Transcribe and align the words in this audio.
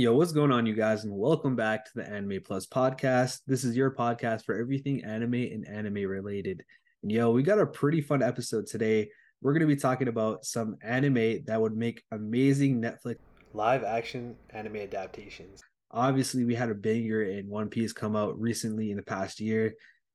Yo, 0.00 0.14
what's 0.14 0.32
going 0.32 0.50
on, 0.50 0.64
you 0.64 0.72
guys? 0.72 1.04
And 1.04 1.12
welcome 1.14 1.54
back 1.54 1.84
to 1.84 1.90
the 1.94 2.08
Anime 2.08 2.40
Plus 2.42 2.64
podcast. 2.64 3.40
This 3.46 3.64
is 3.64 3.76
your 3.76 3.90
podcast 3.90 4.46
for 4.46 4.58
everything 4.58 5.04
anime 5.04 5.34
and 5.34 5.68
anime 5.68 6.08
related. 6.08 6.64
And 7.02 7.12
yo, 7.12 7.30
we 7.32 7.42
got 7.42 7.58
a 7.58 7.66
pretty 7.66 8.00
fun 8.00 8.22
episode 8.22 8.66
today. 8.66 9.10
We're 9.42 9.52
going 9.52 9.60
to 9.60 9.66
be 9.66 9.78
talking 9.78 10.08
about 10.08 10.46
some 10.46 10.78
anime 10.82 11.44
that 11.44 11.60
would 11.60 11.76
make 11.76 12.02
amazing 12.12 12.80
Netflix 12.80 13.16
live 13.52 13.84
action 13.84 14.36
anime 14.48 14.76
adaptations. 14.76 15.60
Obviously, 15.90 16.46
we 16.46 16.54
had 16.54 16.70
a 16.70 16.74
banger 16.74 17.24
in 17.24 17.50
One 17.50 17.68
Piece 17.68 17.92
come 17.92 18.16
out 18.16 18.40
recently 18.40 18.90
in 18.90 18.96
the 18.96 19.02
past 19.02 19.38
year. 19.38 19.74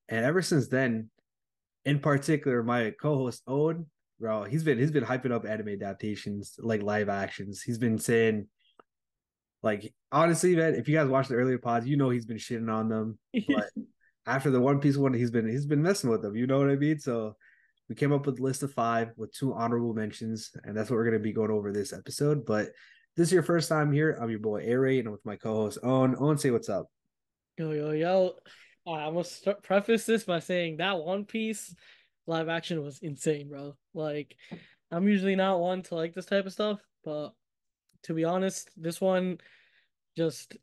And 0.09 0.25
ever 0.25 0.41
since 0.41 0.67
then, 0.67 1.11
in 1.85 1.99
particular, 1.99 2.63
my 2.63 2.91
co-host 2.99 3.43
Aunn, 3.45 3.85
bro, 4.19 4.45
he's 4.45 4.63
been 4.63 4.79
he's 4.79 4.89
been 4.89 5.05
hyping 5.05 5.31
up 5.31 5.45
anime 5.45 5.69
adaptations 5.69 6.55
like 6.57 6.81
live 6.81 7.07
actions. 7.07 7.61
He's 7.61 7.77
been 7.77 7.99
saying 7.99 8.47
like 9.65 9.91
honestly, 10.11 10.55
man, 10.55 10.75
if 10.75 10.87
you 10.87 10.95
guys 10.95 11.07
watched 11.07 11.29
the 11.29 11.35
earlier 11.35 11.57
pods, 11.57 11.87
you 11.87 11.97
know 11.97 12.11
he's 12.11 12.27
been 12.27 12.37
shitting 12.37 12.71
on 12.71 12.87
them. 12.87 13.17
But 13.47 13.69
after 14.27 14.51
the 14.51 14.61
One 14.61 14.79
Piece 14.79 14.95
one, 14.95 15.13
he's 15.13 15.31
been 15.31 15.49
he's 15.49 15.65
been 15.65 15.81
messing 15.81 16.11
with 16.11 16.21
them. 16.21 16.35
You 16.35 16.45
know 16.45 16.59
what 16.59 16.69
I 16.69 16.75
mean? 16.75 16.99
So 16.99 17.35
we 17.89 17.95
came 17.95 18.13
up 18.13 18.27
with 18.27 18.39
a 18.39 18.43
list 18.43 18.61
of 18.61 18.71
five 18.71 19.09
with 19.17 19.33
two 19.33 19.55
honorable 19.55 19.95
mentions, 19.95 20.51
and 20.63 20.77
that's 20.77 20.91
what 20.91 20.97
we're 20.97 21.05
gonna 21.05 21.19
be 21.19 21.33
going 21.33 21.49
over 21.49 21.73
this 21.73 21.93
episode. 21.93 22.45
But 22.45 22.67
this 23.17 23.29
is 23.29 23.33
your 23.33 23.41
first 23.41 23.67
time 23.67 23.91
here. 23.91 24.17
I'm 24.21 24.29
your 24.29 24.39
boy 24.39 24.63
Aray, 24.63 24.99
and 24.99 25.07
I'm 25.07 25.11
with 25.11 25.25
my 25.25 25.35
co-host 25.35 25.79
Aunn. 25.83 26.13
Aunn, 26.15 26.37
say 26.37 26.51
what's 26.51 26.69
up. 26.69 26.85
Yo 27.57 27.71
yo 27.71 27.89
yo! 27.89 28.33
Uh, 28.85 28.91
I 28.91 29.09
must 29.09 29.35
start, 29.37 29.63
preface 29.63 30.05
this 30.05 30.25
by 30.25 30.39
saying 30.39 30.77
that 30.77 30.99
One 30.99 31.25
Piece 31.25 31.73
live 32.27 32.49
action 32.49 32.83
was 32.83 32.99
insane, 32.99 33.49
bro. 33.49 33.75
Like, 33.95 34.35
I'm 34.91 35.07
usually 35.07 35.35
not 35.35 35.59
one 35.59 35.81
to 35.83 35.95
like 35.95 36.13
this 36.13 36.27
type 36.27 36.45
of 36.45 36.53
stuff, 36.53 36.79
but 37.03 37.31
to 38.05 38.13
be 38.13 38.23
honest, 38.23 38.69
this 38.77 39.01
one 39.01 39.39
just 40.15 40.57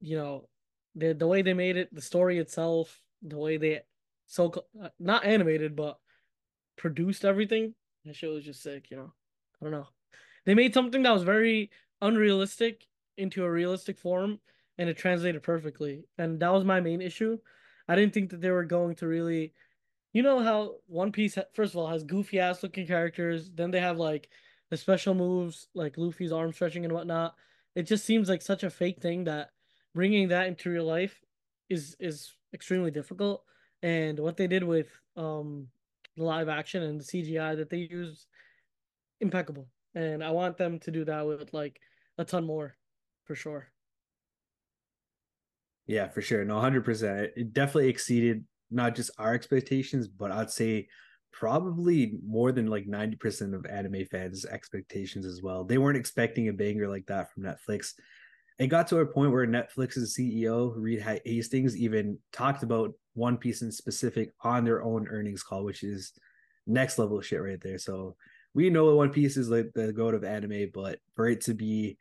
you 0.00 0.16
know 0.16 0.48
the 0.94 1.12
the 1.12 1.26
way 1.26 1.42
they 1.42 1.54
made 1.54 1.76
it, 1.76 1.94
the 1.94 2.00
story 2.02 2.38
itself, 2.38 3.00
the 3.22 3.38
way 3.38 3.56
they 3.56 3.80
so 4.26 4.52
uh, 4.82 4.88
not 4.98 5.24
animated 5.24 5.76
but 5.76 5.98
produced 6.76 7.24
everything. 7.24 7.74
That 8.04 8.16
shit 8.16 8.30
was 8.30 8.44
just 8.44 8.62
sick. 8.62 8.90
You 8.90 8.96
know, 8.96 9.12
I 9.60 9.64
don't 9.64 9.72
know. 9.72 9.88
They 10.46 10.54
made 10.54 10.74
something 10.74 11.02
that 11.02 11.12
was 11.12 11.22
very 11.22 11.70
unrealistic 12.00 12.86
into 13.16 13.44
a 13.44 13.50
realistic 13.50 13.98
form, 13.98 14.40
and 14.78 14.88
it 14.88 14.96
translated 14.96 15.42
perfectly. 15.42 16.04
And 16.16 16.40
that 16.40 16.52
was 16.52 16.64
my 16.64 16.80
main 16.80 17.02
issue. 17.02 17.38
I 17.88 17.96
didn't 17.96 18.14
think 18.14 18.30
that 18.30 18.40
they 18.40 18.50
were 18.50 18.64
going 18.64 18.94
to 18.96 19.06
really, 19.06 19.52
you 20.12 20.22
know, 20.22 20.40
how 20.42 20.76
One 20.86 21.12
Piece 21.12 21.36
first 21.54 21.74
of 21.74 21.78
all 21.78 21.88
has 21.88 22.04
goofy 22.04 22.40
ass 22.40 22.62
looking 22.62 22.86
characters. 22.86 23.50
Then 23.54 23.70
they 23.70 23.80
have 23.80 23.98
like 23.98 24.30
the 24.70 24.76
special 24.76 25.14
moves 25.14 25.68
like 25.74 25.98
Luffy's 25.98 26.32
arm 26.32 26.52
stretching 26.52 26.84
and 26.84 26.94
whatnot. 26.94 27.34
It 27.74 27.82
just 27.84 28.04
seems 28.04 28.28
like 28.28 28.42
such 28.42 28.62
a 28.62 28.70
fake 28.70 29.00
thing 29.00 29.24
that 29.24 29.50
bringing 29.94 30.28
that 30.28 30.46
into 30.46 30.70
real 30.70 30.84
life 30.84 31.20
is 31.68 31.96
is 32.00 32.34
extremely 32.52 32.90
difficult. 32.90 33.44
And 33.82 34.18
what 34.18 34.36
they 34.36 34.46
did 34.46 34.64
with 34.64 34.88
um 35.16 35.68
the 36.16 36.24
live 36.24 36.48
action 36.48 36.82
and 36.82 37.00
the 37.00 37.04
CGI 37.04 37.56
that 37.56 37.70
they 37.70 37.88
used, 37.90 38.26
impeccable. 39.20 39.68
And 39.94 40.22
I 40.22 40.30
want 40.30 40.56
them 40.56 40.78
to 40.80 40.90
do 40.90 41.04
that 41.04 41.26
with 41.26 41.52
like 41.52 41.80
a 42.18 42.24
ton 42.24 42.44
more, 42.44 42.76
for 43.24 43.34
sure. 43.34 43.72
Yeah, 45.86 46.08
for 46.08 46.22
sure. 46.22 46.44
No, 46.44 46.60
hundred 46.60 46.84
percent. 46.84 47.32
It 47.36 47.52
definitely 47.52 47.88
exceeded 47.88 48.44
not 48.70 48.94
just 48.94 49.10
our 49.18 49.34
expectations, 49.34 50.06
but 50.06 50.30
I'd 50.30 50.50
say 50.50 50.88
probably 51.32 52.14
more 52.26 52.52
than 52.52 52.66
like 52.66 52.86
90% 52.86 53.54
of 53.54 53.66
anime 53.66 54.04
fans 54.10 54.44
expectations 54.44 55.26
as 55.26 55.42
well. 55.42 55.64
They 55.64 55.78
weren't 55.78 55.96
expecting 55.96 56.48
a 56.48 56.52
banger 56.52 56.88
like 56.88 57.06
that 57.06 57.32
from 57.32 57.44
netflix. 57.44 57.94
It 58.58 58.66
got 58.66 58.88
to 58.88 58.98
a 58.98 59.06
point 59.06 59.32
where 59.32 59.46
netflix's 59.46 60.16
ceo 60.16 60.72
reed 60.76 61.00
hastings 61.24 61.76
even 61.76 62.18
talked 62.32 62.62
about 62.62 62.92
one 63.14 63.36
piece 63.36 63.62
in 63.62 63.72
specific 63.72 64.32
on 64.42 64.64
their 64.64 64.82
own 64.82 65.08
earnings 65.08 65.42
call 65.42 65.64
which 65.64 65.82
is 65.82 66.12
next 66.66 66.98
level 66.98 67.20
shit 67.20 67.42
right 67.42 67.60
there. 67.60 67.78
So 67.78 68.16
we 68.52 68.68
know 68.68 68.94
one 68.94 69.10
piece 69.10 69.36
is 69.36 69.48
like 69.48 69.72
the 69.74 69.92
goat 69.92 70.14
of 70.14 70.24
anime 70.24 70.70
but 70.74 70.98
for 71.14 71.26
it 71.26 71.40
to 71.42 71.54
be 71.54 71.96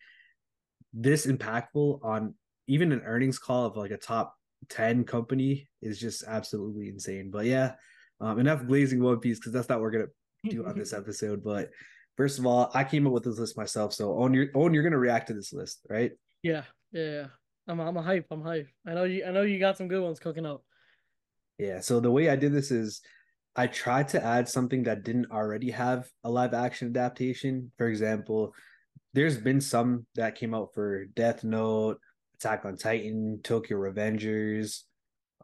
this 0.94 1.28
impactful 1.28 2.03
on 2.03 2.34
even 2.68 2.91
an 2.91 3.01
earnings 3.06 3.39
call 3.39 3.66
of 3.66 3.78
like 3.78 3.91
a 3.91 3.97
top 3.97 4.35
10 4.69 5.06
company 5.06 5.68
is 5.81 6.00
just 6.00 6.23
absolutely 6.28 6.89
insane. 6.89 7.31
But 7.31 7.45
yeah 7.45 7.73
um, 8.22 8.40
enough 8.40 8.66
glazing 8.66 9.02
One 9.02 9.19
Piece 9.19 9.40
because 9.40 9.53
that's 9.53 9.69
not 9.69 9.80
what 9.80 9.84
we're 9.84 9.91
gonna 9.91 10.06
do 10.50 10.66
on 10.66 10.78
this 10.78 10.94
episode. 11.02 11.44
But 11.44 11.69
first 12.18 12.40
of 12.40 12.46
all, 12.46 12.72
I 12.74 12.84
came 12.84 13.07
up 13.07 13.13
with 13.13 13.24
this 13.24 13.40
list 13.40 13.57
myself. 13.57 13.94
So 13.94 14.18
own 14.18 14.34
your 14.34 14.47
own 14.56 14.74
you're 14.74 14.84
gonna 14.84 14.97
react 14.97 15.28
to 15.28 15.34
this 15.34 15.53
list, 15.53 15.85
right? 15.90 16.12
Yeah, 16.44 16.63
yeah. 16.91 17.28
I'm 17.68 17.80
I'm 17.80 17.97
a 17.97 18.02
hype. 18.02 18.25
I'm 18.31 18.41
hype. 18.41 18.68
I 18.88 18.94
know 18.94 19.03
you 19.03 19.25
I 19.25 19.31
know 19.31 19.44
you 19.44 19.59
got 19.59 19.78
some 19.78 19.88
good 19.88 20.03
ones 20.03 20.19
cooking 20.19 20.46
up. 20.46 20.63
Yeah. 21.57 21.80
So 21.81 22.00
the 22.00 22.12
way 22.12 22.30
I 22.30 22.35
did 22.35 22.53
this 22.53 22.72
is 22.72 23.02
I 23.56 23.68
tried 23.68 24.07
to 24.09 24.24
add 24.24 24.47
something 24.47 24.84
that 24.84 25.03
didn't 25.03 25.31
already 25.31 25.72
have 25.72 26.09
a 26.24 26.30
live 26.30 26.53
action 26.53 26.90
adaptation. 26.90 27.72
For 27.78 27.88
example, 27.88 28.53
there's 29.13 29.38
been 29.38 29.59
some 29.62 30.06
that 30.16 30.36
came 30.36 30.53
out 30.53 30.69
for 30.74 31.06
Death 31.06 31.44
Note, 31.44 32.00
Attack 32.36 32.66
on 32.66 32.78
Titan, 32.78 33.41
Tokyo 33.44 33.78
Revengers, 33.78 34.84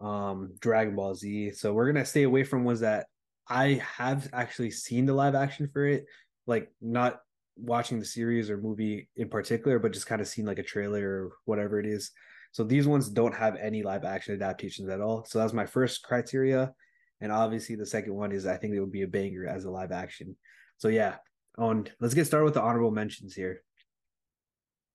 um 0.02 0.54
Dragon 0.60 0.96
Ball 0.96 1.16
Z. 1.16 1.52
So 1.52 1.74
we're 1.74 1.92
gonna 1.92 2.06
stay 2.06 2.24
away 2.24 2.44
from 2.44 2.64
ones 2.64 2.82
that 2.82 3.08
I 3.48 3.82
have 3.98 4.30
actually 4.34 4.72
seen 4.72 5.06
the 5.06 5.14
live 5.14 5.36
action 5.36 5.70
for 5.72 5.86
it, 5.86 6.06
like 6.48 6.72
not 6.82 7.20
watching 7.58 8.00
the 8.00 8.06
series 8.06 8.50
or 8.50 8.58
movie 8.58 9.10
in 9.16 9.30
particular, 9.30 9.80
but 9.80 9.94
just 9.94 10.08
kind 10.08 10.22
of 10.22 10.28
seen 10.28 10.46
like 10.46 10.60
a 10.60 10.64
trailer 10.64 11.08
or 11.08 11.32
whatever 11.46 11.80
it 11.80 11.86
is. 11.86 12.12
So 12.52 12.64
these 12.64 12.88
ones 12.88 13.10
don't 13.10 13.36
have 13.36 13.56
any 13.58 13.84
live 13.84 14.06
action 14.06 14.34
adaptations 14.34 14.90
at 14.90 15.02
all. 15.02 15.26
So 15.26 15.40
that's 15.40 15.54
my 15.54 15.66
first 15.66 16.04
criteria. 16.04 16.74
And 17.22 17.32
obviously 17.32 17.76
the 17.76 17.86
second 17.86 18.14
one 18.16 18.32
is 18.32 18.46
I 18.46 18.58
think 18.58 18.74
it 18.74 18.80
would 18.80 18.92
be 18.92 19.04
a 19.04 19.08
banger 19.08 19.48
as 19.48 19.66
a 19.66 19.72
live 19.72 19.92
action. 19.92 20.36
So 20.78 20.88
yeah, 20.88 21.16
on 21.58 21.88
let's 22.00 22.14
get 22.14 22.26
started 22.26 22.46
with 22.46 22.54
the 22.56 22.62
honorable 22.62 22.92
mentions 22.92 23.34
here. 23.34 23.62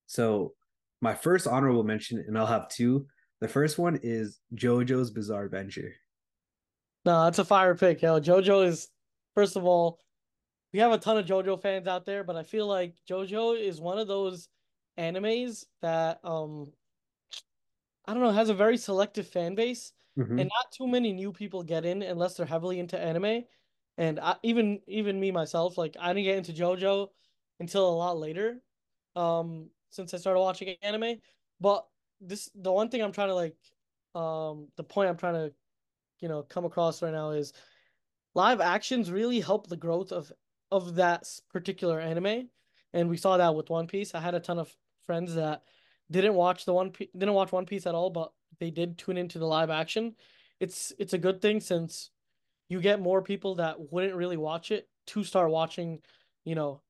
So 0.06 0.54
my 1.00 1.14
first 1.14 1.46
honorable 1.46 1.84
mention, 1.84 2.22
and 2.26 2.36
I'll 2.36 2.46
have 2.46 2.68
two, 2.68 3.06
the 3.40 3.48
first 3.48 3.78
one 3.78 3.98
is 4.02 4.40
JoJo's 4.54 5.10
Bizarre 5.10 5.44
Adventure. 5.44 5.94
No, 7.04 7.26
it's 7.26 7.38
a 7.38 7.44
fire 7.44 7.74
pick, 7.74 8.02
yo. 8.02 8.20
JoJo 8.20 8.66
is 8.66 8.88
first 9.34 9.56
of 9.56 9.64
all, 9.64 9.98
we 10.72 10.78
have 10.78 10.92
a 10.92 10.98
ton 10.98 11.16
of 11.16 11.26
JoJo 11.26 11.60
fans 11.60 11.86
out 11.86 12.06
there, 12.06 12.22
but 12.22 12.36
I 12.36 12.42
feel 12.42 12.66
like 12.66 12.94
JoJo 13.08 13.58
is 13.58 13.80
one 13.80 13.98
of 13.98 14.08
those 14.08 14.48
animes 14.98 15.64
that 15.80 16.20
um 16.24 16.72
I 18.06 18.12
don't 18.12 18.22
know, 18.22 18.32
has 18.32 18.48
a 18.48 18.54
very 18.54 18.76
selective 18.76 19.26
fan 19.26 19.54
base 19.54 19.92
mm-hmm. 20.18 20.38
and 20.38 20.50
not 20.54 20.72
too 20.72 20.86
many 20.86 21.12
new 21.12 21.32
people 21.32 21.62
get 21.62 21.84
in 21.84 22.02
unless 22.02 22.34
they're 22.34 22.46
heavily 22.46 22.78
into 22.78 22.98
anime. 22.98 23.44
And 23.98 24.18
I, 24.20 24.36
even 24.42 24.80
even 24.86 25.18
me 25.18 25.30
myself, 25.30 25.78
like 25.78 25.96
I 25.98 26.12
didn't 26.12 26.24
get 26.24 26.38
into 26.38 26.52
JoJo 26.52 27.08
until 27.60 27.88
a 27.88 27.96
lot 27.96 28.18
later. 28.18 28.60
Um 29.16 29.70
since 29.90 30.12
I 30.12 30.18
started 30.18 30.40
watching 30.40 30.76
anime, 30.82 31.16
but 31.60 31.86
this 32.20 32.50
the 32.54 32.72
one 32.72 32.88
thing 32.88 33.02
I'm 33.02 33.12
trying 33.12 33.28
to 33.28 33.34
like 33.34 33.56
um 34.14 34.68
the 34.76 34.84
point 34.84 35.08
I'm 35.08 35.16
trying 35.16 35.34
to 35.34 35.52
you 36.20 36.28
know 36.28 36.42
come 36.42 36.64
across 36.64 37.02
right 37.02 37.12
now 37.12 37.30
is 37.30 37.52
live 38.34 38.60
actions 38.60 39.10
really 39.10 39.40
help 39.40 39.66
the 39.66 39.76
growth 39.76 40.12
of 40.12 40.32
of 40.70 40.96
that 40.96 41.26
particular 41.52 42.00
anime 42.00 42.48
and 42.92 43.08
we 43.08 43.16
saw 43.16 43.36
that 43.36 43.54
with 43.54 43.70
One 43.70 43.86
Piece. 43.86 44.14
I 44.14 44.20
had 44.20 44.34
a 44.34 44.40
ton 44.40 44.58
of 44.58 44.74
friends 45.06 45.34
that 45.34 45.62
didn't 46.10 46.34
watch 46.34 46.64
the 46.64 46.74
one 46.74 46.92
didn't 47.16 47.34
watch 47.34 47.52
One 47.52 47.66
Piece 47.66 47.86
at 47.86 47.94
all, 47.94 48.10
but 48.10 48.32
they 48.58 48.70
did 48.70 48.98
tune 48.98 49.16
into 49.16 49.38
the 49.38 49.46
live 49.46 49.70
action. 49.70 50.14
It's 50.58 50.92
it's 50.98 51.12
a 51.12 51.18
good 51.18 51.40
thing 51.40 51.60
since 51.60 52.10
you 52.68 52.80
get 52.80 53.00
more 53.00 53.22
people 53.22 53.56
that 53.56 53.92
wouldn't 53.92 54.14
really 54.14 54.36
watch 54.36 54.70
it 54.70 54.88
to 55.08 55.24
start 55.24 55.50
watching, 55.50 56.00
you 56.44 56.54
know, 56.54 56.82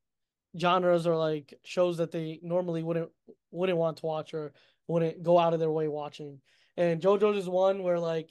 genres 0.58 1.06
or 1.06 1.16
like 1.16 1.54
shows 1.64 1.98
that 1.98 2.10
they 2.10 2.40
normally 2.42 2.82
wouldn't 2.82 3.10
wouldn't 3.50 3.78
want 3.78 3.98
to 3.98 4.06
watch 4.06 4.34
or 4.34 4.52
wouldn't 4.90 5.22
go 5.22 5.38
out 5.38 5.54
of 5.54 5.60
their 5.60 5.70
way 5.70 5.88
watching. 5.88 6.40
And 6.76 7.00
JoJo's 7.00 7.38
is 7.38 7.48
one 7.48 7.82
where 7.82 7.98
like 7.98 8.30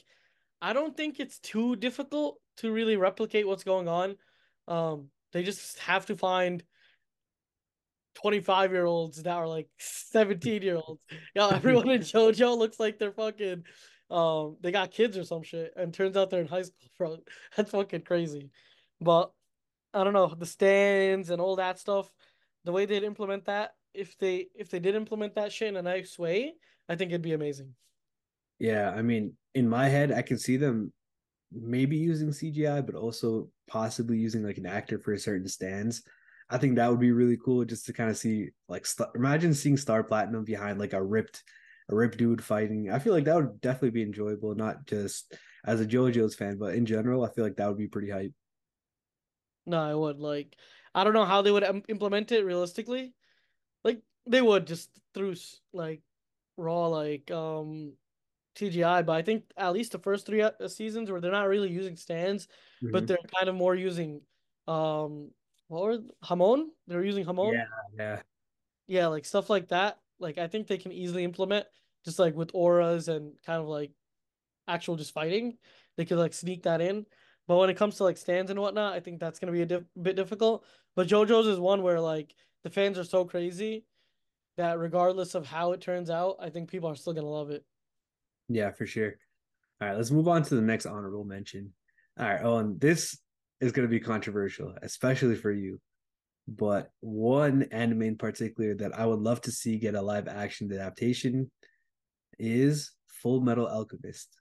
I 0.61 0.73
don't 0.73 0.95
think 0.95 1.19
it's 1.19 1.39
too 1.39 1.75
difficult 1.75 2.39
to 2.57 2.71
really 2.71 2.97
replicate 2.97 3.47
what's 3.47 3.63
going 3.63 3.87
on. 3.87 4.15
Um, 4.67 5.09
they 5.31 5.43
just 5.43 5.79
have 5.79 6.05
to 6.07 6.17
find 6.17 6.63
25 8.15 8.71
year 8.71 8.85
olds 8.85 9.23
that 9.23 9.37
are 9.37 9.47
like 9.47 9.69
17 9.77 10.61
year 10.61 10.75
olds. 10.75 11.01
Yeah, 11.35 11.49
everyone 11.53 11.89
in 11.89 12.01
JoJo 12.13 12.57
looks 12.57 12.79
like 12.79 12.99
they're 12.99 13.11
fucking 13.11 13.63
um 14.09 14.57
they 14.61 14.71
got 14.71 14.89
kids 14.89 15.15
or 15.19 15.23
some 15.23 15.43
shit 15.43 15.71
and 15.75 15.93
turns 15.93 16.17
out 16.17 16.31
they're 16.31 16.41
in 16.41 16.47
high 16.47 16.63
school, 16.63 16.89
bro. 16.97 17.17
That's 17.55 17.71
fucking 17.71 18.01
crazy. 18.01 18.49
But 18.99 19.31
I 19.93 20.03
don't 20.03 20.13
know, 20.13 20.33
the 20.37 20.45
stands 20.45 21.29
and 21.29 21.41
all 21.41 21.55
that 21.55 21.79
stuff, 21.79 22.11
the 22.65 22.71
way 22.71 22.85
they'd 22.85 23.03
implement 23.03 23.45
that, 23.45 23.71
if 23.99 24.17
they 24.17 24.47
if 24.55 24.69
they 24.69 24.79
did 24.79 24.95
implement 24.95 25.35
that 25.35 25.51
shit 25.51 25.67
in 25.69 25.75
a 25.75 25.81
nice 25.81 26.17
way, 26.17 26.53
I 26.87 26.95
think 26.95 27.11
it'd 27.11 27.21
be 27.21 27.33
amazing. 27.33 27.75
Yeah, 28.59 28.91
I 28.91 29.01
mean, 29.01 29.33
in 29.53 29.69
my 29.69 29.87
head, 29.87 30.11
I 30.11 30.21
can 30.21 30.37
see 30.37 30.57
them 30.57 30.91
maybe 31.51 31.97
using 31.97 32.31
CGI, 32.31 32.81
but 32.81 32.95
also 32.95 33.49
possibly 33.67 34.17
using 34.17 34.43
like 34.43 34.57
an 34.57 34.65
actor 34.65 34.99
for 34.99 35.13
a 35.13 35.19
certain 35.19 35.47
stance. 35.47 36.03
I 36.49 36.57
think 36.57 36.75
that 36.75 36.89
would 36.89 36.99
be 36.99 37.11
really 37.11 37.37
cool 37.43 37.63
just 37.65 37.85
to 37.85 37.93
kind 37.93 38.09
of 38.09 38.17
see 38.17 38.49
like 38.67 38.85
st- 38.85 39.09
imagine 39.15 39.53
seeing 39.53 39.77
Star 39.77 40.03
Platinum 40.03 40.43
behind 40.43 40.79
like 40.79 40.93
a 40.93 41.03
ripped 41.03 41.43
a 41.89 41.95
ripped 41.95 42.17
dude 42.17 42.43
fighting. 42.43 42.91
I 42.91 42.99
feel 42.99 43.13
like 43.13 43.25
that 43.25 43.35
would 43.35 43.61
definitely 43.61 43.91
be 43.91 44.03
enjoyable, 44.03 44.55
not 44.55 44.85
just 44.85 45.33
as 45.65 45.81
a 45.81 45.85
JoJo's 45.85 46.35
fan, 46.35 46.57
but 46.57 46.75
in 46.75 46.85
general, 46.85 47.23
I 47.23 47.31
feel 47.31 47.43
like 47.43 47.55
that 47.57 47.67
would 47.67 47.77
be 47.77 47.87
pretty 47.87 48.09
hype. 48.09 48.33
No, 49.65 49.79
I 49.79 49.93
would 49.95 50.19
like. 50.19 50.57
I 50.93 51.03
don't 51.03 51.13
know 51.13 51.25
how 51.25 51.41
they 51.41 51.51
would 51.51 51.83
implement 51.87 52.31
it 52.31 52.43
realistically. 52.43 53.13
Like 53.83 54.01
they 54.25 54.41
would 54.41 54.67
just 54.67 54.89
through 55.13 55.35
like 55.73 56.01
raw 56.57 56.87
like 56.87 57.29
um 57.31 57.93
CGI, 58.57 59.05
but 59.05 59.13
I 59.13 59.21
think 59.21 59.45
at 59.57 59.73
least 59.73 59.93
the 59.93 59.99
first 59.99 60.25
three 60.25 60.41
uh, 60.41 60.51
seasons 60.67 61.09
where 61.09 61.21
they're 61.21 61.31
not 61.31 61.47
really 61.47 61.71
using 61.71 61.95
stands, 61.95 62.47
mm-hmm. 62.83 62.91
but 62.91 63.07
they're 63.07 63.17
kind 63.35 63.49
of 63.49 63.55
more 63.55 63.75
using 63.75 64.21
um 64.67 65.31
what 65.67 65.83
were 65.83 65.99
Hamon? 66.23 66.71
They're 66.87 67.05
using 67.05 67.25
Hamon. 67.25 67.53
Yeah, 67.53 67.65
yeah, 67.97 68.21
yeah, 68.87 69.07
like 69.07 69.25
stuff 69.25 69.49
like 69.49 69.69
that. 69.69 69.99
Like 70.19 70.37
I 70.37 70.47
think 70.47 70.67
they 70.67 70.77
can 70.77 70.91
easily 70.91 71.23
implement 71.23 71.65
just 72.05 72.19
like 72.19 72.35
with 72.35 72.51
auras 72.53 73.07
and 73.07 73.33
kind 73.45 73.61
of 73.61 73.67
like 73.67 73.91
actual 74.67 74.95
just 74.95 75.13
fighting. 75.13 75.57
They 75.95 76.05
could 76.05 76.17
like 76.17 76.33
sneak 76.33 76.63
that 76.63 76.81
in. 76.81 77.05
But 77.47 77.57
when 77.57 77.69
it 77.69 77.77
comes 77.77 77.95
to 77.97 78.03
like 78.03 78.17
stands 78.17 78.51
and 78.51 78.59
whatnot, 78.59 78.93
I 78.93 78.99
think 78.99 79.19
that's 79.19 79.39
gonna 79.39 79.51
be 79.51 79.61
a 79.61 79.81
bit 80.01 80.15
difficult. 80.15 80.65
But 80.95 81.07
JoJo's 81.07 81.47
is 81.47 81.59
one 81.59 81.81
where 81.81 81.99
like 81.99 82.33
the 82.63 82.69
fans 82.69 82.97
are 82.97 83.03
so 83.03 83.25
crazy 83.25 83.85
that 84.57 84.79
regardless 84.79 85.35
of 85.35 85.45
how 85.45 85.71
it 85.71 85.81
turns 85.81 86.09
out, 86.09 86.37
I 86.39 86.49
think 86.49 86.69
people 86.69 86.89
are 86.89 86.95
still 86.95 87.13
gonna 87.13 87.27
love 87.27 87.51
it. 87.51 87.63
Yeah, 88.49 88.71
for 88.71 88.85
sure. 88.85 89.13
All 89.81 89.87
right, 89.87 89.95
let's 89.95 90.11
move 90.11 90.27
on 90.27 90.43
to 90.43 90.55
the 90.55 90.61
next 90.61 90.85
honorable 90.85 91.23
mention. 91.23 91.71
All 92.19 92.27
right, 92.27 92.43
Aunn, 92.43 92.77
this 92.79 93.17
is 93.61 93.71
going 93.71 93.87
to 93.87 93.91
be 93.91 93.99
controversial, 93.99 94.73
especially 94.81 95.35
for 95.35 95.51
you. 95.51 95.79
But 96.47 96.91
one 96.99 97.63
anime 97.71 98.01
in 98.01 98.17
particular 98.17 98.73
that 98.75 98.97
I 98.97 99.05
would 99.05 99.19
love 99.19 99.39
to 99.41 99.51
see 99.51 99.77
get 99.77 99.95
a 99.95 100.01
live 100.01 100.27
action 100.27 100.71
adaptation 100.71 101.51
is 102.39 102.91
Full 103.21 103.39
Metal 103.41 103.67
Alchemist. 103.67 104.35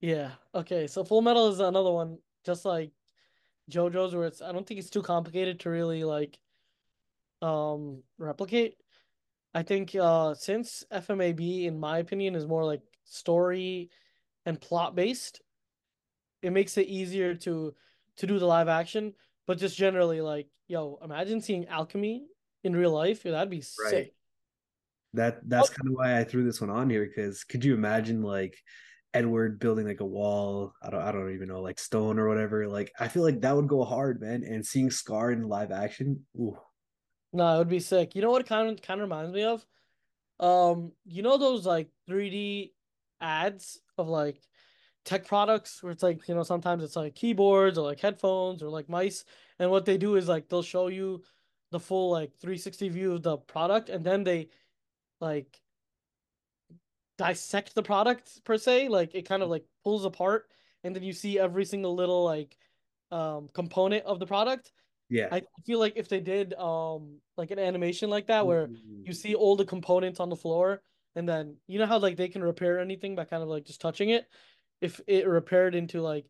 Yeah. 0.00 0.30
Okay. 0.54 0.86
So 0.86 1.04
Full 1.04 1.22
Metal 1.22 1.48
is 1.48 1.60
another 1.60 1.92
one, 1.92 2.18
just 2.44 2.64
like 2.64 2.90
JoJo's, 3.70 4.14
where 4.14 4.26
it's 4.26 4.40
I 4.40 4.52
don't 4.52 4.66
think 4.66 4.80
it's 4.80 4.90
too 4.90 5.02
complicated 5.02 5.60
to 5.60 5.70
really 5.70 6.04
like 6.04 6.38
um 7.42 8.02
replicate. 8.18 8.76
I 9.54 9.62
think 9.62 9.94
uh 9.94 10.34
since 10.34 10.84
FMAB, 10.92 11.64
in 11.64 11.78
my 11.78 11.98
opinion, 11.98 12.34
is 12.34 12.46
more 12.46 12.64
like 12.64 12.82
story 13.04 13.90
and 14.44 14.60
plot 14.60 14.94
based, 14.94 15.42
it 16.42 16.52
makes 16.52 16.76
it 16.78 16.86
easier 16.86 17.34
to 17.34 17.74
to 18.18 18.26
do 18.26 18.38
the 18.38 18.46
live 18.46 18.68
action. 18.68 19.14
But 19.46 19.58
just 19.58 19.76
generally, 19.76 20.20
like, 20.20 20.48
yo, 20.68 20.98
imagine 21.02 21.40
seeing 21.40 21.66
alchemy 21.68 22.26
in 22.64 22.74
real 22.74 22.90
life. 22.90 23.24
Yeah, 23.24 23.32
that'd 23.32 23.50
be 23.50 23.58
right. 23.58 23.90
sick. 23.90 24.14
That 25.14 25.40
that's 25.48 25.70
oh. 25.70 25.74
kind 25.74 25.88
of 25.88 25.94
why 25.94 26.18
I 26.18 26.24
threw 26.24 26.44
this 26.44 26.60
one 26.60 26.70
on 26.70 26.90
here 26.90 27.06
because 27.06 27.44
could 27.44 27.64
you 27.64 27.74
imagine 27.74 28.22
like 28.22 28.58
Edward 29.14 29.58
building 29.58 29.86
like 29.86 30.00
a 30.00 30.06
wall? 30.06 30.72
I 30.82 30.90
don't 30.90 31.02
I 31.02 31.12
don't 31.12 31.32
even 31.32 31.48
know 31.48 31.60
like 31.60 31.78
stone 31.78 32.18
or 32.18 32.28
whatever. 32.28 32.68
Like 32.68 32.92
I 32.98 33.08
feel 33.08 33.22
like 33.22 33.40
that 33.40 33.56
would 33.56 33.68
go 33.68 33.84
hard, 33.84 34.20
man. 34.20 34.44
And 34.44 34.66
seeing 34.66 34.90
Scar 34.90 35.30
in 35.32 35.48
live 35.48 35.70
action, 35.70 36.24
ooh, 36.36 36.58
no, 37.32 37.54
it 37.54 37.58
would 37.58 37.68
be 37.68 37.80
sick. 37.80 38.14
You 38.14 38.22
know 38.22 38.30
what 38.30 38.46
kind 38.46 38.68
of 38.68 38.82
kind 38.82 39.00
of 39.00 39.08
reminds 39.08 39.32
me 39.32 39.44
of? 39.44 39.66
Um, 40.38 40.92
you 41.04 41.22
know 41.22 41.38
those 41.38 41.66
like 41.66 41.88
3D 42.08 42.72
ads 43.20 43.80
of 43.98 44.08
like 44.08 44.40
tech 45.04 45.26
products 45.26 45.82
where 45.82 45.92
it's 45.92 46.02
like, 46.02 46.26
you 46.28 46.34
know, 46.34 46.42
sometimes 46.42 46.82
it's 46.82 46.96
like 46.96 47.14
keyboards 47.14 47.78
or 47.78 47.86
like 47.86 48.00
headphones 48.00 48.62
or 48.62 48.68
like 48.68 48.88
mice. 48.88 49.24
And 49.58 49.70
what 49.70 49.84
they 49.84 49.96
do 49.96 50.16
is 50.16 50.28
like 50.28 50.48
they'll 50.48 50.62
show 50.62 50.88
you 50.88 51.22
the 51.70 51.80
full 51.80 52.10
like 52.10 52.32
360 52.40 52.88
view 52.90 53.12
of 53.14 53.22
the 53.22 53.38
product 53.38 53.88
and 53.88 54.04
then 54.04 54.24
they 54.24 54.48
like 55.20 55.60
dissect 57.18 57.74
the 57.74 57.82
product 57.82 58.44
per 58.44 58.58
se. 58.58 58.88
Like 58.88 59.14
it 59.14 59.28
kind 59.28 59.42
of 59.42 59.48
like 59.48 59.64
pulls 59.84 60.04
apart 60.04 60.48
and 60.84 60.94
then 60.94 61.02
you 61.02 61.12
see 61.12 61.38
every 61.38 61.64
single 61.64 61.94
little 61.94 62.24
like 62.24 62.56
um 63.12 63.48
component 63.54 64.04
of 64.04 64.18
the 64.18 64.26
product 64.26 64.72
yeah. 65.08 65.28
I 65.30 65.42
feel 65.64 65.78
like 65.78 65.94
if 65.96 66.08
they 66.08 66.20
did 66.20 66.54
um 66.54 67.18
like 67.36 67.50
an 67.50 67.58
animation 67.58 68.10
like 68.10 68.26
that 68.28 68.46
where 68.46 68.66
mm-hmm. 68.66 69.02
you 69.04 69.12
see 69.12 69.34
all 69.34 69.56
the 69.56 69.64
components 69.64 70.20
on 70.20 70.28
the 70.28 70.36
floor 70.36 70.82
and 71.14 71.28
then 71.28 71.56
you 71.66 71.78
know 71.78 71.86
how 71.86 71.98
like 71.98 72.16
they 72.16 72.28
can 72.28 72.42
repair 72.42 72.78
anything 72.78 73.14
by 73.14 73.24
kind 73.24 73.42
of 73.42 73.48
like 73.48 73.64
just 73.64 73.80
touching 73.80 74.10
it. 74.10 74.26
If 74.80 75.00
it 75.06 75.26
repaired 75.26 75.74
into 75.74 76.02
like 76.02 76.26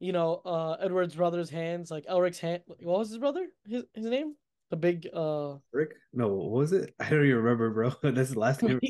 you 0.00 0.12
know 0.12 0.40
uh 0.44 0.76
Edward's 0.80 1.14
brother's 1.14 1.50
hands, 1.50 1.90
like 1.90 2.04
Elric's 2.08 2.38
hand 2.38 2.62
what 2.66 2.98
was 2.98 3.10
his 3.10 3.18
brother? 3.18 3.46
His 3.66 3.84
his 3.94 4.06
name? 4.06 4.34
The 4.70 4.76
big 4.76 5.08
uh 5.12 5.56
Rick? 5.72 5.94
No, 6.12 6.28
what 6.28 6.50
was 6.50 6.72
it? 6.72 6.94
I 7.00 7.10
don't 7.10 7.24
even 7.24 7.36
remember, 7.36 7.70
bro. 7.70 7.92
That's 8.10 8.30
the 8.30 8.38
last 8.38 8.62
name. 8.62 8.80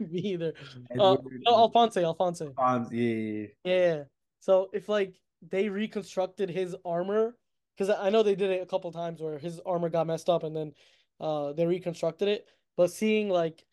Me 0.00 0.18
either. 0.18 0.54
Uh, 0.90 1.16
no, 1.46 1.54
Alphonse, 1.54 1.96
Alphonse. 1.98 2.40
Alphonse, 2.40 2.90
yeah, 2.90 3.14
yeah, 3.14 3.46
yeah. 3.64 3.72
Yeah. 3.72 4.02
So 4.40 4.70
if 4.72 4.88
like 4.88 5.14
they 5.50 5.68
reconstructed 5.68 6.50
his 6.50 6.74
armor 6.84 7.36
because 7.76 7.94
I 7.94 8.10
know 8.10 8.22
they 8.22 8.34
did 8.34 8.50
it 8.50 8.62
a 8.62 8.66
couple 8.66 8.92
times 8.92 9.20
where 9.20 9.38
his 9.38 9.60
armor 9.64 9.88
got 9.88 10.06
messed 10.06 10.28
up 10.28 10.42
and 10.42 10.54
then 10.54 10.72
uh 11.20 11.52
they 11.52 11.66
reconstructed 11.66 12.28
it. 12.28 12.46
But 12.76 12.90
seeing 12.90 13.28
like 13.28 13.64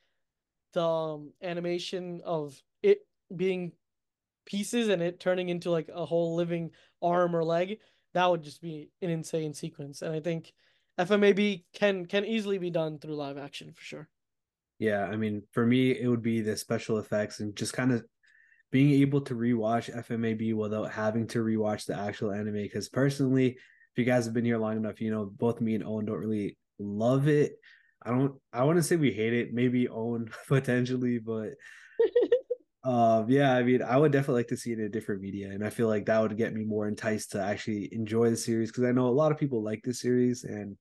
the 0.74 0.86
um, 0.86 1.34
animation 1.42 2.22
of 2.24 2.62
it 2.84 3.00
being 3.36 3.72
pieces 4.46 4.90
and 4.90 5.02
it 5.02 5.20
turning 5.20 5.50
into 5.50 5.72
like 5.72 5.90
a 5.94 6.06
whole 6.06 6.36
living 6.36 6.72
arm 7.02 7.36
or 7.36 7.44
leg, 7.44 7.80
that 8.14 8.30
would 8.30 8.44
just 8.44 8.62
be 8.62 8.90
an 9.02 9.10
insane 9.10 9.54
sequence. 9.54 10.02
And 10.02 10.14
I 10.14 10.20
think 10.20 10.54
FMAB 11.00 11.64
can 11.74 12.06
can 12.06 12.26
easily 12.26 12.58
be 12.58 12.70
done 12.70 13.00
through 13.00 13.16
live 13.16 13.38
action 13.38 13.72
for 13.74 13.82
sure. 13.82 14.10
Yeah, 14.80 15.04
I 15.04 15.18
mean, 15.18 15.44
for 15.52 15.66
me, 15.66 15.92
it 15.92 16.08
would 16.08 16.22
be 16.22 16.42
the 16.42 16.56
special 16.56 17.00
effects 17.00 17.42
and 17.42 17.56
just 17.56 17.74
kind 17.74 17.92
of 17.92 18.06
being 18.72 19.02
able 19.02 19.22
to 19.22 19.36
rewatch 19.36 19.94
FMAB 19.94 20.54
without 20.54 20.92
having 20.92 21.28
to 21.28 21.40
rewatch 21.40 21.86
the 21.86 21.98
actual 21.98 22.32
anime. 22.32 22.54
Because 22.54 22.90
personally, 22.90 23.58
you 23.98 24.06
guys 24.06 24.26
have 24.26 24.34
been 24.34 24.46
here 24.46 24.58
long 24.58 24.78
enough, 24.78 25.02
you 25.02 25.12
know, 25.12 25.26
both 25.26 25.62
me 25.62 25.76
and 25.76 25.84
Aunn 25.84 26.06
don't 26.06 26.18
really 26.18 26.58
love 26.78 27.28
it. 27.28 27.54
I 28.02 28.12
don't 28.12 28.36
I 28.54 28.64
want 28.64 28.78
to 28.78 28.84
say 28.84 28.96
we 28.96 29.12
hate 29.12 29.34
it, 29.34 29.54
maybe 29.54 29.88
Aunn 29.88 30.30
potentially, 30.48 31.20
but 31.20 31.52
um 32.84 33.30
yeah, 33.30 33.54
I 33.54 33.64
mean, 33.64 33.82
I 33.82 33.98
would 33.98 34.12
definitely 34.12 34.42
like 34.42 34.48
to 34.50 34.58
see 34.58 34.72
it 34.72 34.80
in 34.80 34.86
a 34.86 34.90
different 34.90 35.22
media 35.22 35.50
and 35.50 35.66
I 35.66 35.70
feel 35.70 35.88
like 35.88 36.06
that 36.06 36.22
would 36.22 36.38
get 36.38 36.54
me 36.54 36.64
more 36.64 36.88
enticed 36.88 37.32
to 37.32 37.42
actually 37.42 37.94
enjoy 37.94 38.30
the 38.30 38.38
series 38.38 38.72
because 38.72 38.86
I 38.86 38.92
know 38.92 39.08
a 39.08 39.10
lot 39.10 39.32
of 39.32 39.38
people 39.38 39.64
like 39.64 39.82
this 39.84 40.02
series 40.02 40.44
and 40.44 40.78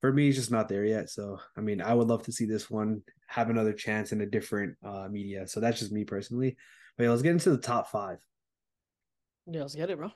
for 0.00 0.12
me 0.12 0.28
it's 0.28 0.36
just 0.36 0.50
not 0.50 0.68
there 0.68 0.84
yet. 0.84 1.10
So, 1.10 1.38
I 1.56 1.60
mean, 1.60 1.80
I 1.80 1.94
would 1.94 2.08
love 2.08 2.24
to 2.24 2.32
see 2.32 2.46
this 2.46 2.70
one 2.70 3.02
have 3.28 3.50
another 3.50 3.72
chance 3.72 4.12
in 4.12 4.20
a 4.20 4.26
different 4.26 4.76
uh 4.84 5.08
media. 5.10 5.46
So 5.46 5.60
that's 5.60 5.78
just 5.78 5.92
me 5.92 6.04
personally. 6.04 6.56
But 6.96 7.04
yeah, 7.04 7.10
let's 7.10 7.22
get 7.22 7.32
into 7.32 7.50
the 7.50 7.58
top 7.58 7.90
5. 7.90 8.18
Yeah, 9.46 9.62
let's 9.62 9.74
get 9.74 9.90
it, 9.90 9.96
bro. 9.96 10.08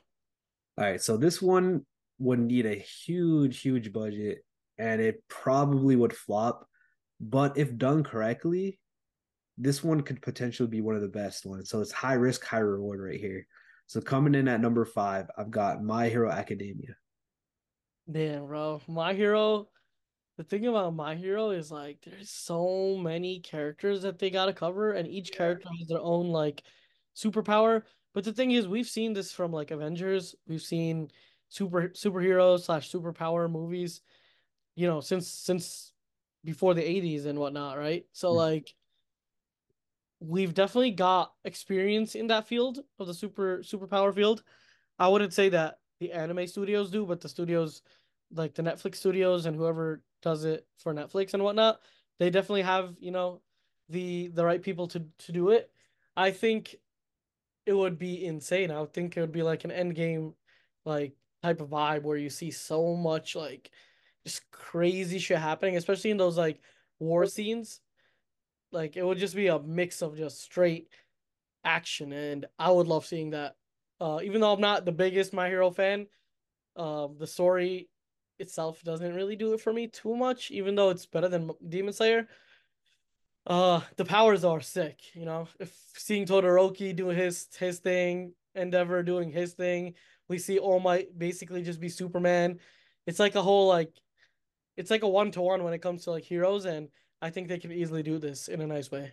All 0.79 0.85
right, 0.85 1.01
so 1.01 1.17
this 1.17 1.41
one 1.41 1.87
would 2.23 2.39
need 2.39 2.67
a 2.67 2.75
huge, 2.75 3.61
huge 3.61 3.93
budget 3.93 4.45
and 4.79 5.01
it 5.01 5.23
probably 5.29 5.97
would 5.97 6.15
flop. 6.15 6.67
But 7.21 7.59
if 7.59 7.77
done 7.77 8.03
correctly, 8.03 8.79
this 9.59 9.85
one 9.85 10.03
could 10.03 10.23
potentially 10.23 10.69
be 10.69 10.81
one 10.81 10.97
of 10.97 11.03
the 11.03 11.09
best 11.09 11.45
ones. 11.45 11.69
So 11.69 11.81
it's 11.81 11.93
high 11.93 12.15
risk, 12.15 12.45
high 12.45 12.59
reward 12.59 13.01
right 13.01 13.21
here. 13.21 13.47
So 13.87 14.01
coming 14.01 14.35
in 14.35 14.49
at 14.49 14.61
number 14.61 14.85
five, 14.85 15.27
I've 15.37 15.51
got 15.51 15.83
My 15.83 16.09
Hero 16.09 16.31
Academia. 16.31 16.97
Damn, 18.11 18.47
bro. 18.47 18.81
My 18.89 19.15
Hero. 19.15 19.69
The 20.39 20.45
thing 20.45 20.67
about 20.67 20.95
My 20.95 21.15
Hero 21.15 21.51
is 21.51 21.71
like 21.71 21.99
there's 22.05 22.31
so 22.31 22.97
many 22.97 23.41
characters 23.41 24.03
that 24.03 24.19
they 24.19 24.31
gotta 24.31 24.53
cover, 24.53 24.93
and 24.93 25.07
each 25.07 25.33
character 25.33 25.69
has 25.79 25.89
their 25.89 26.01
own 26.01 26.29
like 26.29 26.63
superpower. 27.15 27.83
But 28.15 28.25
the 28.25 28.33
thing 28.33 28.53
is, 28.53 28.67
we've 28.67 28.89
seen 28.89 29.13
this 29.13 29.33
from 29.33 29.53
like 29.53 29.71
Avengers. 29.71 30.35
We've 30.49 30.63
seen 30.63 31.11
super 31.53 31.89
superhero 31.91 32.59
slash 32.59 32.91
superpower 32.91 33.51
movies, 33.51 34.01
you 34.75 34.87
know, 34.87 35.01
since 35.01 35.29
since 35.29 35.93
before 36.45 36.73
the 36.73 36.83
80s 36.83 37.27
and 37.27 37.39
whatnot, 37.39 37.77
right? 37.77 38.07
So 38.13 38.29
mm-hmm. 38.29 38.39
like 38.39 38.75
we've 40.19 40.55
definitely 40.55 40.93
got 40.93 41.33
experience 41.45 42.15
in 42.15 42.29
that 42.29 42.47
field 42.47 42.79
of 42.99 43.07
the 43.07 43.15
super 43.15 43.59
superpower 43.59 44.15
field. 44.15 44.43
I 44.99 45.09
wouldn't 45.09 45.35
say 45.35 45.51
that 45.51 45.79
the 46.01 46.13
anime 46.13 46.47
studios 46.47 46.91
do, 46.91 47.05
but 47.05 47.21
the 47.21 47.29
studios 47.29 47.83
like 48.35 48.55
the 48.55 48.63
Netflix 48.63 48.97
studios 48.97 49.45
and 49.45 49.55
whoever 49.55 50.03
does 50.23 50.45
it 50.45 50.67
for 50.79 50.95
Netflix 50.95 51.35
and 51.35 51.43
whatnot, 51.43 51.81
they 52.19 52.31
definitely 52.31 52.63
have, 52.63 52.95
you 52.99 53.11
know, 53.11 53.43
the 53.91 54.29
the 54.29 54.45
right 54.45 54.63
people 54.63 54.89
to 54.89 55.05
to 55.19 55.33
do 55.33 55.51
it. 55.51 55.71
I 56.17 56.31
think 56.31 56.77
it 57.67 57.75
would 57.75 57.99
be 57.99 58.25
insane. 58.25 58.71
I 58.71 58.81
would 58.81 58.95
think 58.95 59.17
it 59.17 59.21
would 59.21 59.33
be 59.33 59.43
like 59.43 59.65
an 59.65 59.71
end 59.71 59.95
game 59.95 60.33
like 60.87 61.13
type 61.43 61.61
of 61.61 61.71
vibe 61.71 62.03
where 62.03 62.17
you 62.17 62.31
see 62.31 62.51
so 62.51 62.95
much 62.95 63.35
like 63.35 63.71
just 64.25 64.49
crazy 64.51 65.19
shit 65.19 65.39
happening, 65.39 65.77
especially 65.77 66.11
in 66.11 66.17
those 66.17 66.39
like 66.39 66.61
war 66.99 67.27
scenes. 67.27 67.81
Like 68.71 68.97
it 68.97 69.05
would 69.05 69.19
just 69.19 69.35
be 69.35 69.49
a 69.49 69.59
mix 69.59 70.03
of 70.03 70.17
just 70.17 70.41
straight 70.43 70.89
action, 71.65 72.13
and 72.13 72.47
I 72.59 72.71
would 72.71 72.87
love 72.87 73.07
seeing 73.07 73.31
that. 73.31 73.57
Uh, 74.01 74.21
even 74.23 74.41
though 74.41 74.53
I'm 74.53 74.61
not 74.61 74.85
the 74.85 74.93
biggest 74.93 75.33
My 75.33 75.49
Hero 75.49 75.71
fan, 75.71 76.07
um, 76.77 77.17
the 77.19 77.27
story 77.27 77.89
itself 78.39 78.83
doesn't 78.83 79.15
really 79.15 79.37
do 79.37 79.53
it 79.53 79.61
for 79.61 79.73
me 79.73 79.87
too 79.87 80.17
much, 80.17 80.51
even 80.51 80.75
though 80.75 80.91
it's 80.91 81.07
better 81.07 81.29
than 81.29 81.51
Demon 81.69 81.93
Slayer. 81.93 82.29
Uh, 83.47 83.81
the 83.97 84.05
powers 84.05 84.45
are 84.45 84.61
sick, 84.61 85.01
you 85.15 85.25
know. 85.25 85.49
If 85.59 85.77
seeing 85.97 86.27
Todoroki 86.27 86.95
do 86.95 87.09
his 87.09 87.49
his 87.59 87.79
thing, 87.79 88.35
Endeavor 88.55 89.03
doing 89.03 89.31
his 89.31 89.53
thing, 89.55 89.95
we 90.33 90.39
see 90.39 90.59
All 90.59 90.81
Might 90.81 91.17
basically 91.17 91.63
just 91.63 91.79
be 91.79 91.91
Superman. 91.91 92.59
It's 93.07 93.19
like 93.19 93.35
a 93.35 93.43
whole 93.43 93.69
like, 93.69 93.93
it's 94.79 94.91
like 94.91 95.03
a 95.03 95.09
one 95.09 95.31
to 95.33 95.43
one 95.43 95.63
when 95.63 95.75
it 95.75 95.83
comes 95.83 96.05
to 96.05 96.11
like 96.11 96.25
heroes, 96.25 96.65
and 96.65 96.89
I 97.21 97.29
think 97.29 97.49
they 97.49 97.59
can 97.59 97.71
easily 97.71 98.03
do 98.03 98.19
this 98.19 98.49
in 98.49 98.63
a 98.63 98.67
nice 98.67 98.91
way. 98.91 99.13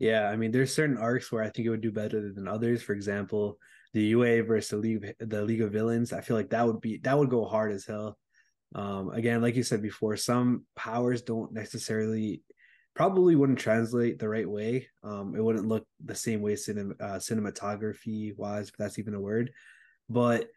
Yeah, 0.00 0.28
I 0.28 0.34
mean, 0.34 0.50
there's 0.50 0.74
certain 0.74 0.98
arcs 0.98 1.30
where 1.30 1.44
I 1.44 1.50
think 1.50 1.66
it 1.66 1.70
would 1.70 1.82
do 1.82 1.92
better 1.92 2.32
than 2.32 2.48
others. 2.48 2.82
For 2.82 2.94
example, 2.94 3.58
the 3.92 4.02
UA 4.02 4.42
versus 4.42 4.70
the 4.70 4.76
League, 4.78 5.14
the 5.20 5.44
League 5.44 5.62
of 5.62 5.70
Villains. 5.70 6.12
I 6.12 6.20
feel 6.20 6.36
like 6.36 6.50
that 6.50 6.66
would 6.66 6.80
be 6.80 6.98
that 7.04 7.16
would 7.16 7.30
go 7.30 7.44
hard 7.44 7.70
as 7.70 7.86
hell. 7.86 8.18
Um, 8.74 9.10
again, 9.10 9.40
like 9.40 9.54
you 9.54 9.62
said 9.62 9.82
before, 9.82 10.16
some 10.16 10.64
powers 10.74 11.22
don't 11.22 11.52
necessarily 11.52 12.42
probably 12.96 13.36
wouldn't 13.36 13.58
translate 13.60 14.18
the 14.18 14.28
right 14.28 14.48
way. 14.48 14.88
Um, 15.04 15.34
it 15.36 15.44
wouldn't 15.44 15.68
look 15.68 15.86
the 16.04 16.14
same 16.14 16.40
way 16.40 16.54
cinem- 16.54 17.00
uh, 17.00 17.18
cinematography 17.18 18.36
wise, 18.36 18.68
if 18.68 18.76
that's 18.76 18.98
even 18.98 19.14
a 19.14 19.20
word. 19.20 19.52
But 20.10 20.48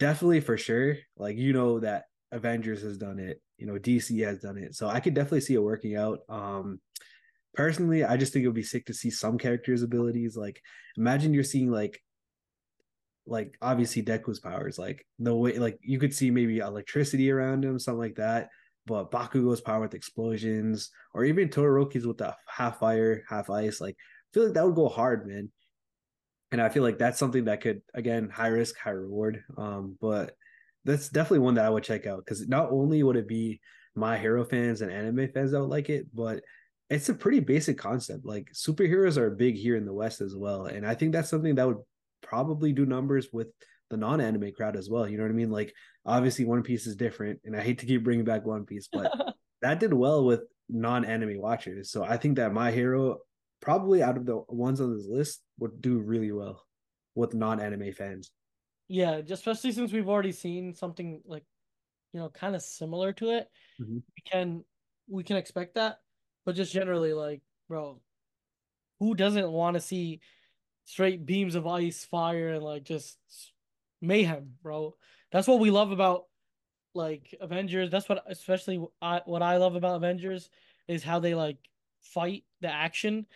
definitely 0.00 0.40
for 0.40 0.56
sure, 0.56 0.96
like 1.16 1.36
you 1.36 1.52
know 1.52 1.78
that 1.80 2.04
Avengers 2.32 2.82
has 2.82 2.96
done 2.96 3.18
it, 3.18 3.40
you 3.58 3.66
know 3.66 3.74
DC 3.74 4.26
has 4.26 4.40
done 4.40 4.56
it, 4.56 4.74
so 4.74 4.88
I 4.88 4.98
could 4.98 5.14
definitely 5.14 5.42
see 5.42 5.54
it 5.54 5.62
working 5.62 5.94
out. 5.94 6.20
Um, 6.28 6.80
personally, 7.52 8.02
I 8.02 8.16
just 8.16 8.32
think 8.32 8.44
it 8.44 8.48
would 8.48 8.54
be 8.54 8.62
sick 8.62 8.86
to 8.86 8.94
see 8.94 9.10
some 9.10 9.36
characters' 9.36 9.82
abilities. 9.82 10.36
Like, 10.36 10.60
imagine 10.96 11.34
you're 11.34 11.44
seeing 11.44 11.70
like 11.70 12.00
like 13.26 13.56
obviously 13.62 14.02
Deku's 14.02 14.40
powers, 14.40 14.78
like 14.78 15.06
the 15.18 15.34
way 15.34 15.58
like 15.58 15.78
you 15.82 15.98
could 15.98 16.14
see 16.14 16.30
maybe 16.30 16.58
electricity 16.58 17.30
around 17.30 17.64
him, 17.64 17.78
something 17.78 18.00
like 18.00 18.16
that. 18.16 18.48
But 18.86 19.10
Bakugo's 19.10 19.60
power 19.60 19.80
with 19.80 19.94
explosions, 19.94 20.90
or 21.14 21.24
even 21.24 21.48
Todoroki's 21.50 22.06
with 22.06 22.18
the 22.18 22.34
half 22.48 22.78
fire, 22.78 23.22
half 23.28 23.50
ice, 23.50 23.82
like 23.82 23.96
I 23.98 24.28
feel 24.32 24.44
like 24.44 24.54
that 24.54 24.64
would 24.66 24.74
go 24.74 24.88
hard, 24.88 25.26
man. 25.26 25.50
And 26.54 26.62
I 26.62 26.68
feel 26.68 26.84
like 26.84 26.98
that's 26.98 27.18
something 27.18 27.46
that 27.46 27.60
could 27.60 27.82
again 27.94 28.28
high 28.28 28.46
risk, 28.46 28.78
high 28.78 28.90
reward. 28.90 29.42
Um, 29.58 29.98
but 30.00 30.36
that's 30.84 31.08
definitely 31.08 31.40
one 31.40 31.54
that 31.54 31.64
I 31.64 31.68
would 31.68 31.82
check 31.82 32.06
out 32.06 32.24
because 32.24 32.46
not 32.46 32.70
only 32.70 33.02
would 33.02 33.16
it 33.16 33.26
be 33.26 33.60
my 33.96 34.16
hero 34.16 34.44
fans 34.44 34.80
and 34.80 34.92
anime 34.92 35.32
fans 35.34 35.50
that 35.50 35.60
would 35.60 35.68
like 35.68 35.90
it, 35.90 36.06
but 36.14 36.44
it's 36.88 37.08
a 37.08 37.14
pretty 37.14 37.40
basic 37.40 37.76
concept. 37.76 38.24
Like 38.24 38.52
superheroes 38.54 39.16
are 39.16 39.30
big 39.30 39.56
here 39.56 39.74
in 39.74 39.84
the 39.84 39.92
West 39.92 40.20
as 40.20 40.36
well. 40.36 40.66
And 40.66 40.86
I 40.86 40.94
think 40.94 41.12
that's 41.12 41.28
something 41.28 41.56
that 41.56 41.66
would 41.66 41.82
probably 42.22 42.72
do 42.72 42.86
numbers 42.86 43.30
with 43.32 43.48
the 43.90 43.96
non-anime 43.96 44.52
crowd 44.52 44.76
as 44.76 44.88
well. 44.88 45.08
You 45.08 45.16
know 45.16 45.24
what 45.24 45.32
I 45.32 45.34
mean? 45.34 45.50
Like 45.50 45.74
obviously 46.06 46.44
One 46.44 46.62
Piece 46.62 46.86
is 46.86 46.94
different, 46.94 47.40
and 47.44 47.56
I 47.56 47.62
hate 47.62 47.80
to 47.80 47.86
keep 47.86 48.04
bringing 48.04 48.24
back 48.24 48.46
One 48.46 48.64
Piece, 48.64 48.88
but 48.92 49.10
that 49.60 49.80
did 49.80 49.92
well 49.92 50.24
with 50.24 50.42
non-anime 50.68 51.40
watchers. 51.40 51.90
So 51.90 52.04
I 52.04 52.16
think 52.16 52.36
that 52.36 52.52
My 52.52 52.70
Hero 52.70 53.18
probably 53.64 54.02
out 54.02 54.16
of 54.16 54.26
the 54.26 54.42
ones 54.48 54.80
on 54.80 54.94
this 54.94 55.06
list 55.08 55.42
would 55.58 55.80
do 55.80 55.98
really 55.98 56.30
well 56.30 56.62
with 57.14 57.34
non-anime 57.34 57.92
fans. 57.92 58.30
Yeah, 58.88 59.20
especially 59.28 59.72
since 59.72 59.92
we've 59.92 60.08
already 60.08 60.32
seen 60.32 60.74
something 60.74 61.22
like, 61.24 61.44
you 62.12 62.20
know, 62.20 62.28
kind 62.28 62.54
of 62.54 62.62
similar 62.62 63.12
to 63.14 63.30
it. 63.30 63.48
Mm-hmm. 63.80 63.94
We 63.94 64.30
can 64.30 64.64
we 65.08 65.22
can 65.22 65.36
expect 65.36 65.74
that, 65.76 66.00
but 66.44 66.54
just 66.54 66.72
generally, 66.72 67.14
like, 67.14 67.40
bro, 67.68 68.00
who 69.00 69.14
doesn't 69.14 69.50
want 69.50 69.74
to 69.74 69.80
see 69.80 70.20
straight 70.84 71.24
beams 71.24 71.54
of 71.54 71.66
ice, 71.66 72.04
fire, 72.04 72.50
and 72.50 72.62
like 72.62 72.84
just 72.84 73.18
mayhem, 74.02 74.52
bro. 74.62 74.94
That's 75.32 75.48
what 75.48 75.60
we 75.60 75.70
love 75.70 75.90
about 75.90 76.24
like 76.94 77.34
Avengers. 77.40 77.90
That's 77.90 78.08
what 78.08 78.22
especially 78.28 78.84
I 79.00 79.22
what 79.24 79.42
I 79.42 79.56
love 79.56 79.74
about 79.74 79.96
Avengers 79.96 80.50
is 80.86 81.02
how 81.02 81.20
they 81.20 81.34
like 81.34 81.56
fight 82.02 82.44
the 82.60 82.68
action. 82.68 83.26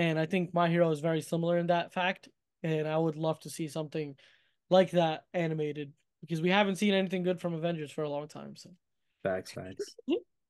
And 0.00 0.18
I 0.18 0.24
think 0.24 0.54
My 0.54 0.70
Hero 0.70 0.90
is 0.92 1.00
very 1.00 1.20
similar 1.20 1.58
in 1.58 1.66
that 1.66 1.92
fact. 1.92 2.30
And 2.62 2.88
I 2.88 2.96
would 2.96 3.16
love 3.16 3.38
to 3.40 3.50
see 3.50 3.68
something 3.68 4.16
like 4.70 4.92
that 4.92 5.24
animated 5.34 5.92
because 6.22 6.40
we 6.40 6.48
haven't 6.48 6.76
seen 6.76 6.94
anything 6.94 7.22
good 7.22 7.38
from 7.38 7.52
Avengers 7.52 7.90
for 7.90 8.02
a 8.02 8.08
long 8.08 8.26
time. 8.26 8.56
So 8.56 8.70
facts, 9.22 9.52
facts. 9.52 9.94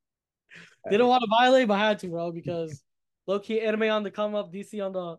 Didn't 0.88 1.08
want 1.08 1.22
to 1.22 1.28
violate, 1.28 1.66
but 1.66 1.78
had 1.78 1.98
to, 1.98 2.08
bro, 2.08 2.30
because 2.30 2.80
low 3.26 3.40
key 3.40 3.60
anime 3.60 3.90
on 3.90 4.04
the 4.04 4.12
come 4.12 4.36
up, 4.36 4.52
DC 4.52 4.84
on 4.84 4.92
the 4.92 5.16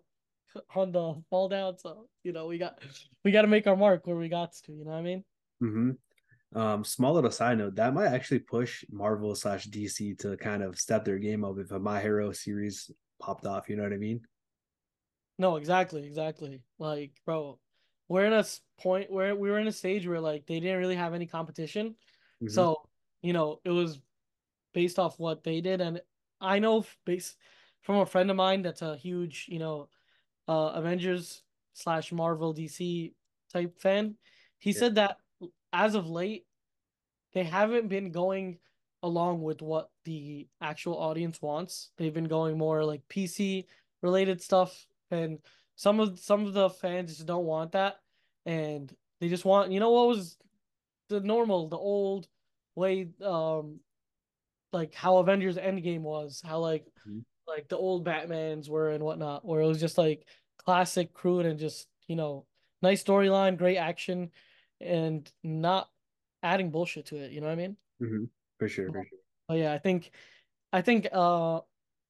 on 0.76 0.94
the 0.94 1.22
fall 1.30 1.50
down. 1.50 1.78
So 1.78 2.08
you 2.24 2.32
know 2.32 2.48
we 2.48 2.58
got 2.58 2.80
we 3.26 3.32
got 3.32 3.42
to 3.42 3.50
make 3.50 3.68
our 3.68 3.76
mark 3.76 4.08
where 4.08 4.16
we 4.16 4.30
got 4.30 4.54
to. 4.66 4.72
You 4.72 4.86
know 4.86 4.92
what 4.92 4.98
I 4.98 5.02
mean? 5.02 5.24
Mm-hmm. 5.62 6.58
Um, 6.58 6.86
small 6.86 7.14
little 7.14 7.32
side 7.32 7.58
note 7.58 7.76
that 7.76 7.94
might 7.94 8.08
actually 8.08 8.40
push 8.40 8.86
Marvel 8.90 9.36
slash 9.36 9.68
DC 9.68 10.18
to 10.20 10.38
kind 10.38 10.64
of 10.64 10.80
step 10.80 11.04
their 11.04 11.20
game 11.20 11.44
up 11.44 11.58
if 11.58 11.72
a 11.72 11.80
My 11.80 12.00
Hero 12.00 12.32
series 12.32 12.90
popped 13.22 13.46
off. 13.46 13.70
You 13.70 13.78
know 13.78 13.84
what 13.84 13.94
I 13.94 13.98
mean? 13.98 14.22
No, 15.38 15.56
exactly, 15.56 16.06
exactly. 16.06 16.62
Like, 16.78 17.12
bro, 17.26 17.60
we're 18.08 18.26
in 18.26 18.34
a 18.34 18.46
point 18.80 19.12
where 19.12 19.36
we 19.36 19.50
were 19.50 19.60
in 19.60 19.68
a 19.68 19.72
stage 19.72 20.08
where 20.08 20.20
like 20.20 20.46
they 20.46 20.60
didn't 20.60 20.80
really 20.80 20.96
have 20.96 21.14
any 21.14 21.26
competition, 21.26 21.96
mm-hmm. 22.44 22.48
so 22.50 22.82
you 23.22 23.34
know 23.34 23.60
it 23.64 23.72
was 23.72 24.00
based 24.74 25.00
off 25.00 25.20
what 25.20 25.44
they 25.44 25.62
did, 25.62 25.82
and 25.82 26.02
I 26.40 26.60
know 26.60 26.86
based 27.06 27.38
from 27.82 27.98
a 27.98 28.06
friend 28.06 28.30
of 28.30 28.36
mine 28.36 28.62
that's 28.62 28.82
a 28.82 28.98
huge 28.98 29.46
you 29.48 29.60
know 29.60 29.90
uh, 30.48 30.74
Avengers 30.76 31.42
slash 31.74 32.12
Marvel 32.12 32.54
DC 32.54 33.14
type 33.52 33.80
fan. 33.80 34.16
He 34.60 34.72
yeah. 34.72 34.80
said 34.80 34.96
that 34.96 35.18
as 35.74 35.96
of 35.96 36.10
late, 36.10 36.46
they 37.34 37.44
haven't 37.44 37.88
been 37.88 38.12
going 38.12 38.60
along 39.04 39.42
with 39.42 39.62
what 39.62 39.90
the 40.06 40.48
actual 40.62 40.98
audience 40.98 41.42
wants. 41.42 41.92
They've 41.98 42.14
been 42.14 42.28
going 42.28 42.58
more 42.58 42.84
like 42.86 43.02
PC 43.10 43.66
related 44.02 44.42
stuff, 44.42 44.86
and 45.10 45.40
some 45.76 46.00
of 46.00 46.20
some 46.20 46.46
of 46.46 46.54
the 46.54 46.70
fans 46.70 47.16
just 47.16 47.28
don't 47.28 47.46
want 47.46 47.74
that, 47.74 47.98
and 48.46 48.94
they 49.20 49.30
just 49.30 49.46
want 49.46 49.72
you 49.72 49.80
know 49.80 49.92
what 49.92 50.08
was 50.08 50.38
the 51.10 51.20
normal, 51.20 51.68
the 51.68 51.78
old 51.78 52.28
way, 52.76 53.10
um, 53.24 53.80
like 54.72 54.94
how 54.94 55.18
Avengers 55.18 55.58
Endgame 55.58 56.02
was, 56.02 56.42
how 56.46 56.60
like 56.60 56.86
mm-hmm 57.08 57.20
like 57.52 57.68
the 57.68 57.78
old 57.78 58.06
Batmans 58.06 58.70
were 58.70 58.90
and 58.90 59.04
whatnot, 59.04 59.46
where 59.46 59.62
it 59.62 59.68
was 59.68 59.80
just 59.80 59.98
like 59.98 60.26
classic 60.58 61.14
crude 61.14 61.46
and 61.46 61.60
just, 61.60 61.88
you 62.08 62.16
know, 62.16 62.46
nice 62.82 63.04
storyline, 63.04 63.58
great 63.58 63.78
action, 63.78 64.32
and 64.80 65.32
not 65.44 65.90
adding 66.42 66.72
bullshit 66.72 67.08
to 67.08 67.18
it. 67.18 67.32
You 67.32 67.42
know 67.42 67.48
what 67.48 67.54
I 67.54 67.56
mean? 67.56 67.78
Mm-hmm. 68.02 68.24
For 68.62 68.70
sure, 68.70 68.90
for 68.90 69.04
sure. 69.04 69.20
But 69.48 69.58
yeah, 69.58 69.74
I 69.74 69.80
think, 69.80 70.12
I 70.72 70.84
think 70.84 71.08
uh 71.12 71.62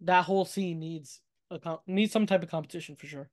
that 0.02 0.26
whole 0.26 0.44
scene 0.44 0.80
needs 0.80 1.22
a 1.50 1.78
needs 1.88 2.12
some 2.12 2.26
type 2.26 2.44
of 2.44 2.50
competition 2.50 2.98
for 2.98 3.08
sure. 3.08 3.30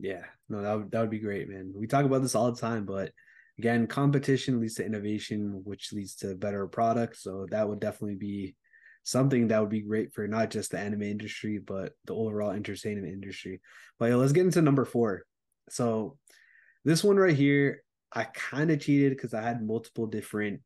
Yeah, 0.00 0.24
no, 0.48 0.62
that 0.62 0.74
would, 0.74 0.90
that 0.90 1.00
would 1.02 1.10
be 1.10 1.20
great, 1.20 1.48
man. 1.48 1.72
We 1.72 1.86
talk 1.86 2.04
about 2.04 2.22
this 2.22 2.34
all 2.34 2.50
the 2.50 2.60
time, 2.60 2.84
but 2.84 3.12
again, 3.60 3.86
competition 3.86 4.60
leads 4.60 4.74
to 4.74 4.84
innovation, 4.84 5.60
which 5.62 5.92
leads 5.92 6.16
to 6.16 6.34
better 6.34 6.66
products. 6.66 7.22
So 7.22 7.46
that 7.50 7.68
would 7.68 7.78
definitely 7.78 8.16
be 8.16 8.56
something 9.04 9.46
that 9.48 9.60
would 9.60 9.70
be 9.70 9.82
great 9.82 10.12
for 10.12 10.26
not 10.26 10.50
just 10.50 10.72
the 10.72 10.80
anime 10.80 11.02
industry 11.02 11.60
but 11.64 11.92
the 12.06 12.14
overall 12.14 12.50
entertainment 12.50 13.06
industry. 13.06 13.60
But 14.00 14.06
yeah, 14.06 14.16
let's 14.16 14.32
get 14.32 14.46
into 14.46 14.62
number 14.62 14.84
four. 14.84 15.22
So 15.70 16.18
this 16.84 17.04
one 17.04 17.18
right 17.18 17.36
here, 17.36 17.84
I 18.12 18.24
kind 18.24 18.72
of 18.72 18.80
cheated 18.80 19.12
because 19.12 19.32
I 19.32 19.42
had 19.42 19.64
multiple 19.64 20.08
different 20.08 20.62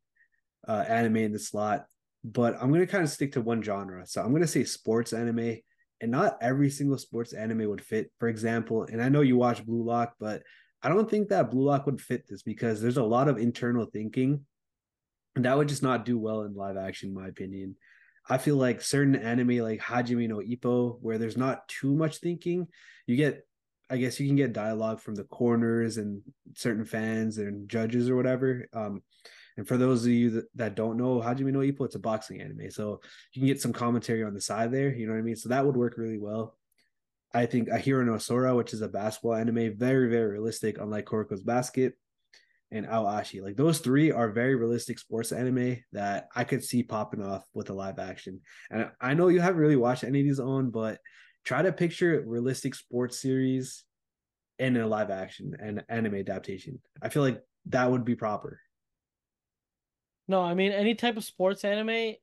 uh, 0.66 0.84
anime 0.88 1.16
in 1.16 1.32
the 1.32 1.38
slot, 1.38 1.86
but 2.24 2.56
I'm 2.60 2.72
gonna 2.72 2.86
kind 2.86 3.04
of 3.04 3.10
stick 3.10 3.32
to 3.32 3.40
one 3.40 3.62
genre. 3.62 4.06
So 4.06 4.22
I'm 4.22 4.32
gonna 4.32 4.46
say 4.46 4.64
sports 4.64 5.12
anime, 5.12 5.58
and 6.00 6.10
not 6.10 6.38
every 6.40 6.70
single 6.70 6.98
sports 6.98 7.32
anime 7.32 7.68
would 7.68 7.84
fit. 7.84 8.10
For 8.18 8.28
example, 8.28 8.84
and 8.84 9.02
I 9.02 9.08
know 9.08 9.20
you 9.20 9.36
watch 9.36 9.64
Blue 9.64 9.84
Lock, 9.84 10.14
but 10.18 10.42
I 10.82 10.88
don't 10.88 11.08
think 11.08 11.28
that 11.28 11.50
Blue 11.50 11.64
Lock 11.64 11.86
would 11.86 12.00
fit 12.00 12.26
this 12.28 12.42
because 12.42 12.80
there's 12.80 12.96
a 12.96 13.04
lot 13.04 13.28
of 13.28 13.38
internal 13.38 13.86
thinking, 13.86 14.44
and 15.36 15.44
that 15.44 15.56
would 15.56 15.68
just 15.68 15.82
not 15.82 16.04
do 16.04 16.18
well 16.18 16.42
in 16.42 16.54
live 16.54 16.76
action, 16.76 17.10
in 17.10 17.14
my 17.14 17.28
opinion. 17.28 17.76
I 18.28 18.38
feel 18.38 18.56
like 18.56 18.82
certain 18.82 19.16
anime 19.16 19.58
like 19.58 19.80
Hajime 19.80 20.28
no 20.28 20.38
Ippo, 20.38 20.98
where 21.00 21.18
there's 21.18 21.36
not 21.36 21.66
too 21.68 21.94
much 21.94 22.18
thinking, 22.18 22.68
you 23.06 23.16
get, 23.16 23.46
I 23.90 23.96
guess 23.98 24.18
you 24.18 24.26
can 24.26 24.36
get 24.36 24.52
dialogue 24.52 25.00
from 25.00 25.14
the 25.14 25.24
corners 25.24 25.98
and 25.98 26.22
certain 26.54 26.84
fans 26.84 27.38
and 27.38 27.68
judges 27.68 28.08
or 28.08 28.16
whatever. 28.16 28.66
Um, 28.72 29.02
and 29.56 29.68
for 29.68 29.76
those 29.76 30.04
of 30.04 30.12
you 30.12 30.30
that, 30.30 30.44
that 30.54 30.74
don't 30.76 30.96
know 30.96 31.20
Hajime 31.20 31.52
no 31.52 31.58
Ippo, 31.58 31.84
it's 31.84 31.94
a 31.94 31.98
boxing 31.98 32.40
anime, 32.40 32.70
so 32.70 33.00
you 33.32 33.40
can 33.40 33.46
get 33.46 33.60
some 33.60 33.72
commentary 33.72 34.24
on 34.24 34.34
the 34.34 34.40
side 34.40 34.72
there. 34.72 34.94
You 34.94 35.06
know 35.06 35.12
what 35.12 35.18
I 35.18 35.22
mean? 35.22 35.36
So 35.36 35.50
that 35.50 35.64
would 35.66 35.76
work 35.76 35.98
really 35.98 36.18
well. 36.18 36.56
I 37.34 37.46
think 37.46 37.68
Ahiru 37.68 38.04
no 38.04 38.18
Sora, 38.18 38.54
which 38.54 38.72
is 38.72 38.82
a 38.82 38.88
basketball 38.88 39.34
anime, 39.34 39.76
very 39.76 40.08
very 40.08 40.30
realistic, 40.30 40.78
unlike 40.78 41.06
Kuroko's 41.06 41.42
Basket 41.42 41.94
and 42.70 42.86
Aoashi. 42.86 43.42
Like 43.42 43.56
those 43.56 43.78
three 43.80 44.10
are 44.10 44.30
very 44.30 44.54
realistic 44.54 44.98
sports 44.98 45.32
anime 45.32 45.76
that 45.92 46.28
I 46.34 46.44
could 46.44 46.64
see 46.64 46.82
popping 46.82 47.22
off 47.22 47.44
with 47.52 47.70
a 47.70 47.74
live 47.74 47.98
action. 47.98 48.40
And 48.70 48.90
I 49.00 49.14
know 49.14 49.28
you 49.28 49.40
haven't 49.40 49.60
really 49.60 49.76
watched 49.76 50.04
any 50.04 50.20
of 50.20 50.26
these 50.26 50.40
on, 50.40 50.70
but 50.70 50.98
try 51.44 51.62
to 51.62 51.72
picture 51.72 52.22
realistic 52.26 52.74
sports 52.74 53.20
series 53.20 53.84
in 54.58 54.76
a 54.76 54.86
live 54.86 55.10
action 55.10 55.56
and 55.58 55.82
anime 55.88 56.14
adaptation. 56.14 56.80
I 57.00 57.08
feel 57.08 57.22
like 57.22 57.42
that 57.66 57.90
would 57.90 58.04
be 58.04 58.14
proper. 58.14 58.60
No, 60.28 60.42
I 60.42 60.54
mean 60.54 60.72
any 60.72 60.94
type 60.94 61.16
of 61.16 61.24
sports 61.24 61.64
anime 61.64 62.14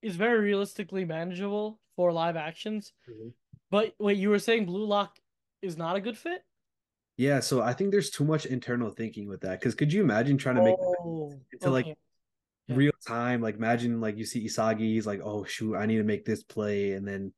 is 0.00 0.16
very 0.16 0.40
realistically 0.40 1.04
manageable 1.04 1.78
for 1.96 2.12
live 2.12 2.36
actions. 2.36 2.92
Mm-hmm. 3.08 3.28
But 3.70 3.94
wait, 3.98 4.18
you 4.18 4.30
were 4.30 4.38
saying 4.38 4.66
Blue 4.66 4.84
Lock 4.84 5.18
is 5.60 5.76
not 5.76 5.96
a 5.96 6.00
good 6.00 6.16
fit? 6.16 6.42
Yeah, 7.16 7.40
so 7.40 7.60
I 7.60 7.72
think 7.72 7.90
there's 7.90 8.10
too 8.10 8.24
much 8.24 8.46
internal 8.46 8.90
thinking 8.90 9.28
with 9.28 9.42
that. 9.42 9.60
Because 9.60 9.74
could 9.74 9.92
you 9.92 10.02
imagine 10.02 10.38
trying 10.38 10.56
to 10.56 10.62
make 10.62 10.76
Oh, 10.78 11.38
into 11.52 11.70
like. 11.70 11.86
Yeah. 11.86 11.94
real 12.76 12.92
time? 13.06 13.42
Like 13.42 13.56
imagine 13.56 14.00
like 14.00 14.16
you 14.16 14.24
see 14.24 14.46
Isagi, 14.46 14.94
he's 14.94 15.06
like, 15.06 15.20
oh 15.22 15.44
shoot, 15.44 15.76
I 15.76 15.84
need 15.84 15.98
to 15.98 16.04
make 16.04 16.24
this 16.24 16.42
play, 16.42 16.92
and 16.92 17.06
then 17.06 17.32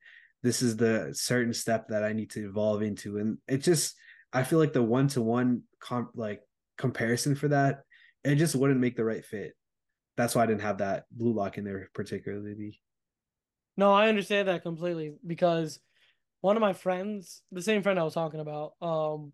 this 0.44 0.60
is 0.60 0.76
the 0.76 1.10
certain 1.14 1.54
step 1.54 1.88
that 1.88 2.04
I 2.04 2.12
need 2.12 2.30
to 2.32 2.46
evolve 2.46 2.82
into, 2.82 3.16
and 3.16 3.38
it 3.48 3.58
just 3.58 3.96
I 4.32 4.44
feel 4.44 4.58
like 4.58 4.74
the 4.74 4.82
one 4.82 5.08
to 5.08 5.22
one 5.22 5.62
comp 5.80 6.10
like 6.14 6.42
comparison 6.76 7.34
for 7.34 7.48
that, 7.48 7.82
it 8.22 8.36
just 8.36 8.54
wouldn't 8.54 8.78
make 8.78 8.94
the 8.94 9.04
right 9.04 9.24
fit. 9.24 9.54
That's 10.16 10.34
why 10.34 10.42
I 10.42 10.46
didn't 10.46 10.60
have 10.60 10.78
that 10.78 11.06
blue 11.10 11.32
lock 11.32 11.56
in 11.56 11.64
there 11.64 11.88
particularly. 11.94 12.80
No, 13.76 13.92
I 13.92 14.08
understand 14.08 14.48
that 14.48 14.62
completely 14.62 15.14
because 15.26 15.80
one 16.42 16.56
of 16.56 16.60
my 16.60 16.74
friends, 16.74 17.42
the 17.50 17.62
same 17.62 17.82
friend 17.82 17.98
I 17.98 18.04
was 18.04 18.14
talking 18.14 18.40
about, 18.40 18.74
um, 18.82 19.32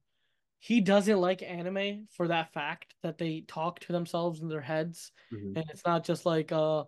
he 0.61 0.81
doesn't 0.81 1.21
like 1.21 1.43
anime 1.43 2.07
for 2.13 2.29
that 2.29 2.53
fact 2.53 2.95
that 3.03 3.19
they 3.19 3.41
talk 3.49 3.81
to 3.81 3.93
themselves 3.93 4.41
in 4.41 4.49
their 4.49 4.61
heads, 4.61 5.11
Mhm. 5.33 5.57
and 5.57 5.65
it's 5.71 5.85
not 5.85 6.05
just 6.05 6.25
like 6.25 6.53
a 6.53 6.87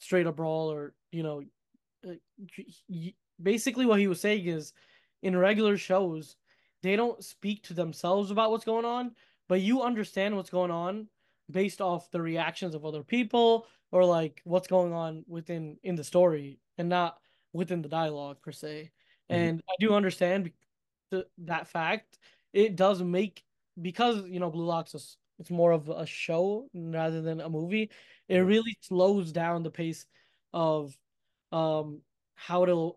straight 0.00 0.26
up 0.26 0.36
brawl 0.36 0.70
or 0.70 0.94
you 1.12 1.22
know, 1.22 1.42
uh, 2.06 2.14
basically 3.42 3.86
what 3.86 4.00
he 4.00 4.06
was 4.08 4.20
saying 4.20 4.46
is, 4.46 4.72
in 5.22 5.36
regular 5.36 5.76
shows, 5.76 6.36
they 6.82 6.96
don't 6.96 7.22
speak 7.24 7.62
to 7.64 7.74
themselves 7.74 8.30
about 8.30 8.50
what's 8.50 8.64
going 8.64 8.84
on, 8.84 9.14
but 9.48 9.60
you 9.60 9.82
understand 9.82 10.36
what's 10.36 10.50
going 10.50 10.70
on 10.70 11.08
based 11.50 11.80
off 11.80 12.10
the 12.10 12.20
reactions 12.20 12.74
of 12.74 12.84
other 12.84 13.02
people 13.02 13.66
or 13.92 14.04
like 14.04 14.40
what's 14.44 14.68
going 14.68 14.92
on 14.92 15.24
within 15.28 15.78
in 15.82 15.94
the 15.94 16.04
story 16.04 16.58
and 16.78 16.88
not 16.88 17.18
within 17.52 17.82
the 17.82 17.88
dialogue 17.88 18.40
per 18.42 18.52
se. 18.52 18.90
Mhm. 19.30 19.36
And 19.36 19.62
I 19.68 19.74
do 19.80 19.94
understand 19.94 20.52
the, 21.10 21.26
that 21.38 21.68
fact. 21.68 22.18
It 22.52 22.76
does 22.76 23.02
make 23.02 23.44
because 23.80 24.26
you 24.28 24.40
know 24.40 24.50
Blue 24.50 24.64
Locks 24.64 24.94
is 24.94 25.16
it's 25.38 25.50
more 25.50 25.72
of 25.72 25.88
a 25.88 26.06
show 26.06 26.68
rather 26.74 27.20
than 27.22 27.40
a 27.40 27.48
movie. 27.48 27.90
It 28.28 28.38
really 28.38 28.76
slows 28.80 29.32
down 29.32 29.62
the 29.62 29.70
pace 29.70 30.06
of 30.52 30.96
um 31.52 32.00
how 32.34 32.64
like 32.64 32.96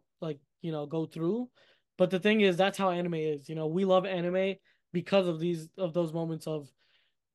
you 0.67 0.73
know 0.73 0.85
go 0.85 1.05
through. 1.05 1.49
But 1.97 2.11
the 2.11 2.19
thing 2.19 2.41
is, 2.41 2.57
that's 2.57 2.77
how 2.77 2.91
anime 2.91 3.15
is. 3.15 3.49
You 3.49 3.55
know, 3.55 3.67
we 3.67 3.85
love 3.85 4.05
anime 4.05 4.55
because 4.93 5.27
of 5.27 5.39
these 5.39 5.69
of 5.77 5.93
those 5.93 6.13
moments 6.13 6.47
of 6.47 6.69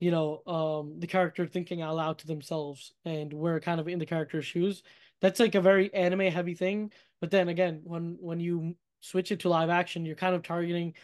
you 0.03 0.11
know, 0.11 0.43
um, 0.49 0.99
the 0.99 1.07
character 1.07 1.47
thinking 1.47 1.81
out 1.81 1.95
loud 1.95 2.19
to 2.19 2.27
themselves, 2.27 2.93
and 3.05 3.33
we're 3.33 3.61
kind 3.61 3.79
of 3.79 3.87
in 3.87 4.01
the 4.01 4.07
character's 4.07 4.45
shoes. 4.45 4.83
That's 5.21 5.39
like 5.39 5.55
a 5.55 5.61
very 5.61 5.95
anime 5.95 6.33
heavy 6.33 6.55
thing. 6.55 6.91
But 7.21 7.31
then 7.31 7.49
again, 7.49 7.83
when 7.85 8.17
when 8.21 8.41
you 8.41 8.75
switch 9.01 9.31
it 9.31 9.39
to 9.41 9.49
live 9.49 9.71
action, 9.71 10.05
you're 10.05 10.17
kind 10.17 10.35
of 10.35 10.43
targeting. 10.43 10.95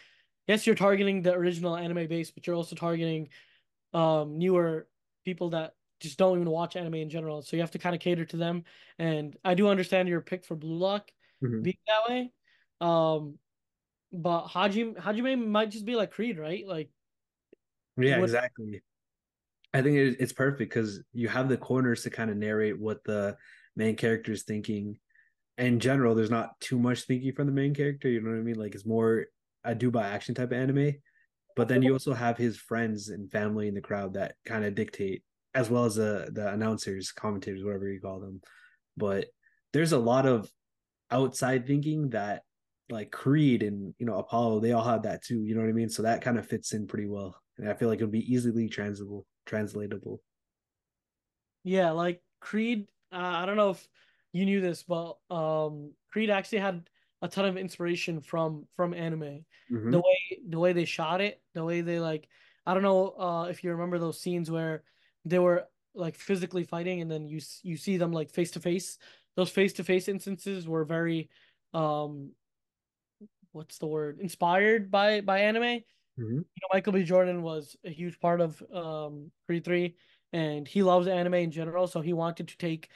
Yes, 0.47 0.67
you're 0.67 0.75
targeting 0.75 1.21
the 1.21 1.33
original 1.33 1.77
anime 1.77 2.07
base, 2.07 2.29
but 2.29 2.45
you're 2.45 2.57
also 2.57 2.75
targeting 2.75 3.29
um 3.93 4.37
newer 4.37 4.87
people 5.23 5.51
that 5.51 5.75
just 6.01 6.17
don't 6.17 6.35
even 6.35 6.49
watch 6.49 6.75
anime 6.75 6.95
in 6.95 7.09
general. 7.09 7.41
So 7.41 7.55
you 7.55 7.61
have 7.61 7.71
to 7.71 7.79
kind 7.79 7.95
of 7.95 8.01
cater 8.01 8.25
to 8.25 8.37
them. 8.37 8.65
And 8.97 9.37
I 9.45 9.53
do 9.53 9.69
understand 9.69 10.09
your 10.09 10.19
pick 10.19 10.43
for 10.43 10.55
Blue 10.55 10.77
Lock 10.77 11.09
Mhm. 11.41 11.63
being 11.63 11.77
that 11.87 12.09
way. 12.09 12.31
Um, 12.81 13.39
but 14.11 14.47
Hajime 14.47 14.95
Hajime 14.97 15.47
might 15.47 15.71
just 15.71 15.85
be 15.85 15.95
like 15.95 16.11
Creed, 16.11 16.37
right? 16.39 16.65
Like 16.67 16.89
Yeah, 17.97 18.17
what 18.17 18.25
exactly. 18.25 18.81
I 19.73 19.81
think 19.81 19.97
it's 20.19 20.33
perfect 20.33 20.57
because 20.57 21.03
you 21.13 21.27
have 21.27 21.47
the 21.47 21.57
corners 21.57 22.03
to 22.03 22.09
kind 22.09 22.31
of 22.31 22.37
narrate 22.37 22.79
what 22.79 23.03
the 23.03 23.37
main 23.75 23.95
character 23.95 24.31
is 24.31 24.43
thinking. 24.43 24.99
In 25.57 25.79
general, 25.79 26.15
there's 26.15 26.31
not 26.31 26.59
too 26.59 26.79
much 26.79 27.03
thinking 27.03 27.33
from 27.33 27.45
the 27.45 27.53
main 27.53 27.75
character. 27.75 28.09
You 28.09 28.21
know 28.21 28.31
what 28.31 28.39
I 28.39 28.41
mean? 28.41 28.55
Like 28.55 28.73
it's 28.73 28.85
more 28.85 29.27
a 29.63 29.75
do 29.75 29.91
by 29.91 30.07
action 30.07 30.33
type 30.33 30.51
of 30.51 30.57
anime. 30.57 30.93
But 31.55 31.67
then 31.67 31.81
you 31.81 31.93
also 31.93 32.13
have 32.13 32.37
his 32.37 32.57
friends 32.57 33.09
and 33.09 33.29
family 33.29 33.67
in 33.67 33.73
the 33.73 33.81
crowd 33.81 34.13
that 34.13 34.35
kind 34.45 34.63
of 34.63 34.75
dictate, 34.75 35.23
as 35.53 35.69
well 35.69 35.85
as 35.85 35.95
the 35.95 36.29
the 36.31 36.51
announcers, 36.53 37.11
commentators, 37.11 37.63
whatever 37.63 37.89
you 37.91 37.99
call 37.99 38.21
them. 38.21 38.41
But 38.97 39.27
there's 39.73 39.91
a 39.91 39.99
lot 39.99 40.25
of 40.25 40.49
outside 41.11 41.67
thinking 41.67 42.09
that 42.09 42.43
like 42.89 43.11
Creed 43.11 43.63
and 43.63 43.93
you 43.99 44.05
know 44.05 44.17
Apollo, 44.17 44.61
they 44.61 44.71
all 44.73 44.83
have 44.83 45.03
that 45.03 45.23
too. 45.23 45.43
You 45.43 45.55
know 45.55 45.61
what 45.61 45.69
I 45.69 45.73
mean? 45.73 45.89
So 45.89 46.03
that 46.03 46.21
kind 46.21 46.37
of 46.37 46.47
fits 46.47 46.73
in 46.73 46.87
pretty 46.87 47.07
well. 47.07 47.39
And 47.57 47.69
I 47.69 47.73
feel 47.73 47.89
like 47.89 47.99
it 47.99 48.03
would 48.05 48.11
be 48.11 48.33
easily 48.33 48.67
translatable 48.69 49.25
translatable. 49.45 50.21
Yeah, 51.63 51.91
like 51.91 52.21
Creed, 52.39 52.87
uh, 53.11 53.17
I 53.17 53.45
don't 53.45 53.57
know 53.57 53.71
if 53.71 53.87
you 54.31 54.45
knew 54.45 54.61
this, 54.61 54.83
but 54.83 55.17
um 55.29 55.93
Creed 56.11 56.29
actually 56.29 56.59
had 56.59 56.89
a 57.21 57.27
ton 57.27 57.45
of 57.45 57.57
inspiration 57.57 58.21
from 58.21 58.67
from 58.75 58.93
anime. 58.93 59.45
The 59.89 59.99
Mhm. 59.99 60.01
way 60.01 60.39
the 60.47 60.59
way 60.59 60.73
they 60.73 60.85
shot 60.85 61.21
it, 61.21 61.41
the 61.53 61.63
way 61.65 61.81
they 61.81 61.99
like 61.99 62.27
I 62.65 62.73
don't 62.73 62.83
know 62.83 63.09
uh 63.17 63.47
if 63.49 63.63
you 63.63 63.71
remember 63.71 63.99
those 63.99 64.21
scenes 64.21 64.49
where 64.51 64.83
they 65.25 65.39
were 65.39 65.67
like 65.95 66.15
physically 66.15 66.63
fighting 66.63 67.01
and 67.01 67.11
then 67.11 67.27
you 67.27 67.39
you 67.63 67.75
see 67.77 67.97
them 67.97 68.11
like 68.13 68.29
face 68.31 68.51
to 68.51 68.59
face. 68.59 68.97
Those 69.39 69.49
face 69.49 69.71
to 69.75 69.85
face 69.85 70.09
instances 70.09 70.67
were 70.67 70.83
very 70.83 71.29
um 71.73 72.31
what's 73.53 73.77
the 73.77 73.87
word? 73.87 74.19
Inspired 74.19 74.91
by 74.91 75.21
by 75.21 75.39
anime. 75.39 75.63
Mhm. 75.63 75.83
you 76.17 76.61
know, 76.61 76.67
Michael 76.73 76.91
B. 76.91 77.03
Jordan 77.03 77.41
was 77.41 77.77
a 77.85 77.89
huge 77.89 78.19
part 78.19 78.41
of 78.41 78.61
um 78.73 79.31
Creed 79.47 79.63
3 79.63 79.95
and 80.33 80.67
he 80.67 80.83
loves 80.83 81.07
anime 81.07 81.35
in 81.35 81.51
general, 81.51 81.87
so 81.87 82.01
he 82.01 82.11
wanted 82.11 82.49
to 82.49 82.57
take 82.57 82.89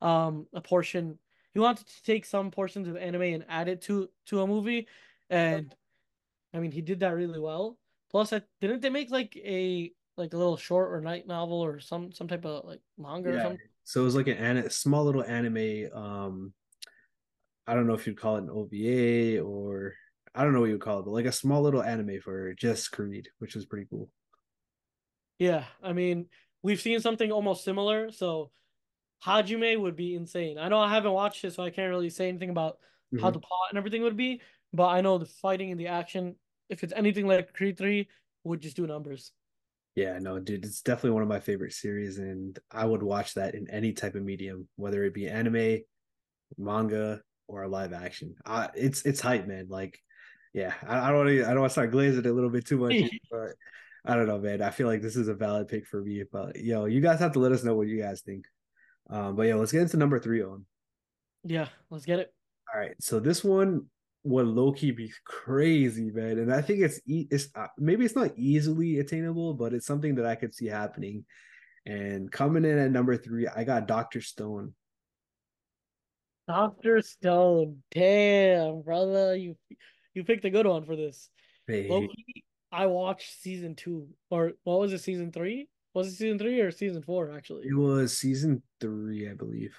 um 0.00 0.46
a 0.54 0.62
portion 0.62 1.18
he 1.52 1.58
wanted 1.60 1.86
to 1.86 2.02
take 2.02 2.24
some 2.24 2.50
portions 2.50 2.88
of 2.88 2.96
anime 2.96 3.20
and 3.20 3.44
add 3.50 3.68
it 3.68 3.82
to 3.82 4.08
to 4.24 4.40
a 4.40 4.46
movie 4.46 4.88
and 5.28 5.76
I 6.54 6.60
mean 6.60 6.72
he 6.72 6.80
did 6.80 7.00
that 7.00 7.10
really 7.14 7.40
well. 7.40 7.78
Plus 8.10 8.32
I 8.32 8.40
didn't 8.62 8.80
they 8.80 8.88
make 8.88 9.10
like 9.10 9.36
a 9.36 9.92
like 10.16 10.32
a 10.32 10.38
little 10.38 10.56
short 10.56 10.92
or 10.94 11.02
night 11.02 11.26
novel 11.26 11.60
or 11.60 11.78
some 11.78 12.10
some 12.10 12.26
type 12.26 12.46
of 12.46 12.64
like 12.64 12.80
manga 12.96 13.28
or 13.28 13.40
something? 13.42 13.69
So 13.90 14.02
it 14.02 14.04
was 14.04 14.14
like 14.14 14.28
an, 14.28 14.36
an 14.38 14.70
small 14.70 15.04
little 15.04 15.24
anime. 15.24 15.92
Um, 15.92 16.54
I 17.66 17.74
don't 17.74 17.88
know 17.88 17.94
if 17.94 18.06
you'd 18.06 18.16
call 18.16 18.36
it 18.36 18.44
an 18.44 18.50
OVA 18.50 19.40
or 19.40 19.94
I 20.32 20.44
don't 20.44 20.52
know 20.52 20.60
what 20.60 20.66
you 20.66 20.74
would 20.74 20.80
call 20.80 21.00
it, 21.00 21.06
but 21.06 21.10
like 21.10 21.24
a 21.26 21.32
small 21.32 21.60
little 21.60 21.82
anime 21.82 22.20
for 22.22 22.54
just 22.54 22.92
Creed, 22.92 23.30
which 23.40 23.56
was 23.56 23.66
pretty 23.66 23.88
cool. 23.90 24.08
Yeah, 25.38 25.64
I 25.82 25.92
mean 25.92 26.28
we've 26.62 26.80
seen 26.80 27.00
something 27.00 27.32
almost 27.32 27.64
similar, 27.64 28.12
so 28.12 28.52
Hajime 29.24 29.80
would 29.80 29.96
be 29.96 30.14
insane. 30.14 30.58
I 30.58 30.68
know 30.68 30.78
I 30.80 30.90
haven't 30.92 31.12
watched 31.12 31.44
it, 31.44 31.52
so 31.52 31.62
I 31.64 31.70
can't 31.70 31.90
really 31.90 32.10
say 32.10 32.28
anything 32.28 32.50
about 32.50 32.78
how 33.16 33.30
Mhm. 33.30 33.34
the 33.34 33.40
plot 33.40 33.68
and 33.70 33.78
everything 33.78 34.02
would 34.02 34.16
be, 34.16 34.42
but 34.72 34.88
I 34.88 35.00
know 35.00 35.18
the 35.18 35.26
fighting 35.26 35.70
and 35.72 35.80
the 35.80 35.88
action, 35.88 36.36
if 36.68 36.84
it's 36.84 36.92
anything 36.94 37.26
like 37.26 37.54
Creed 37.54 37.78
3, 37.78 38.08
would 38.44 38.60
just 38.60 38.76
do 38.76 38.86
numbers. 38.86 39.32
Yeah, 39.96 40.18
no, 40.20 40.38
dude, 40.38 40.64
it's 40.64 40.82
definitely 40.82 41.10
one 41.10 41.22
of 41.22 41.28
my 41.28 41.40
favorite 41.40 41.72
series, 41.72 42.18
and 42.18 42.58
I 42.70 42.84
would 42.84 43.02
watch 43.02 43.34
that 43.34 43.54
in 43.54 43.68
any 43.70 43.92
type 43.92 44.14
of 44.14 44.22
medium, 44.22 44.68
whether 44.76 45.02
it 45.04 45.14
be 45.14 45.28
anime, 45.28 45.78
manga, 46.56 47.20
or 47.48 47.66
live 47.68 47.92
action. 47.92 48.34
Uh, 48.46 48.68
it's 48.74 49.02
it's 49.02 49.20
hype, 49.20 49.46
man. 49.46 49.66
Like, 49.68 49.98
yeah, 50.54 50.74
I, 50.86 50.98
I 50.98 51.08
don't 51.08 51.18
wanna- 51.18 51.44
I 51.44 51.50
don't 51.50 51.60
want 51.60 51.70
to 51.70 51.74
start 51.74 51.90
glazing 51.90 52.20
it 52.20 52.26
a 52.26 52.32
little 52.32 52.50
bit 52.50 52.66
too 52.66 52.78
much, 52.78 52.94
but 53.30 53.50
I 54.04 54.14
don't 54.14 54.26
know, 54.26 54.38
man. 54.38 54.62
I 54.62 54.70
feel 54.70 54.86
like 54.86 55.02
this 55.02 55.16
is 55.16 55.28
a 55.28 55.34
valid 55.34 55.68
pick 55.68 55.86
for 55.86 56.00
me. 56.02 56.22
But 56.30 56.56
yo, 56.56 56.84
you 56.86 57.00
guys 57.00 57.18
have 57.18 57.32
to 57.32 57.38
let 57.40 57.52
us 57.52 57.64
know 57.64 57.74
what 57.74 57.88
you 57.88 58.00
guys 58.00 58.22
think. 58.22 58.44
Um, 59.10 59.34
but 59.36 59.42
yeah, 59.42 59.56
let's 59.56 59.72
get 59.72 59.82
into 59.82 59.96
number 59.96 60.18
three 60.20 60.42
on. 60.42 60.64
Yeah, 61.42 61.68
let's 61.90 62.04
get 62.04 62.20
it. 62.20 62.32
All 62.72 62.80
right, 62.80 62.94
so 63.00 63.18
this 63.18 63.42
one 63.42 63.86
would 64.22 64.46
low 64.46 64.72
key 64.72 64.90
be 64.90 65.12
crazy, 65.24 66.10
man, 66.10 66.38
and 66.38 66.52
I 66.52 66.60
think 66.60 66.80
it's 66.80 67.00
e- 67.06 67.28
it's 67.30 67.48
uh, 67.54 67.68
maybe 67.78 68.04
it's 68.04 68.16
not 68.16 68.32
easily 68.36 68.98
attainable, 68.98 69.54
but 69.54 69.72
it's 69.72 69.86
something 69.86 70.14
that 70.16 70.26
I 70.26 70.34
could 70.34 70.54
see 70.54 70.66
happening. 70.66 71.24
And 71.86 72.30
coming 72.30 72.64
in 72.64 72.78
at 72.78 72.90
number 72.90 73.16
three, 73.16 73.48
I 73.48 73.64
got 73.64 73.88
Doctor 73.88 74.20
Stone. 74.20 74.74
Dr. 76.46 77.00
Stone. 77.00 77.78
Damn, 77.90 78.82
brother, 78.82 79.36
you 79.36 79.56
you 80.14 80.24
picked 80.24 80.44
a 80.44 80.50
good 80.50 80.66
one 80.66 80.84
for 80.84 80.96
this. 80.96 81.30
Hey, 81.66 81.88
Loki, 81.88 82.44
I 82.72 82.86
watched 82.86 83.40
season 83.40 83.74
two, 83.74 84.08
or 84.30 84.52
what 84.64 84.80
was 84.80 84.92
it, 84.92 85.00
season 85.00 85.32
three? 85.32 85.68
Was 85.94 86.08
it 86.08 86.16
season 86.16 86.38
three 86.38 86.60
or 86.60 86.70
season 86.70 87.02
four, 87.02 87.32
actually? 87.32 87.66
it 87.66 87.76
was 87.76 88.16
season 88.16 88.62
three, 88.80 89.28
I 89.28 89.34
believe. 89.34 89.78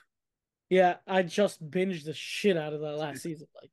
Yeah, 0.69 0.95
I 1.06 1.23
just 1.23 1.62
binged 1.69 2.06
the 2.06 2.13
shit 2.13 2.58
out 2.58 2.73
of 2.73 2.82
that 2.82 2.97
last 2.97 3.21
season. 3.21 3.47
Like 3.62 3.71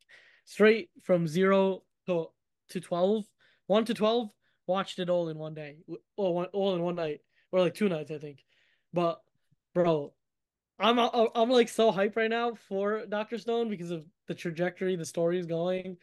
straight 0.48 0.88
from 1.02 1.28
zero 1.28 1.82
to 2.06 2.26
to 2.70 2.80
12, 2.80 3.24
1 3.66 3.84
to 3.86 3.94
12, 3.94 4.30
watched 4.66 4.98
it 4.98 5.10
all 5.10 5.28
in 5.28 5.38
one 5.38 5.54
day. 5.54 5.76
Or 5.86 5.98
oh, 6.18 6.30
one 6.30 6.46
all 6.46 6.74
in 6.74 6.82
one 6.82 6.96
night. 6.96 7.20
Or 7.52 7.60
like 7.60 7.74
two 7.74 7.88
nights, 7.88 8.10
I 8.10 8.18
think. 8.18 8.44
But 8.92 9.20
bro, 9.74 10.12
I'm 10.78 10.98
I'm 10.98 11.28
I'm, 11.34 11.50
like 11.50 11.68
so 11.68 11.92
hyped 11.92 12.16
right 12.16 12.30
now 12.30 12.54
for 12.68 13.04
Dr. 13.06 13.38
Stone 13.38 13.68
because 13.68 13.90
of 13.90 14.04
the 14.26 14.34
trajectory 14.34 14.96
the 14.96 15.04
story 15.04 15.38
is 15.38 15.46
going. 15.46 15.96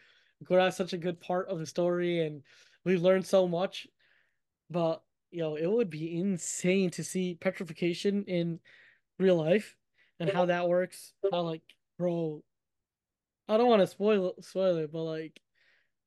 Gura's 0.43 0.75
such 0.75 0.93
a 0.93 0.97
good 0.97 1.19
part 1.19 1.47
of 1.49 1.59
the 1.59 1.65
story 1.65 2.25
and 2.25 2.43
we've 2.83 3.01
learned 3.01 3.25
so 3.25 3.47
much. 3.47 3.87
But 4.69 5.01
you 5.31 5.41
know 5.41 5.55
it 5.55 5.67
would 5.67 5.89
be 5.89 6.19
insane 6.19 6.91
to 6.91 7.03
see 7.03 7.35
petrification 7.35 8.23
in 8.25 8.59
real 9.17 9.37
life 9.37 9.75
and 10.19 10.29
how 10.29 10.45
that 10.45 10.67
works. 10.69 11.13
How 11.31 11.41
like, 11.41 11.61
bro, 11.97 12.43
I 13.47 13.57
don't 13.57 13.67
want 13.67 13.81
to 13.81 13.87
spoil 13.87 14.33
it, 14.37 14.43
spoil 14.43 14.77
it, 14.77 14.91
but 14.91 15.03
like, 15.03 15.39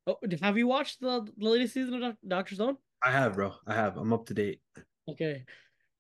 oh, 0.07 0.17
have 0.43 0.59
you 0.59 0.67
watched 0.67 1.01
the, 1.01 1.27
the 1.37 1.49
latest 1.49 1.75
season 1.75 2.03
of 2.03 2.17
Doctor 2.27 2.55
Stone? 2.55 2.77
I 3.03 3.13
have, 3.13 3.35
bro. 3.35 3.55
I 3.67 3.75
have. 3.75 3.97
I'm 3.97 4.13
up 4.13 4.27
to 4.27 4.35
date. 4.35 4.61
Okay, 5.09 5.45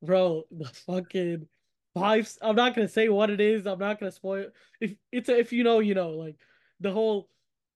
bro. 0.03 0.43
The 0.51 0.67
fucking 0.67 1.47
five. 1.95 2.31
I'm 2.43 2.57
not 2.57 2.75
gonna 2.75 2.89
say 2.89 3.09
what 3.09 3.31
it 3.31 3.41
is. 3.41 3.67
I'm 3.67 3.79
not 3.79 4.01
gonna 4.01 4.13
spoil. 4.13 4.47
If 4.81 4.95
it's 5.13 5.29
a, 5.29 5.39
if 5.39 5.53
you 5.53 5.65
know, 5.65 5.79
you 5.79 5.95
know. 5.95 6.11
Like 6.11 6.37
the 6.81 6.91
whole 6.91 7.29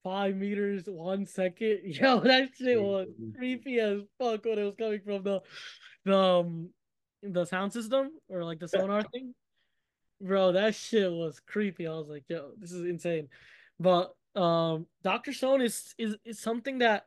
five 0.03 0.35
meters 0.35 0.83
one 0.87 1.25
second. 1.25 1.79
Yo, 1.85 2.19
that 2.19 2.49
shit 2.57 2.81
was 2.81 3.07
creepy 3.37 3.79
as 3.79 4.01
fuck 4.19 4.45
when 4.45 4.59
it 4.59 4.63
was 4.63 4.75
coming 4.77 5.01
from 5.05 5.23
the 5.23 5.41
the 6.05 6.17
um, 6.17 6.69
the 7.21 7.45
sound 7.45 7.71
system 7.71 8.09
or 8.27 8.43
like 8.43 8.59
the 8.59 8.67
sonar 8.67 9.03
thing. 9.13 9.33
Bro, 10.23 10.53
that 10.53 10.73
shit 10.73 11.11
was 11.11 11.41
creepy. 11.41 11.85
I 11.85 11.91
was 11.91 12.07
like, 12.07 12.23
yo, 12.29 12.51
this 12.57 12.71
is 12.71 12.85
insane. 12.85 13.27
But 13.79 14.15
um 14.35 14.87
Dr. 15.03 15.33
Stone 15.33 15.61
is 15.61 15.93
is 15.97 16.15
is 16.25 16.39
something 16.39 16.79
that 16.79 17.05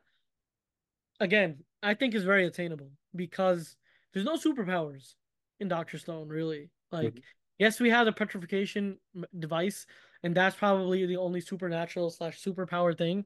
again, 1.19 1.57
I 1.81 1.93
think 1.95 2.13
is 2.13 2.23
very 2.23 2.45
attainable 2.45 2.91
because 3.15 3.75
there's 4.13 4.25
no 4.25 4.37
superpowers 4.37 5.15
in 5.59 5.67
Dr. 5.67 5.97
Stone 5.97 6.29
really. 6.29 6.69
Like 6.91 7.13
mm-hmm. 7.13 7.19
yes, 7.57 7.79
we 7.79 7.89
have 7.89 8.05
the 8.05 8.13
petrification 8.13 8.97
device 9.37 9.87
and 10.23 10.35
that's 10.35 10.55
probably 10.55 11.05
the 11.05 11.17
only 11.17 11.41
supernatural 11.41 12.11
slash 12.11 12.41
superpower 12.41 12.95
thing. 12.97 13.25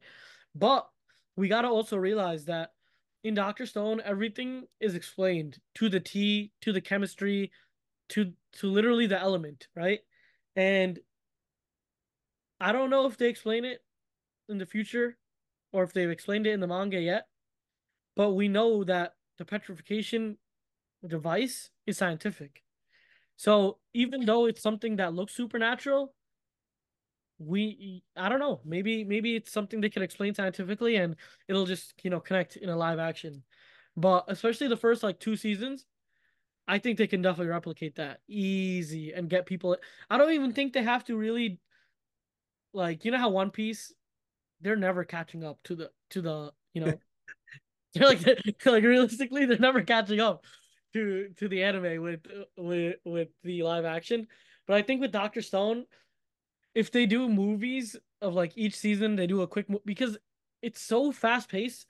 But 0.55 0.87
we 1.35 1.47
got 1.47 1.61
to 1.63 1.69
also 1.69 1.97
realize 1.97 2.45
that 2.45 2.71
in 3.23 3.33
Doctor 3.33 3.65
Stone, 3.65 4.01
everything 4.03 4.67
is 4.79 4.95
explained 4.95 5.59
to 5.75 5.89
the 5.89 5.99
T, 5.99 6.51
to 6.61 6.73
the 6.73 6.81
chemistry, 6.81 7.51
to 8.11 8.33
to 8.59 8.67
literally 8.67 9.07
the 9.07 9.19
element, 9.19 9.67
right? 9.75 9.99
And 10.55 10.99
I 12.59 12.71
don't 12.71 12.89
know 12.89 13.07
if 13.07 13.17
they 13.17 13.29
explain 13.29 13.65
it 13.65 13.79
in 14.49 14.57
the 14.57 14.65
future 14.65 15.17
or 15.71 15.83
if 15.83 15.93
they've 15.93 16.09
explained 16.09 16.45
it 16.47 16.51
in 16.51 16.59
the 16.59 16.67
manga 16.67 16.99
yet, 16.99 17.27
but 18.15 18.31
we 18.31 18.47
know 18.47 18.83
that 18.83 19.13
the 19.37 19.45
petrification 19.45 20.37
device 21.07 21.69
is 21.87 21.97
scientific. 21.97 22.61
So 23.37 23.79
even 23.93 24.25
though 24.25 24.45
it's 24.45 24.61
something 24.61 24.97
that 24.97 25.13
looks 25.13 25.33
supernatural, 25.33 26.13
we 27.39 28.03
I 28.15 28.29
don't 28.29 28.39
know. 28.39 28.61
Maybe 28.65 29.03
maybe 29.03 29.35
it's 29.35 29.51
something 29.51 29.81
they 29.81 29.89
can 29.89 30.03
explain 30.03 30.35
scientifically 30.35 30.97
and 30.97 31.15
it'll 31.47 31.65
just, 31.65 31.93
you 32.03 32.09
know, 32.09 32.19
connect 32.19 32.57
in 32.57 32.69
a 32.69 32.77
live 32.77 32.99
action. 32.99 33.43
But 33.97 34.25
especially 34.27 34.67
the 34.67 34.77
first 34.77 35.01
like 35.01 35.19
two 35.19 35.35
seasons, 35.35 35.85
I 36.67 36.79
think 36.79 36.97
they 36.97 37.07
can 37.07 37.21
definitely 37.21 37.51
replicate 37.51 37.95
that 37.95 38.19
easy 38.27 39.13
and 39.13 39.29
get 39.29 39.45
people 39.45 39.75
I 40.09 40.17
don't 40.17 40.31
even 40.31 40.53
think 40.53 40.73
they 40.73 40.83
have 40.83 41.03
to 41.05 41.17
really 41.17 41.59
like 42.73 43.03
you 43.03 43.11
know 43.11 43.17
how 43.17 43.29
One 43.29 43.51
Piece 43.51 43.93
they're 44.61 44.75
never 44.75 45.03
catching 45.03 45.43
up 45.43 45.59
to 45.63 45.75
the 45.75 45.91
to 46.11 46.21
the, 46.21 46.51
you 46.73 46.81
know, 46.81 46.93
they're 47.93 48.07
like 48.07 48.25
like 48.65 48.83
realistically 48.83 49.45
they're 49.45 49.57
never 49.57 49.81
catching 49.81 50.21
up 50.21 50.45
to 50.93 51.29
to 51.37 51.47
the 51.47 51.63
anime 51.63 52.01
with 52.01 52.21
uh, 52.27 52.43
with 52.57 52.95
with 53.03 53.29
the 53.43 53.63
live 53.63 53.85
action. 53.85 54.27
But 54.67 54.77
I 54.77 54.81
think 54.81 55.01
with 55.01 55.11
Doctor 55.11 55.41
Stone, 55.41 55.85
if 56.73 56.91
they 56.91 57.05
do 57.05 57.27
movies 57.27 57.97
of 58.21 58.33
like 58.33 58.53
each 58.55 58.75
season, 58.75 59.15
they 59.15 59.27
do 59.27 59.41
a 59.41 59.47
quick 59.47 59.69
mo- 59.69 59.81
because 59.85 60.17
it's 60.61 60.81
so 60.81 61.11
fast 61.11 61.49
paced. 61.49 61.85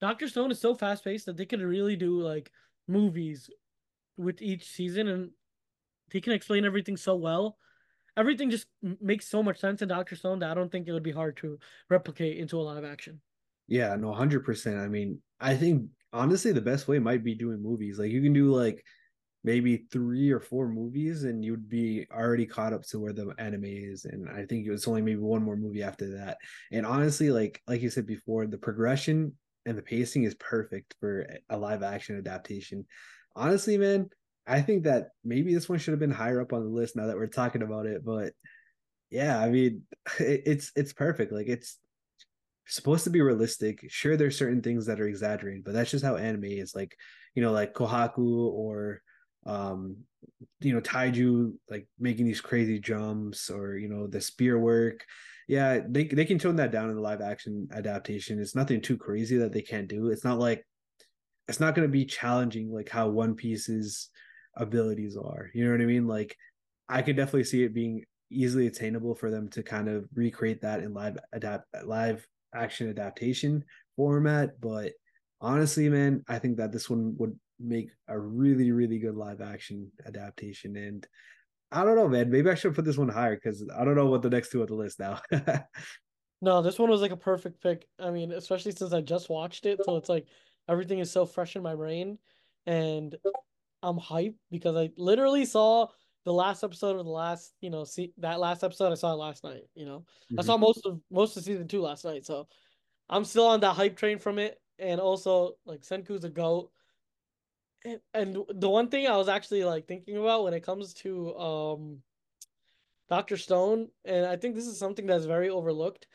Doctor 0.00 0.26
Stone 0.26 0.50
is 0.50 0.60
so 0.60 0.74
fast 0.74 1.04
paced 1.04 1.26
that 1.26 1.36
they 1.36 1.46
could 1.46 1.60
really 1.60 1.94
do 1.94 2.20
like 2.20 2.50
movies 2.88 3.48
with 4.16 4.42
each 4.42 4.68
season, 4.68 5.08
and 5.08 5.30
he 6.10 6.20
can 6.20 6.32
explain 6.32 6.64
everything 6.64 6.96
so 6.96 7.16
well. 7.16 7.58
Everything 8.16 8.50
just 8.50 8.66
makes 9.00 9.26
so 9.26 9.42
much 9.42 9.58
sense 9.58 9.80
in 9.80 9.88
Doctor 9.88 10.16
Stone 10.16 10.40
that 10.40 10.50
I 10.50 10.54
don't 10.54 10.70
think 10.70 10.86
it 10.86 10.92
would 10.92 11.02
be 11.02 11.12
hard 11.12 11.36
to 11.38 11.58
replicate 11.88 12.38
into 12.38 12.60
a 12.60 12.62
live 12.62 12.84
action. 12.84 13.20
Yeah, 13.68 13.96
no, 13.96 14.12
hundred 14.12 14.44
percent. 14.44 14.78
I 14.78 14.88
mean, 14.88 15.20
I 15.40 15.56
think 15.56 15.86
honestly 16.12 16.52
the 16.52 16.60
best 16.60 16.88
way 16.88 16.98
might 16.98 17.24
be 17.24 17.34
doing 17.34 17.62
movies. 17.62 17.98
Like 17.98 18.10
you 18.10 18.20
can 18.20 18.34
do 18.34 18.54
like 18.54 18.84
maybe 19.44 19.84
three 19.90 20.30
or 20.30 20.40
four 20.40 20.68
movies 20.68 21.24
and 21.24 21.44
you'd 21.44 21.68
be 21.68 22.06
already 22.12 22.46
caught 22.46 22.72
up 22.72 22.82
to 22.82 23.00
where 23.00 23.12
the 23.12 23.34
anime 23.38 23.64
is 23.64 24.04
and 24.04 24.28
i 24.30 24.44
think 24.44 24.66
it 24.66 24.70
was 24.70 24.86
only 24.86 25.02
maybe 25.02 25.20
one 25.20 25.42
more 25.42 25.56
movie 25.56 25.82
after 25.82 26.16
that 26.16 26.38
and 26.70 26.86
honestly 26.86 27.30
like 27.30 27.60
like 27.66 27.82
you 27.82 27.90
said 27.90 28.06
before 28.06 28.46
the 28.46 28.58
progression 28.58 29.32
and 29.66 29.76
the 29.76 29.82
pacing 29.82 30.24
is 30.24 30.34
perfect 30.36 30.94
for 31.00 31.26
a 31.50 31.56
live 31.56 31.82
action 31.82 32.16
adaptation 32.16 32.84
honestly 33.36 33.78
man 33.78 34.08
i 34.46 34.60
think 34.60 34.84
that 34.84 35.08
maybe 35.24 35.54
this 35.54 35.68
one 35.68 35.78
should 35.78 35.92
have 35.92 36.00
been 36.00 36.10
higher 36.10 36.40
up 36.40 36.52
on 36.52 36.62
the 36.62 36.68
list 36.68 36.96
now 36.96 37.06
that 37.06 37.16
we're 37.16 37.26
talking 37.26 37.62
about 37.62 37.86
it 37.86 38.04
but 38.04 38.32
yeah 39.10 39.38
i 39.38 39.48
mean 39.48 39.82
it, 40.18 40.42
it's 40.46 40.72
it's 40.76 40.92
perfect. 40.92 41.32
Like 41.32 41.48
it's 41.48 41.78
supposed 42.66 43.04
to 43.04 43.10
be 43.10 43.20
realistic. 43.20 43.84
Sure 43.88 44.16
there's 44.16 44.38
certain 44.38 44.62
things 44.62 44.86
that 44.86 45.00
are 45.00 45.08
exaggerated 45.08 45.64
but 45.64 45.74
that's 45.74 45.90
just 45.90 46.04
how 46.04 46.16
anime 46.16 46.44
is. 46.44 46.74
Like 46.74 46.96
you 47.34 47.42
know 47.42 47.52
like 47.52 47.74
kohaku 47.74 48.52
or 48.52 49.02
um 49.46 49.96
you 50.60 50.72
know 50.72 50.80
taiju 50.80 51.52
like 51.68 51.88
making 51.98 52.26
these 52.26 52.40
crazy 52.40 52.78
jumps 52.78 53.50
or 53.50 53.76
you 53.76 53.88
know 53.88 54.06
the 54.06 54.20
spear 54.20 54.58
work. 54.58 55.04
Yeah 55.48 55.80
they, 55.86 56.04
they 56.04 56.24
can 56.24 56.38
tone 56.38 56.56
that 56.56 56.70
down 56.72 56.88
in 56.88 56.96
the 56.96 57.02
live 57.02 57.20
action 57.20 57.68
adaptation. 57.72 58.40
It's 58.40 58.54
nothing 58.54 58.80
too 58.80 58.96
crazy 58.96 59.38
that 59.38 59.52
they 59.52 59.62
can't 59.62 59.88
do. 59.88 60.08
It's 60.08 60.24
not 60.24 60.38
like 60.38 60.64
it's 61.48 61.60
not 61.60 61.74
going 61.74 61.86
to 61.86 61.92
be 61.92 62.04
challenging 62.04 62.72
like 62.72 62.88
how 62.88 63.08
one 63.08 63.34
piece's 63.34 64.08
abilities 64.56 65.16
are 65.16 65.50
you 65.54 65.64
know 65.64 65.72
what 65.72 65.80
i 65.80 65.86
mean? 65.86 66.06
Like 66.06 66.36
i 66.88 67.02
could 67.02 67.16
definitely 67.16 67.44
see 67.44 67.64
it 67.64 67.74
being 67.74 68.04
easily 68.30 68.66
attainable 68.66 69.14
for 69.14 69.30
them 69.30 69.48
to 69.48 69.62
kind 69.62 69.88
of 69.88 70.08
recreate 70.14 70.62
that 70.62 70.80
in 70.80 70.94
live 70.94 71.18
adapt 71.32 71.66
live 71.84 72.26
action 72.54 72.88
adaptation 72.88 73.64
format 73.96 74.60
but 74.60 74.92
honestly 75.40 75.88
man 75.88 76.24
i 76.28 76.38
think 76.38 76.56
that 76.56 76.72
this 76.72 76.88
one 76.88 77.14
would 77.18 77.38
make 77.60 77.90
a 78.08 78.18
really 78.18 78.72
really 78.72 78.98
good 78.98 79.16
live 79.16 79.40
action 79.40 79.90
adaptation 80.06 80.76
and 80.76 81.06
i 81.70 81.84
don't 81.84 81.96
know 81.96 82.08
man 82.08 82.30
maybe 82.30 82.50
i 82.50 82.54
should 82.54 82.74
put 82.74 82.84
this 82.84 82.96
one 82.96 83.08
higher 83.08 83.34
because 83.34 83.64
i 83.76 83.84
don't 83.84 83.96
know 83.96 84.06
what 84.06 84.22
the 84.22 84.30
next 84.30 84.50
two 84.50 84.60
on 84.60 84.66
the 84.66 84.74
list 84.74 84.98
now. 84.98 85.20
No 86.44 86.60
this 86.60 86.76
one 86.76 86.90
was 86.90 87.00
like 87.00 87.12
a 87.12 87.16
perfect 87.16 87.62
pick. 87.62 87.86
I 88.00 88.10
mean 88.10 88.32
especially 88.32 88.72
since 88.72 88.92
i 88.92 89.00
just 89.00 89.30
watched 89.30 89.64
it 89.64 89.78
so 89.84 89.96
it's 89.96 90.08
like 90.08 90.26
everything 90.68 90.98
is 90.98 91.10
so 91.10 91.26
fresh 91.26 91.56
in 91.56 91.62
my 91.62 91.74
brain 91.74 92.18
and 92.66 93.16
i'm 93.82 93.98
hyped 93.98 94.36
because 94.50 94.76
i 94.76 94.90
literally 94.96 95.44
saw 95.44 95.86
the 96.24 96.32
last 96.32 96.62
episode 96.62 96.96
of 96.96 97.04
the 97.04 97.10
last 97.10 97.52
you 97.60 97.70
know 97.70 97.84
see 97.84 98.12
that 98.18 98.38
last 98.38 98.62
episode 98.62 98.92
i 98.92 98.94
saw 98.94 99.12
last 99.14 99.42
night 99.42 99.62
you 99.74 99.84
know 99.84 99.98
mm-hmm. 99.98 100.40
i 100.40 100.42
saw 100.42 100.56
most 100.56 100.86
of 100.86 101.00
most 101.10 101.36
of 101.36 101.42
season 101.42 101.66
two 101.66 101.80
last 101.80 102.04
night 102.04 102.24
so 102.24 102.46
i'm 103.10 103.24
still 103.24 103.46
on 103.46 103.60
that 103.60 103.74
hype 103.74 103.96
train 103.96 104.18
from 104.18 104.38
it 104.38 104.60
and 104.78 105.00
also 105.00 105.54
like 105.66 105.80
senku's 105.80 106.24
a 106.24 106.30
goat 106.30 106.70
and, 107.84 108.00
and 108.14 108.36
the 108.48 108.68
one 108.68 108.88
thing 108.88 109.06
I 109.06 109.16
was 109.16 109.28
actually 109.28 109.64
like 109.64 109.86
thinking 109.86 110.16
about 110.16 110.44
when 110.44 110.54
it 110.54 110.64
comes 110.64 110.94
to 110.94 111.36
um 111.36 112.02
Dr. 113.08 113.36
Stone, 113.36 113.88
and 114.04 114.24
I 114.24 114.36
think 114.36 114.54
this 114.54 114.66
is 114.66 114.78
something 114.78 115.06
that's 115.06 115.26
very 115.26 115.50
overlooked, 115.50 116.06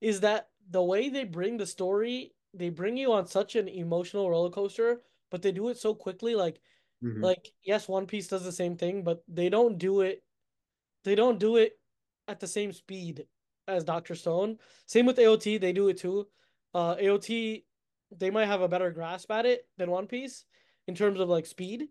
is 0.00 0.20
that 0.20 0.48
the 0.70 0.82
way 0.82 1.10
they 1.10 1.24
bring 1.24 1.58
the 1.58 1.66
story, 1.66 2.32
they 2.58 2.70
bring 2.70 2.96
you 2.96 3.12
on 3.12 3.26
such 3.26 3.56
an 3.56 3.68
emotional 3.68 4.30
roller 4.30 4.50
coaster, 4.50 5.02
but 5.30 5.42
they 5.42 5.52
do 5.52 5.68
it 5.68 5.78
so 5.78 5.94
quickly. 5.94 6.34
Like, 6.34 6.60
mm-hmm. 7.02 7.22
like 7.22 7.52
yes, 7.62 7.88
One 7.88 8.06
Piece 8.06 8.28
does 8.28 8.44
the 8.44 8.52
same 8.52 8.76
thing, 8.76 9.02
but 9.02 9.22
they 9.28 9.48
don't 9.48 9.78
do 9.78 10.00
it. 10.02 10.22
They 11.04 11.14
don't 11.14 11.38
do 11.38 11.56
it 11.56 11.78
at 12.26 12.40
the 12.40 12.46
same 12.46 12.72
speed 12.72 13.26
as 13.66 13.84
Doctor 13.84 14.14
Stone. 14.14 14.58
Same 14.86 15.06
with 15.06 15.18
AOT, 15.18 15.60
they 15.60 15.72
do 15.72 15.88
it 15.88 15.98
too. 15.98 16.26
Uh, 16.74 16.96
AOT, 16.96 17.64
they 18.16 18.30
might 18.30 18.46
have 18.46 18.62
a 18.62 18.68
better 18.68 18.90
grasp 18.90 19.30
at 19.30 19.46
it 19.46 19.66
than 19.76 19.90
One 19.90 20.06
Piece, 20.06 20.44
in 20.88 20.94
terms 20.94 21.20
of 21.20 21.28
like 21.28 21.46
speed. 21.46 21.88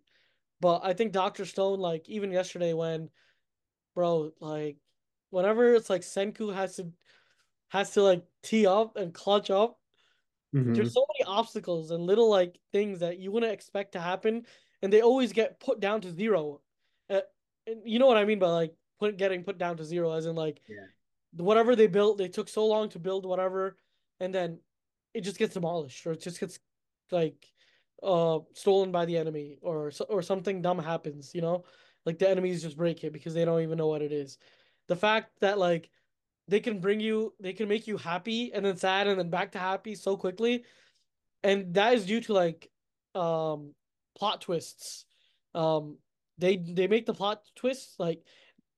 But 0.60 0.82
I 0.84 0.93
think 0.93 1.13
Doctor 1.13 1.45
Stone, 1.45 1.80
like 1.80 2.10
even 2.10 2.32
yesterday 2.32 2.73
when, 2.73 3.10
bro, 3.95 4.32
like 4.41 4.77
whenever 5.30 5.75
it's 5.75 5.89
like 5.89 6.01
Senku 6.01 6.53
has 6.53 6.75
to 6.77 6.91
has 7.69 7.91
to 7.91 8.01
like 8.01 8.23
tee 8.43 8.65
up 8.65 8.97
and 8.97 9.13
clutch 9.13 9.49
up, 9.49 9.80
mm-hmm. 10.56 10.74
there's 10.74 10.94
so 10.94 11.06
many 11.18 11.30
obstacles 11.30 11.92
and 11.92 12.04
little 12.06 12.30
like 12.30 12.58
things 12.72 13.00
that 13.00 13.20
you 13.20 13.32
wouldn't 13.32 13.52
expect 13.52 13.94
to 13.94 14.00
happen, 14.00 14.46
and 14.82 14.92
they 14.92 15.02
always 15.02 15.34
get 15.34 15.60
put 15.60 15.80
down 15.80 16.02
to 16.02 16.12
zero. 16.12 16.62
Uh, 17.10 17.22
and 17.66 17.82
you 17.86 18.00
know 18.00 18.08
what 18.08 18.18
I 18.18 18.26
mean 18.26 18.40
by 18.40 18.50
like 18.50 18.74
put 19.00 19.18
getting 19.18 19.44
put 19.44 19.58
down 19.58 19.78
to 19.78 19.86
zero, 19.86 20.12
as 20.14 20.26
in 20.26 20.36
like 20.36 20.62
yeah. 20.68 20.86
whatever 21.36 21.76
they 21.76 21.88
built, 21.88 22.18
they 22.18 22.28
took 22.28 22.50
so 22.50 22.66
long 22.66 22.90
to 22.90 23.00
build 23.00 23.26
whatever, 23.26 23.78
and 24.20 24.34
then 24.34 24.60
it 25.14 25.22
just 25.22 25.40
gets 25.40 25.56
demolished 25.56 26.06
or 26.06 26.12
it 26.12 26.22
just 26.22 26.40
gets 26.40 26.60
like 27.12 27.52
uh 28.04 28.40
stolen 28.54 28.92
by 28.92 29.06
the 29.06 29.18
enemy 29.18 29.58
or 29.62 29.92
or 30.10 30.22
something 30.22 30.62
dumb 30.62 30.78
happens 30.78 31.34
you 31.34 31.42
know 31.42 31.66
like 32.06 32.20
the 32.20 32.30
enemies 32.30 32.62
just 32.62 32.78
break 32.78 33.04
it 33.04 33.12
because 33.12 33.34
they 33.34 33.44
don't 33.44 33.62
even 33.62 33.78
know 33.78 33.88
what 33.88 34.04
it 34.04 34.12
is 34.12 34.38
the 34.88 34.96
fact 34.96 35.32
that 35.42 35.58
like 35.58 35.90
they 36.48 36.60
can 36.60 36.80
bring 36.80 37.00
you 37.00 37.34
they 37.40 37.54
can 37.54 37.68
make 37.68 37.88
you 37.88 37.98
happy 37.98 38.52
and 38.54 38.66
then 38.66 38.78
sad 38.78 39.08
and 39.08 39.20
then 39.20 39.30
back 39.30 39.52
to 39.52 39.60
happy 39.60 39.96
so 39.96 40.16
quickly 40.16 40.64
and 41.44 41.74
that 41.74 41.94
is 41.94 42.06
due 42.06 42.22
to 42.22 42.34
like 42.34 42.70
um 43.16 43.74
plot 44.18 44.42
twists 44.42 45.06
um 45.56 45.98
they 46.38 46.58
they 46.58 46.88
make 46.88 47.06
the 47.06 47.14
plot 47.14 47.42
twists 47.56 47.96
like 48.00 48.24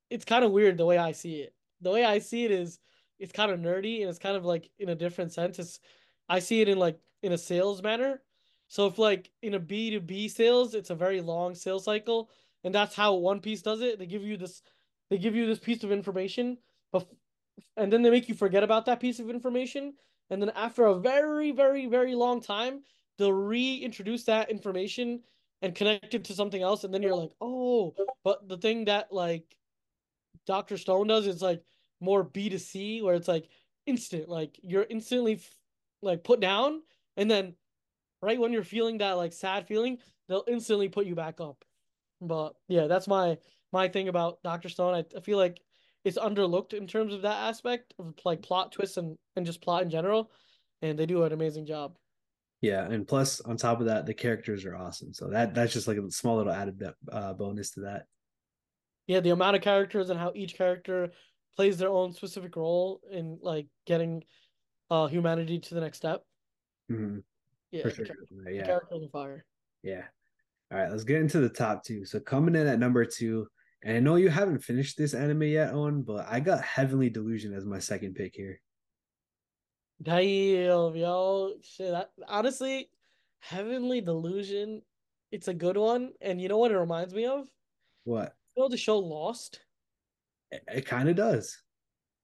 it's 0.09 0.25
kind 0.25 0.43
of 0.43 0.51
weird 0.51 0.77
the 0.77 0.85
way 0.85 0.97
I 0.97 1.11
see 1.11 1.35
it. 1.35 1.53
The 1.81 1.91
way 1.91 2.03
I 2.03 2.19
see 2.19 2.45
it 2.45 2.51
is 2.51 2.79
it's 3.19 3.31
kind 3.31 3.51
of 3.51 3.59
nerdy 3.59 4.01
and 4.01 4.09
it's 4.09 4.19
kind 4.19 4.35
of 4.35 4.45
like 4.45 4.69
in 4.79 4.89
a 4.89 4.95
different 4.95 5.33
sense. 5.33 5.59
It's 5.59 5.79
I 6.27 6.39
see 6.39 6.61
it 6.61 6.69
in 6.69 6.77
like 6.77 6.99
in 7.21 7.31
a 7.31 7.37
sales 7.37 7.81
manner. 7.81 8.21
So 8.67 8.87
if 8.87 8.97
like 8.97 9.31
in 9.41 9.53
a 9.55 9.59
B2B 9.59 10.29
sales, 10.31 10.75
it's 10.75 10.89
a 10.89 10.95
very 10.95 11.21
long 11.21 11.55
sales 11.55 11.85
cycle, 11.85 12.29
and 12.63 12.73
that's 12.73 12.95
how 12.95 13.15
One 13.15 13.39
Piece 13.39 13.61
does 13.61 13.81
it. 13.81 13.97
They 13.97 14.05
give 14.05 14.23
you 14.23 14.37
this 14.37 14.61
they 15.09 15.17
give 15.17 15.35
you 15.35 15.47
this 15.47 15.59
piece 15.59 15.83
of 15.83 15.91
information, 15.91 16.57
and 17.77 17.91
then 17.91 18.01
they 18.01 18.09
make 18.09 18.29
you 18.29 18.35
forget 18.35 18.63
about 18.63 18.85
that 18.85 18.99
piece 18.99 19.19
of 19.19 19.29
information, 19.29 19.93
and 20.29 20.41
then 20.41 20.51
after 20.51 20.85
a 20.85 20.99
very 20.99 21.51
very 21.51 21.85
very 21.87 22.15
long 22.15 22.41
time, 22.41 22.81
they'll 23.17 23.33
reintroduce 23.33 24.23
that 24.25 24.49
information 24.49 25.21
and 25.61 25.75
connect 25.75 26.13
it 26.13 26.23
to 26.25 26.33
something 26.33 26.61
else, 26.61 26.83
and 26.83 26.93
then 26.93 27.01
you're 27.01 27.15
like, 27.15 27.31
"Oh, 27.41 27.95
but 28.23 28.47
the 28.47 28.57
thing 28.57 28.85
that 28.85 29.11
like 29.11 29.55
Dr. 30.45 30.77
Stone 30.77 31.07
does 31.07 31.27
is 31.27 31.41
like 31.41 31.63
more 32.01 32.23
B2C 32.23 33.03
where 33.03 33.15
it's 33.15 33.27
like 33.27 33.47
instant, 33.85 34.29
like 34.29 34.59
you're 34.63 34.85
instantly 34.89 35.39
like 36.01 36.23
put 36.23 36.39
down 36.39 36.81
and 37.17 37.29
then 37.29 37.55
right 38.21 38.39
when 38.39 38.53
you're 38.53 38.63
feeling 38.63 38.99
that 38.99 39.13
like 39.13 39.33
sad 39.33 39.67
feeling, 39.67 39.97
they'll 40.27 40.45
instantly 40.47 40.89
put 40.89 41.05
you 41.05 41.15
back 41.15 41.41
up. 41.41 41.63
But 42.21 42.55
yeah, 42.67 42.87
that's 42.87 43.07
my 43.07 43.37
my 43.71 43.87
thing 43.87 44.07
about 44.07 44.41
Doctor 44.43 44.69
Stone. 44.69 44.93
I, 44.95 45.05
I 45.17 45.21
feel 45.21 45.37
like 45.37 45.61
it's 46.03 46.17
underlooked 46.17 46.73
in 46.73 46.87
terms 46.87 47.13
of 47.13 47.21
that 47.23 47.47
aspect 47.47 47.93
of 47.99 48.13
like 48.25 48.41
plot 48.41 48.71
twists 48.71 48.97
and 48.97 49.17
and 49.35 49.45
just 49.45 49.61
plot 49.61 49.83
in 49.83 49.89
general, 49.89 50.31
and 50.81 50.97
they 50.97 51.05
do 51.05 51.23
an 51.23 51.33
amazing 51.33 51.65
job. 51.65 51.95
Yeah, 52.61 52.85
and 52.85 53.07
plus 53.07 53.39
on 53.41 53.57
top 53.57 53.79
of 53.79 53.85
that, 53.85 54.05
the 54.05 54.13
characters 54.13 54.65
are 54.65 54.75
awesome. 54.75 55.13
So 55.13 55.29
that 55.29 55.53
that's 55.53 55.73
just 55.73 55.87
like 55.87 55.97
a 55.97 56.11
small 56.11 56.37
little 56.37 56.51
added 56.51 56.81
uh, 57.11 57.33
bonus 57.33 57.71
to 57.71 57.81
that. 57.81 58.05
Yeah, 59.07 59.21
the 59.21 59.31
amount 59.31 59.55
of 59.55 59.61
characters 59.61 60.09
and 60.09 60.19
how 60.19 60.31
each 60.35 60.55
character 60.55 61.11
plays 61.55 61.77
their 61.77 61.89
own 61.89 62.13
specific 62.13 62.55
role 62.55 63.01
in 63.11 63.39
like 63.41 63.67
getting 63.85 64.23
uh 64.91 65.07
humanity 65.07 65.59
to 65.59 65.75
the 65.75 65.81
next 65.81 65.97
step. 65.97 66.23
Mm-hmm. 66.91 67.19
Yeah, 67.71 67.89
sure. 67.89 68.05
yeah. 68.49 68.65
Characters 68.65 69.07
fire. 69.11 69.45
Yeah. 69.83 70.03
All 70.71 70.77
right, 70.77 70.91
let's 70.91 71.03
get 71.03 71.21
into 71.21 71.39
the 71.39 71.49
top 71.49 71.83
two. 71.83 72.05
So 72.05 72.19
coming 72.19 72.55
in 72.55 72.67
at 72.67 72.79
number 72.79 73.03
two, 73.05 73.47
and 73.83 73.97
I 73.97 73.99
know 73.99 74.15
you 74.15 74.29
haven't 74.29 74.63
finished 74.63 74.97
this 74.97 75.13
anime 75.13 75.43
yet, 75.43 75.73
Aunn, 75.73 76.01
but 76.01 76.27
I 76.29 76.39
got 76.39 76.61
Heavenly 76.61 77.09
Delusion 77.09 77.53
as 77.53 77.65
my 77.65 77.79
second 77.79 78.15
pick 78.15 78.35
here. 78.35 78.59
Damn, 80.01 80.95
yo, 80.95 81.53
shit. 81.61 81.91
That, 81.91 82.09
honestly, 82.27 82.89
Heavenly 83.39 84.01
Delusion, 84.01 84.81
it's 85.31 85.47
a 85.47 85.53
good 85.53 85.77
one. 85.77 86.11
And 86.19 86.41
you 86.41 86.49
know 86.49 86.57
what 86.57 86.71
it 86.71 86.77
reminds 86.77 87.13
me 87.13 87.25
of? 87.25 87.47
What? 88.03 88.33
You 88.55 88.63
know 88.63 88.69
the 88.69 88.77
show 88.77 88.99
Lost? 88.99 89.61
It, 90.51 90.63
it 90.67 90.85
kind 90.85 91.07
of 91.07 91.15
does. 91.15 91.61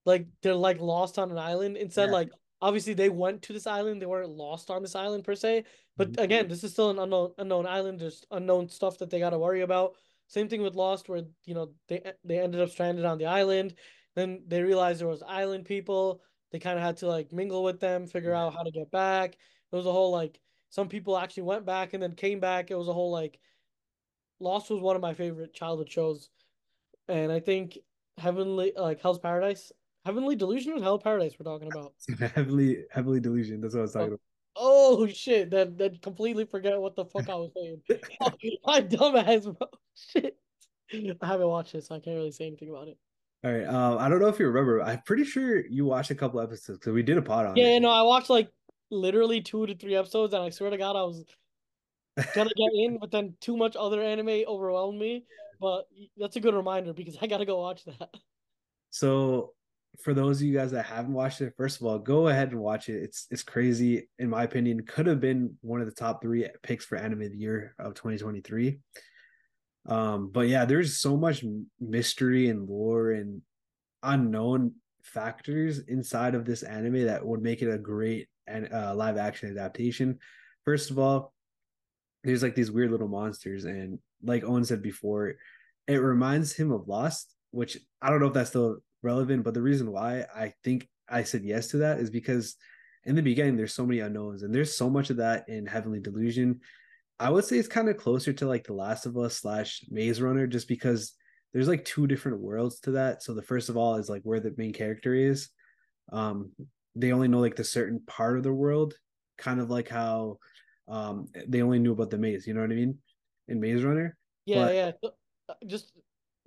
Like 0.04 0.26
they're 0.42 0.54
like 0.54 0.80
lost 0.80 1.18
on 1.18 1.30
an 1.30 1.38
island. 1.38 1.76
Instead, 1.76 2.06
yeah. 2.06 2.14
like 2.14 2.30
obviously 2.60 2.94
they 2.94 3.08
went 3.08 3.42
to 3.42 3.52
this 3.52 3.66
island 3.66 4.00
they 4.00 4.06
weren't 4.06 4.30
lost 4.30 4.70
on 4.70 4.82
this 4.82 4.96
island 4.96 5.24
per 5.24 5.34
se 5.34 5.64
but 5.96 6.12
mm-hmm. 6.12 6.22
again 6.22 6.48
this 6.48 6.64
is 6.64 6.72
still 6.72 6.90
an 6.90 6.98
unknown 6.98 7.30
unknown 7.38 7.66
island 7.66 7.98
there's 7.98 8.24
unknown 8.30 8.68
stuff 8.68 8.98
that 8.98 9.10
they 9.10 9.18
got 9.18 9.30
to 9.30 9.38
worry 9.38 9.60
about 9.60 9.94
same 10.28 10.48
thing 10.48 10.62
with 10.62 10.74
lost 10.74 11.08
where 11.08 11.22
you 11.44 11.54
know 11.54 11.70
they 11.88 12.02
they 12.24 12.38
ended 12.38 12.60
up 12.60 12.70
stranded 12.70 13.04
on 13.04 13.18
the 13.18 13.26
island 13.26 13.74
then 14.14 14.42
they 14.48 14.62
realized 14.62 15.00
there 15.00 15.08
was 15.08 15.22
island 15.26 15.64
people 15.64 16.20
they 16.52 16.58
kind 16.58 16.78
of 16.78 16.84
had 16.84 16.96
to 16.96 17.06
like 17.06 17.32
mingle 17.32 17.62
with 17.62 17.80
them 17.80 18.06
figure 18.06 18.34
out 18.34 18.54
how 18.54 18.62
to 18.62 18.70
get 18.70 18.90
back 18.90 19.34
it 19.34 19.76
was 19.76 19.86
a 19.86 19.92
whole 19.92 20.10
like 20.10 20.40
some 20.70 20.88
people 20.88 21.16
actually 21.16 21.44
went 21.44 21.64
back 21.64 21.94
and 21.94 22.02
then 22.02 22.12
came 22.12 22.40
back 22.40 22.70
it 22.70 22.78
was 22.78 22.88
a 22.88 22.92
whole 22.92 23.10
like 23.10 23.38
lost 24.40 24.70
was 24.70 24.80
one 24.80 24.96
of 24.96 25.02
my 25.02 25.14
favorite 25.14 25.54
childhood 25.54 25.90
shows 25.90 26.30
and 27.08 27.30
i 27.30 27.40
think 27.40 27.78
heavenly 28.18 28.72
like 28.76 29.00
hell's 29.00 29.18
paradise 29.18 29.72
Heavenly 30.06 30.36
Delusion 30.36 30.72
or 30.72 30.80
Hell 30.80 31.00
Paradise 31.00 31.32
we're 31.36 31.50
talking 31.50 31.68
about? 31.72 31.92
heavily 32.36 32.84
Heavenly 32.92 33.18
Delusion. 33.18 33.60
That's 33.60 33.74
what 33.74 33.80
I 33.80 33.82
was 33.82 33.92
talking 33.92 34.04
oh. 34.04 34.14
about. 34.14 34.20
Oh 34.56 35.06
shit! 35.06 35.50
That 35.50 35.76
that 35.78 36.02
completely 36.02 36.44
forget 36.44 36.80
what 36.80 36.96
the 36.96 37.04
fuck 37.04 37.28
I 37.28 37.34
was 37.34 37.50
saying. 37.54 37.82
my 38.64 38.80
dumbass, 38.80 39.44
bro. 39.44 39.68
Shit. 40.12 40.36
I 40.92 41.26
haven't 41.26 41.48
watched 41.48 41.74
it, 41.74 41.84
so 41.84 41.94
I 41.94 42.00
can't 42.00 42.16
really 42.16 42.30
say 42.30 42.46
anything 42.46 42.70
about 42.70 42.88
it. 42.88 42.96
All 43.44 43.52
right. 43.52 43.66
Um, 43.66 43.98
I 43.98 44.08
don't 44.08 44.20
know 44.20 44.28
if 44.28 44.38
you 44.38 44.46
remember. 44.46 44.82
I'm 44.82 45.02
pretty 45.02 45.24
sure 45.24 45.66
you 45.66 45.84
watched 45.84 46.10
a 46.10 46.14
couple 46.14 46.40
episodes 46.40 46.78
because 46.78 46.92
we 46.92 47.02
did 47.02 47.18
a 47.18 47.22
pod 47.22 47.46
on 47.46 47.56
yeah, 47.56 47.66
it. 47.66 47.72
Yeah, 47.74 47.78
no, 47.80 47.90
I 47.90 48.02
watched 48.02 48.30
like 48.30 48.50
literally 48.90 49.40
two 49.40 49.66
to 49.66 49.74
three 49.74 49.96
episodes, 49.96 50.32
and 50.32 50.42
I 50.42 50.50
swear 50.50 50.70
to 50.70 50.78
God, 50.78 50.96
I 50.96 51.02
was 51.02 51.24
gonna 52.34 52.50
get 52.56 52.70
in, 52.74 52.98
but 52.98 53.10
then 53.10 53.34
too 53.40 53.56
much 53.56 53.76
other 53.76 54.02
anime 54.02 54.44
overwhelmed 54.46 54.98
me. 54.98 55.24
But 55.58 55.88
that's 56.18 56.36
a 56.36 56.40
good 56.40 56.52
reminder 56.54 56.92
because 56.92 57.16
I 57.22 57.28
gotta 57.28 57.46
go 57.46 57.58
watch 57.58 57.82
that. 57.86 58.10
So 58.90 59.54
for 60.02 60.14
those 60.14 60.40
of 60.40 60.46
you 60.46 60.54
guys 60.54 60.70
that 60.72 60.84
haven't 60.84 61.12
watched 61.12 61.40
it, 61.40 61.54
first 61.56 61.80
of 61.80 61.86
all, 61.86 61.98
go 61.98 62.28
ahead 62.28 62.52
and 62.52 62.60
watch 62.60 62.88
it. 62.88 63.02
It's 63.02 63.26
it's 63.30 63.42
crazy, 63.42 64.08
in 64.18 64.30
my 64.30 64.44
opinion. 64.44 64.84
Could 64.86 65.06
have 65.06 65.20
been 65.20 65.56
one 65.60 65.80
of 65.80 65.86
the 65.86 65.94
top 65.94 66.22
three 66.22 66.48
picks 66.62 66.84
for 66.84 66.96
anime 66.96 67.22
of 67.22 67.32
the 67.32 67.38
year 67.38 67.74
of 67.78 67.94
2023. 67.94 68.78
Um, 69.88 70.30
but 70.32 70.48
yeah, 70.48 70.64
there's 70.64 70.98
so 70.98 71.16
much 71.16 71.44
mystery 71.80 72.48
and 72.48 72.68
lore 72.68 73.12
and 73.12 73.42
unknown 74.02 74.72
factors 75.02 75.78
inside 75.78 76.34
of 76.34 76.44
this 76.44 76.62
anime 76.62 77.06
that 77.06 77.24
would 77.24 77.42
make 77.42 77.62
it 77.62 77.70
a 77.70 77.78
great 77.78 78.28
and 78.46 78.72
uh, 78.72 78.94
live 78.94 79.16
action 79.16 79.50
adaptation. 79.50 80.18
First 80.64 80.90
of 80.90 80.98
all, 80.98 81.32
there's 82.24 82.42
like 82.42 82.54
these 82.54 82.72
weird 82.72 82.90
little 82.90 83.08
monsters, 83.08 83.64
and 83.64 83.98
like 84.22 84.44
Aunn 84.44 84.64
said 84.64 84.82
before, 84.82 85.34
it 85.86 85.96
reminds 85.96 86.52
him 86.52 86.72
of 86.72 86.88
Lost, 86.88 87.32
which 87.52 87.78
I 88.02 88.10
don't 88.10 88.20
know 88.20 88.26
if 88.26 88.34
that's 88.34 88.50
still 88.50 88.78
relevant. 89.06 89.44
But 89.44 89.54
the 89.54 89.62
reason 89.62 89.90
why 89.90 90.26
I 90.34 90.52
think 90.64 90.88
I 91.08 91.22
said 91.22 91.44
yes 91.44 91.68
to 91.68 91.78
that 91.78 91.98
is 91.98 92.10
because 92.10 92.56
in 93.04 93.14
the 93.14 93.22
beginning 93.22 93.56
there's 93.56 93.72
so 93.72 93.86
many 93.86 94.00
unknowns, 94.00 94.42
and 94.42 94.52
there's 94.54 94.76
so 94.76 94.90
much 94.90 95.10
of 95.10 95.18
that 95.18 95.48
in 95.48 95.64
Heavenly 95.64 96.00
Delusion. 96.00 96.60
I 97.18 97.30
would 97.30 97.46
say 97.46 97.56
it's 97.56 97.76
kind 97.76 97.88
of 97.88 97.96
closer 97.96 98.32
to 98.34 98.46
like 98.46 98.64
The 98.64 98.74
Last 98.74 99.06
of 99.06 99.16
Us 99.16 99.38
slash 99.38 99.80
Maze 99.88 100.20
Runner, 100.20 100.46
just 100.46 100.68
because 100.68 101.14
there's 101.52 101.68
like 101.68 101.84
two 101.84 102.06
different 102.06 102.40
worlds 102.40 102.80
to 102.80 102.90
that. 102.92 103.22
So 103.22 103.32
the 103.32 103.48
first 103.50 103.70
of 103.70 103.76
all 103.76 103.94
is 103.94 104.10
like 104.10 104.22
where 104.24 104.40
the 104.40 104.52
main 104.58 104.74
character 104.74 105.14
is. 105.14 105.48
Um, 106.12 106.52
they 106.94 107.12
only 107.12 107.28
know 107.28 107.40
like 107.40 107.56
the 107.56 107.64
certain 107.64 108.02
part 108.06 108.36
of 108.36 108.42
the 108.42 108.52
world, 108.52 108.94
kind 109.38 109.60
of 109.60 109.70
like 109.70 109.88
how 109.88 110.38
um 110.88 111.26
they 111.48 111.62
only 111.62 111.78
knew 111.78 111.92
about 111.92 112.10
the 112.10 112.18
maze. 112.18 112.46
You 112.46 112.54
know 112.54 112.60
what 112.60 112.72
I 112.72 112.74
mean? 112.74 112.98
In 113.48 113.60
Maze 113.60 113.82
Runner. 113.82 114.16
Yeah, 114.44 114.64
but, 114.64 114.74
yeah. 114.74 114.90
Uh, 115.48 115.54
just, 115.66 115.92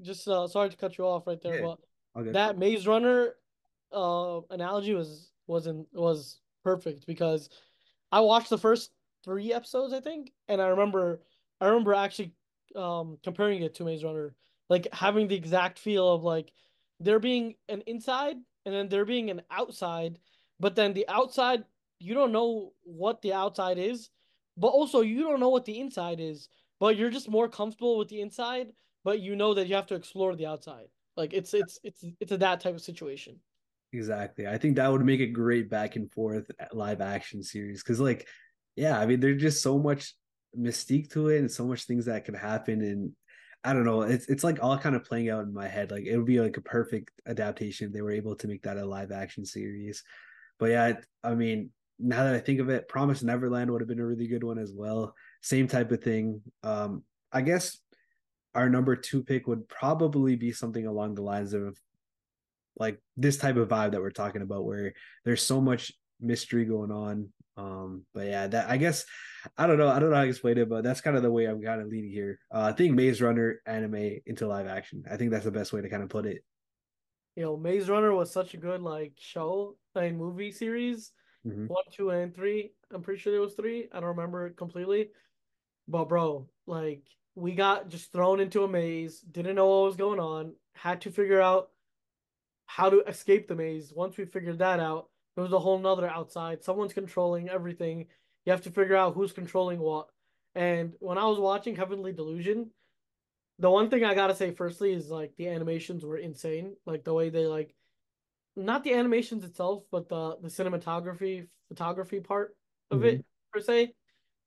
just 0.02 0.28
uh, 0.28 0.48
sorry 0.48 0.69
to 0.69 0.78
cut 0.78 0.98
you 0.98 1.06
off 1.06 1.26
right 1.28 1.41
there, 1.41 1.60
yeah. 1.60 1.65
but 1.65 1.78
Okay. 2.15 2.32
That 2.32 2.58
Maze 2.58 2.88
Runner 2.88 3.36
uh 3.91 4.41
analogy 4.52 4.93
was 4.93 5.32
wasn't 5.48 5.88
was 5.93 6.41
perfect 6.63 7.08
because 7.08 7.50
I 8.12 8.19
watched 8.22 8.50
the 8.50 8.58
first 8.58 8.91
three 9.26 9.52
episodes, 9.54 9.93
I 9.93 10.00
think, 10.00 10.32
and 10.48 10.62
I 10.62 10.67
remember 10.67 11.22
I 11.62 11.67
remember 11.67 11.93
actually 11.93 12.34
um 12.76 13.17
comparing 13.24 13.63
it 13.63 13.76
to 13.76 13.84
Maze 13.84 14.04
Runner, 14.04 14.36
like 14.69 14.88
having 14.93 15.28
the 15.28 15.36
exact 15.36 15.80
feel 15.80 16.08
of 16.13 16.24
like 16.24 16.52
there 17.00 17.19
being 17.19 17.56
an 17.67 17.82
inside 17.88 18.38
and 18.65 18.76
then 18.76 18.89
there 18.89 19.06
being 19.06 19.30
an 19.30 19.41
outside, 19.52 20.19
but 20.60 20.76
then 20.76 20.93
the 20.93 21.08
outside 21.08 21.63
you 22.00 22.13
don't 22.13 22.32
know 22.32 22.74
what 22.84 23.22
the 23.22 23.34
outside 23.34 23.78
is, 23.78 24.10
but 24.58 24.67
also 24.67 25.02
you 25.02 25.24
don't 25.24 25.39
know 25.39 25.50
what 25.50 25.65
the 25.65 25.80
inside 25.80 26.19
is, 26.19 26.50
but 26.80 26.95
you're 26.95 27.10
just 27.10 27.30
more 27.30 27.50
comfortable 27.50 27.98
with 27.98 28.08
the 28.10 28.22
inside, 28.22 28.74
but 29.04 29.19
you 29.19 29.36
know 29.36 29.54
that 29.54 29.67
you 29.67 29.76
have 29.76 29.88
to 29.88 29.95
explore 29.95 30.36
the 30.36 30.45
outside. 30.45 30.88
Like 31.19 31.34
it's 31.34 31.53
it's 31.53 31.77
it's 31.84 32.03
it's 32.21 32.32
a 32.32 32.38
that 32.38 32.62
type 32.62 32.73
of 32.73 32.82
situation. 32.82 33.39
Exactly. 33.91 34.47
I 34.47 34.58
think 34.58 34.77
that 34.77 34.89
would 34.89 35.03
make 35.03 35.19
a 35.19 35.27
great 35.27 35.69
back 35.69 35.95
and 35.95 36.12
forth 36.12 36.49
live 36.71 37.01
action 37.01 37.43
series 37.43 37.84
because, 37.84 37.99
like, 37.99 38.27
yeah, 38.75 38.97
I 38.97 39.05
mean, 39.05 39.19
there's 39.19 39.41
just 39.41 39.62
so 39.62 39.77
much 39.77 40.13
mystique 40.58 41.12
to 41.12 41.27
it 41.27 41.39
and 41.39 41.51
so 41.51 41.65
much 41.65 41.84
things 41.84 42.05
that 42.05 42.23
could 42.23 42.36
happen. 42.36 42.82
And 42.82 43.12
I 43.63 43.73
don't 43.73 43.84
know, 43.84 44.03
it's 44.03 44.27
it's 44.29 44.43
like 44.43 44.63
all 44.63 44.77
kind 44.77 44.95
of 44.95 45.03
playing 45.03 45.29
out 45.29 45.43
in 45.43 45.53
my 45.53 45.67
head. 45.67 45.91
Like, 45.91 46.05
it 46.05 46.15
would 46.15 46.25
be 46.25 46.39
like 46.39 46.55
a 46.55 46.62
perfect 46.62 47.12
adaptation 47.27 47.88
if 47.88 47.93
they 47.93 48.01
were 48.01 48.12
able 48.12 48.36
to 48.38 48.47
make 48.47 48.62
that 48.63 48.77
a 48.77 48.86
live 48.86 49.12
action 49.12 49.43
series. 49.43 50.03
But 50.58 50.69
yeah, 50.69 50.93
I 51.23 51.36
mean, 51.36 51.71
now 51.97 52.23
that 52.23 52.36
I 52.36 52.39
think 52.39 52.60
of 52.62 52.69
it, 52.69 52.88
Promise 52.88 53.23
Neverland 53.23 53.71
would 53.71 53.82
have 53.82 53.89
been 53.89 53.99
a 53.99 54.05
really 54.05 54.27
good 54.27 54.43
one 54.43 54.58
as 54.58 54.71
well. 54.73 55.15
Same 55.41 55.67
type 55.67 55.91
of 55.91 56.01
thing. 56.01 56.41
Um, 56.63 57.03
I 57.32 57.41
guess 57.41 57.77
our 58.60 58.69
number 58.69 58.93
two 58.93 59.24
pick 59.24 59.48
would 59.48 59.69
probably 59.69 60.36
be 60.36 60.52
something 60.52 60.86
along 60.86 61.15
the 61.15 61.22
lines 61.22 61.54
of 61.54 61.80
like 62.78 63.00
this 63.15 63.38
type 63.38 63.56
of 63.56 63.69
vibe 63.69 63.91
that 63.91 64.02
we're 64.02 64.10
talking 64.12 64.41
about 64.41 64.65
where 64.65 64.93
there's 65.24 65.41
so 65.41 65.62
much 65.62 65.93
mystery 66.19 66.65
going 66.65 66.91
on. 66.91 67.30
Um 67.56 68.06
but 68.13 68.28
yeah 68.28 68.48
that 68.48 68.69
i 68.69 68.78
guess 68.78 69.06
i 69.58 69.67
don't 69.67 69.78
know 69.78 69.89
i 69.89 70.00
don't 70.00 70.12
know 70.12 70.15
how 70.15 70.24
to 70.24 70.30
explain 70.30 70.58
it 70.58 70.69
but 70.69 70.82
that's 70.82 71.02
kind 71.02 71.17
of 71.17 71.24
the 71.24 71.32
way 71.32 71.43
i'm 71.43 71.62
kind 71.62 71.82
of 71.82 71.88
leading 71.88 72.12
here. 72.12 72.39
Uh, 72.54 72.63
i 72.63 72.72
think 72.74 72.95
maze 72.95 73.22
runner 73.22 73.62
anime 73.65 74.19
into 74.26 74.48
live 74.48 74.67
action. 74.67 75.04
I 75.10 75.15
think 75.15 75.32
that's 75.32 75.45
the 75.45 75.52
best 75.52 75.72
way 75.74 75.82
to 75.82 75.89
kind 75.89 76.04
of 76.04 76.10
put 76.10 76.26
it. 76.26 76.43
You 77.36 77.43
know 77.43 77.58
maze 77.58 77.89
runner 77.89 78.13
was 78.13 78.32
such 78.32 78.54
a 78.54 78.58
good 78.58 78.82
like 78.82 79.13
show 79.17 79.78
and 79.95 80.17
movie 80.17 80.52
series. 80.52 81.12
Mm-hmm. 81.48 81.67
one 81.67 81.84
two 81.93 82.10
and 82.10 82.36
three 82.36 82.74
i'm 82.93 83.02
pretty 83.02 83.22
sure 83.22 83.32
there 83.32 83.41
was 83.41 83.56
three. 83.56 83.88
I 83.93 84.02
don't 84.02 84.15
remember 84.15 84.50
completely. 84.50 85.12
But 85.88 86.10
bro 86.10 86.50
like 86.67 87.04
we 87.36 87.54
got 87.54 87.89
just 87.89 88.12
thrown 88.12 88.39
into 88.39 88.63
a 88.63 88.68
maze, 88.68 89.20
didn't 89.20 89.56
know 89.56 89.68
what 89.68 89.86
was 89.86 89.96
going 89.96 90.20
on, 90.20 90.54
had 90.74 91.02
to 91.02 91.12
figure 91.12 91.42
out 91.42 91.70
how 92.65 92.89
to 92.89 93.02
escape 93.02 93.48
the 93.48 93.56
maze. 93.56 93.92
Once 93.96 94.18
we 94.18 94.26
figured 94.26 94.60
that 94.60 94.80
out, 94.80 95.10
there 95.36 95.44
was 95.44 95.54
a 95.54 95.60
whole 95.60 95.80
nother 95.80 96.08
outside. 96.08 96.63
Someone's 96.63 96.94
controlling 96.94 97.50
everything. 97.50 98.08
You 98.46 98.52
have 98.52 98.63
to 98.63 98.72
figure 98.72 98.96
out 98.96 99.13
who's 99.13 99.32
controlling 99.32 99.80
what. 99.80 100.08
And 100.56 100.94
when 101.00 101.18
I 101.18 101.26
was 101.26 101.39
watching 101.39 101.76
Heavenly 101.76 102.12
Delusion, 102.12 102.72
the 103.60 103.70
one 103.70 103.89
thing 103.89 104.04
I 104.04 104.15
gotta 104.15 104.36
say 104.36 104.52
firstly 104.52 104.94
is 104.94 105.10
like 105.10 105.34
the 105.38 105.50
animations 105.50 106.04
were 106.04 106.18
insane. 106.18 106.76
Like 106.86 107.04
the 107.04 107.13
way 107.13 107.30
they 107.30 107.46
like 107.46 107.76
not 108.56 108.84
the 108.84 108.94
animations 108.94 109.44
itself, 109.44 109.84
but 109.92 110.10
the 110.10 110.38
the 110.42 110.48
cinematography 110.48 111.48
photography 111.68 112.20
part 112.20 112.56
of 112.92 113.00
mm-hmm. 113.00 113.08
it 113.08 113.26
per 113.54 113.62
se. 113.62 113.94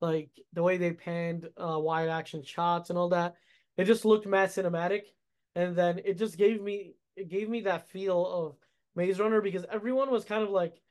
Like 0.03 0.29
the 0.51 0.63
way 0.63 0.75
they 0.77 0.91
panned 0.91 1.47
uh 1.57 1.79
wide 1.79 2.09
action 2.09 2.43
shots 2.43 2.89
and 2.89 2.99
all 2.99 3.09
that. 3.09 3.35
It 3.77 3.85
just 3.85 4.03
looked 4.03 4.27
mad 4.27 4.49
cinematic. 4.49 5.03
And 5.55 5.75
then 5.75 6.01
it 6.03 6.17
just 6.17 6.37
gave 6.37 6.61
me 6.61 6.95
it 7.15 7.29
gave 7.29 7.47
me 7.49 7.61
that 7.61 7.89
feel 7.89 8.25
of 8.25 8.55
Maze 8.95 9.19
Runner 9.19 9.41
because 9.41 9.65
everyone 9.71 10.11
was 10.11 10.25
kind 10.25 10.43
of 10.43 10.49
like 10.49 10.81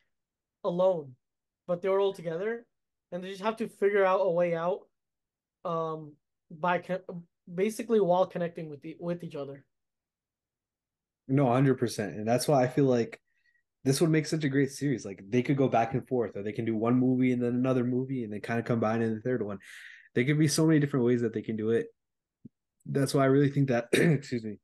alone, 0.64 1.14
but 1.66 1.82
they 1.82 1.88
were 1.88 2.00
all 2.00 2.12
together, 2.12 2.64
and 3.10 3.22
they 3.22 3.30
just 3.30 3.42
have 3.42 3.56
to 3.56 3.68
figure 3.68 4.04
out 4.04 4.20
a 4.20 4.30
way 4.30 4.54
out, 4.54 4.80
um, 5.64 6.12
by 6.50 6.82
basically 7.52 8.00
while 8.00 8.26
connecting 8.26 8.70
with 8.70 8.80
the 8.82 8.96
with 9.00 9.22
each 9.24 9.36
other. 9.36 9.64
No, 11.28 11.46
hundred 11.50 11.78
percent, 11.78 12.16
and 12.16 12.26
that's 12.26 12.48
why 12.48 12.62
I 12.62 12.68
feel 12.68 12.86
like 12.86 13.20
this 13.84 14.00
would 14.00 14.10
make 14.10 14.26
such 14.26 14.44
a 14.44 14.48
great 14.48 14.70
series. 14.70 15.04
Like 15.04 15.22
they 15.28 15.42
could 15.42 15.56
go 15.56 15.68
back 15.68 15.94
and 15.94 16.06
forth, 16.06 16.36
or 16.36 16.42
they 16.42 16.52
can 16.52 16.64
do 16.64 16.76
one 16.76 16.98
movie 16.98 17.32
and 17.32 17.42
then 17.42 17.54
another 17.54 17.84
movie, 17.84 18.24
and 18.24 18.32
then 18.32 18.40
kind 18.40 18.60
of 18.60 18.66
combine 18.66 19.02
in 19.02 19.14
the 19.14 19.20
third 19.20 19.42
one. 19.42 19.58
There 20.14 20.24
could 20.24 20.38
be 20.38 20.48
so 20.48 20.66
many 20.66 20.78
different 20.78 21.06
ways 21.06 21.22
that 21.22 21.32
they 21.32 21.42
can 21.42 21.56
do 21.56 21.70
it. 21.70 21.86
That's 22.86 23.14
why 23.14 23.22
I 23.22 23.26
really 23.26 23.50
think 23.50 23.68
that 23.68 23.88
excuse 23.92 24.44
me, 24.44 24.58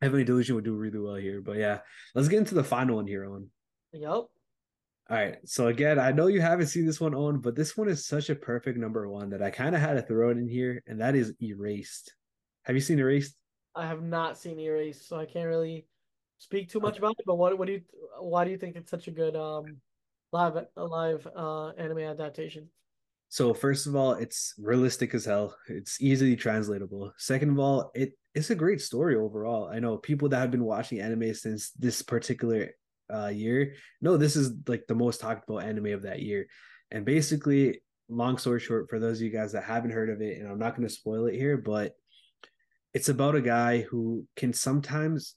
Heavenly 0.00 0.24
Delusion 0.24 0.54
would 0.54 0.64
do 0.64 0.76
really 0.76 0.98
well 0.98 1.14
here. 1.16 1.40
But 1.40 1.56
yeah, 1.56 1.80
let's 2.14 2.28
get 2.28 2.38
into 2.38 2.54
the 2.54 2.64
final 2.64 2.96
one 2.96 3.06
here, 3.06 3.24
Aunn. 3.24 3.48
Yep. 3.92 4.10
All 5.08 5.16
right. 5.16 5.36
So 5.44 5.68
again, 5.68 5.98
I 5.98 6.10
know 6.12 6.26
you 6.26 6.40
haven't 6.40 6.66
seen 6.66 6.84
this 6.84 7.00
one, 7.00 7.14
Aunn, 7.14 7.38
but 7.38 7.54
this 7.54 7.76
one 7.76 7.88
is 7.88 8.06
such 8.06 8.28
a 8.28 8.34
perfect 8.34 8.78
number 8.78 9.08
one 9.08 9.30
that 9.30 9.42
I 9.42 9.50
kind 9.50 9.74
of 9.74 9.80
had 9.80 9.94
to 9.94 10.02
throw 10.02 10.30
it 10.30 10.38
in 10.38 10.48
here, 10.48 10.82
and 10.86 11.00
that 11.00 11.14
is 11.14 11.32
Erased. 11.40 12.14
Have 12.64 12.74
you 12.74 12.82
seen 12.82 12.98
Erased? 12.98 13.36
I 13.74 13.86
have 13.86 14.02
not 14.02 14.36
seen 14.36 14.58
Erased, 14.58 15.08
so 15.08 15.16
I 15.16 15.26
can't 15.26 15.46
really 15.46 15.86
speak 16.38 16.70
too 16.70 16.80
much 16.80 16.98
about 16.98 17.16
it. 17.18 17.24
But 17.26 17.36
what 17.36 17.58
what 17.58 17.66
do 17.66 17.74
you 17.74 17.82
why 18.20 18.44
do 18.44 18.50
you 18.50 18.58
think 18.58 18.76
it's 18.76 18.90
such 18.90 19.08
a 19.08 19.10
good 19.10 19.36
um 19.36 19.64
live 20.32 20.56
live 20.76 21.26
uh 21.36 21.68
anime 21.70 21.98
adaptation? 21.98 22.68
So 23.28 23.52
first 23.52 23.86
of 23.86 23.96
all, 23.96 24.12
it's 24.12 24.54
realistic 24.58 25.12
as 25.14 25.24
hell. 25.24 25.56
It's 25.68 26.00
easily 26.00 26.36
translatable. 26.36 27.12
Second 27.18 27.50
of 27.50 27.58
all, 27.58 27.90
it 27.94 28.12
it's 28.34 28.50
a 28.50 28.54
great 28.54 28.80
story 28.80 29.16
overall. 29.16 29.68
I 29.68 29.80
know 29.80 29.96
people 29.96 30.28
that 30.28 30.38
have 30.38 30.50
been 30.50 30.64
watching 30.64 31.00
anime 31.00 31.34
since 31.34 31.70
this 31.72 32.02
particular 32.02 32.70
uh, 33.12 33.28
year 33.28 33.74
no 34.00 34.16
this 34.16 34.36
is 34.36 34.52
like 34.66 34.86
the 34.86 34.94
most 34.94 35.20
talked 35.20 35.48
about 35.48 35.62
anime 35.62 35.86
of 35.86 36.02
that 36.02 36.20
year 36.20 36.46
and 36.90 37.04
basically 37.04 37.80
long 38.08 38.38
story 38.38 38.60
short 38.60 38.88
for 38.88 38.98
those 38.98 39.18
of 39.18 39.22
you 39.22 39.30
guys 39.30 39.52
that 39.52 39.64
haven't 39.64 39.90
heard 39.90 40.10
of 40.10 40.20
it 40.20 40.38
and 40.38 40.48
i'm 40.48 40.58
not 40.58 40.76
going 40.76 40.86
to 40.86 40.92
spoil 40.92 41.26
it 41.26 41.34
here 41.34 41.56
but 41.56 41.92
it's 42.94 43.08
about 43.08 43.34
a 43.34 43.40
guy 43.40 43.82
who 43.82 44.26
can 44.36 44.52
sometimes 44.52 45.34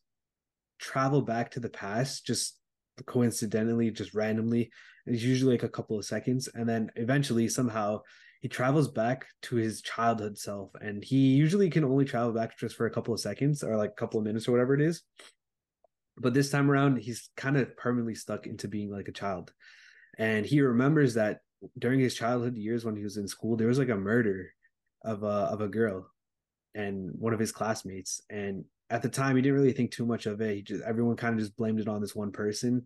travel 0.79 1.21
back 1.21 1.51
to 1.51 1.59
the 1.59 1.69
past 1.69 2.25
just 2.25 2.57
coincidentally 3.05 3.89
just 3.91 4.13
randomly 4.13 4.69
it's 5.05 5.23
usually 5.23 5.53
like 5.53 5.63
a 5.63 5.69
couple 5.69 5.97
of 5.97 6.05
seconds 6.05 6.49
and 6.53 6.67
then 6.67 6.91
eventually 6.95 7.47
somehow 7.47 8.01
he 8.41 8.47
travels 8.47 8.87
back 8.87 9.27
to 9.41 9.57
his 9.57 9.81
childhood 9.81 10.37
self 10.37 10.71
and 10.81 11.03
he 11.03 11.35
usually 11.35 11.69
can 11.69 11.83
only 11.83 12.05
travel 12.05 12.31
back 12.31 12.57
just 12.57 12.75
for 12.75 12.85
a 12.85 12.91
couple 12.91 13.13
of 13.13 13.19
seconds 13.19 13.63
or 13.63 13.75
like 13.75 13.91
a 13.91 13.99
couple 13.99 14.19
of 14.19 14.25
minutes 14.25 14.47
or 14.47 14.51
whatever 14.51 14.73
it 14.73 14.81
is. 14.81 15.03
But 16.17 16.33
this 16.33 16.49
time 16.49 16.71
around 16.71 16.97
he's 16.97 17.29
kind 17.35 17.57
of 17.57 17.75
permanently 17.75 18.15
stuck 18.15 18.47
into 18.47 18.67
being 18.67 18.91
like 18.91 19.09
a 19.09 19.13
child. 19.13 19.51
And 20.17 20.45
he 20.45 20.61
remembers 20.61 21.15
that 21.15 21.39
during 21.77 21.99
his 21.99 22.15
childhood 22.15 22.55
years 22.55 22.85
when 22.85 22.95
he 22.95 23.03
was 23.03 23.17
in 23.17 23.27
school 23.27 23.57
there 23.57 23.67
was 23.67 23.79
like 23.79 23.89
a 23.89 23.95
murder 23.95 24.49
of 25.03 25.23
a 25.23 25.27
of 25.27 25.59
a 25.59 25.67
girl 25.67 26.09
and 26.73 27.11
one 27.19 27.33
of 27.33 27.39
his 27.39 27.51
classmates 27.51 28.21
and 28.29 28.63
at 28.89 29.01
the 29.01 29.09
time 29.09 29.35
he 29.35 29.41
didn't 29.41 29.57
really 29.57 29.73
think 29.73 29.91
too 29.91 30.05
much 30.05 30.25
of 30.25 30.41
it 30.41 30.55
he 30.55 30.61
just 30.61 30.83
everyone 30.83 31.15
kind 31.15 31.33
of 31.33 31.39
just 31.39 31.55
blamed 31.55 31.79
it 31.79 31.87
on 31.87 32.01
this 32.01 32.15
one 32.15 32.31
person 32.31 32.85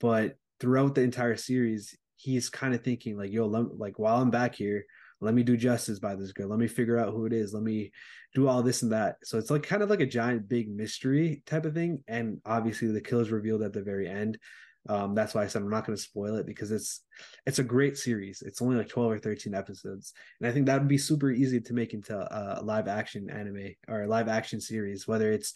but 0.00 0.36
throughout 0.60 0.94
the 0.94 1.02
entire 1.02 1.36
series 1.36 1.96
he's 2.16 2.48
kind 2.48 2.74
of 2.74 2.82
thinking 2.82 3.16
like, 3.16 3.30
yo, 3.30 3.46
let, 3.46 3.78
like 3.78 3.98
while 3.98 4.20
I'm 4.20 4.30
back 4.30 4.54
here, 4.54 4.84
let 5.20 5.34
me 5.34 5.42
do 5.42 5.56
justice 5.56 5.98
by 5.98 6.14
this 6.14 6.32
girl. 6.32 6.48
Let 6.48 6.58
me 6.58 6.66
figure 6.66 6.98
out 6.98 7.12
who 7.12 7.26
it 7.26 7.32
is. 7.32 7.54
Let 7.54 7.62
me 7.62 7.90
do 8.34 8.48
all 8.48 8.62
this 8.62 8.82
and 8.82 8.92
that. 8.92 9.16
So 9.24 9.38
it's 9.38 9.50
like 9.50 9.62
kind 9.62 9.82
of 9.82 9.88
like 9.88 10.00
a 10.00 10.06
giant 10.06 10.48
big 10.48 10.68
mystery 10.68 11.42
type 11.46 11.64
of 11.64 11.74
thing. 11.74 12.02
And 12.06 12.40
obviously 12.44 12.88
the 12.88 13.00
kill 13.00 13.20
is 13.20 13.30
revealed 13.30 13.62
at 13.62 13.72
the 13.72 13.82
very 13.82 14.08
end. 14.08 14.38
Um, 14.88 15.14
that's 15.14 15.34
why 15.34 15.42
I 15.42 15.46
said 15.46 15.62
I'm 15.62 15.70
not 15.70 15.86
going 15.86 15.96
to 15.96 16.02
spoil 16.02 16.36
it 16.36 16.46
because 16.46 16.70
it's 16.70 17.02
it's 17.46 17.58
a 17.58 17.64
great 17.64 17.96
series. 17.96 18.42
It's 18.42 18.62
only 18.62 18.76
like 18.76 18.88
12 18.88 19.12
or 19.12 19.18
13 19.18 19.54
episodes, 19.54 20.12
and 20.40 20.48
I 20.48 20.52
think 20.52 20.66
that 20.66 20.78
would 20.78 20.88
be 20.88 20.98
super 20.98 21.30
easy 21.30 21.60
to 21.60 21.74
make 21.74 21.94
into 21.94 22.16
a, 22.16 22.62
live 22.62 22.88
action 22.88 23.30
anime 23.30 23.74
or 23.88 24.02
a 24.02 24.08
live 24.08 24.28
action 24.28 24.60
series, 24.60 25.06
whether 25.08 25.32
it's 25.32 25.54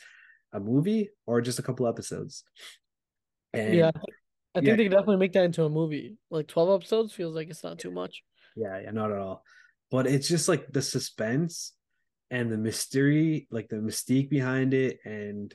a 0.52 0.60
movie 0.60 1.10
or 1.26 1.40
just 1.40 1.58
a 1.58 1.62
couple 1.62 1.86
episodes. 1.86 2.44
And 3.52 3.74
yeah, 3.74 3.90
I 4.54 4.60
think 4.60 4.66
yeah. 4.66 4.76
they 4.76 4.84
could 4.84 4.92
definitely 4.92 5.16
make 5.18 5.32
that 5.34 5.44
into 5.44 5.64
a 5.64 5.70
movie. 5.70 6.16
Like 6.30 6.48
twelve 6.48 6.80
episodes 6.80 7.12
feels 7.12 7.34
like 7.34 7.50
it's 7.50 7.64
not 7.64 7.78
too 7.78 7.90
much. 7.90 8.22
Yeah, 8.56 8.80
yeah, 8.80 8.90
not 8.90 9.12
at 9.12 9.18
all. 9.18 9.44
But 9.90 10.06
it's 10.06 10.28
just 10.28 10.48
like 10.48 10.72
the 10.72 10.82
suspense 10.82 11.72
and 12.30 12.50
the 12.50 12.58
mystery, 12.58 13.48
like 13.50 13.68
the 13.68 13.76
mystique 13.76 14.30
behind 14.30 14.74
it, 14.74 14.98
and 15.04 15.54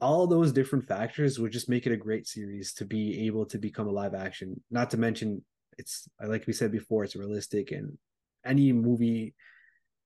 all 0.00 0.26
those 0.26 0.52
different 0.52 0.86
factors 0.86 1.38
would 1.38 1.52
just 1.52 1.68
make 1.68 1.86
it 1.86 1.92
a 1.92 1.96
great 1.96 2.26
series 2.26 2.72
to 2.74 2.84
be 2.84 3.26
able 3.26 3.46
to 3.46 3.58
become 3.58 3.86
a 3.86 3.92
live 3.92 4.14
action. 4.14 4.60
Not 4.70 4.90
to 4.90 4.96
mention, 4.96 5.44
it's 5.78 6.08
like 6.24 6.46
we 6.46 6.52
said 6.52 6.72
before, 6.72 7.04
it's 7.04 7.16
realistic 7.16 7.70
and 7.70 7.96
any 8.44 8.72
movie. 8.72 9.34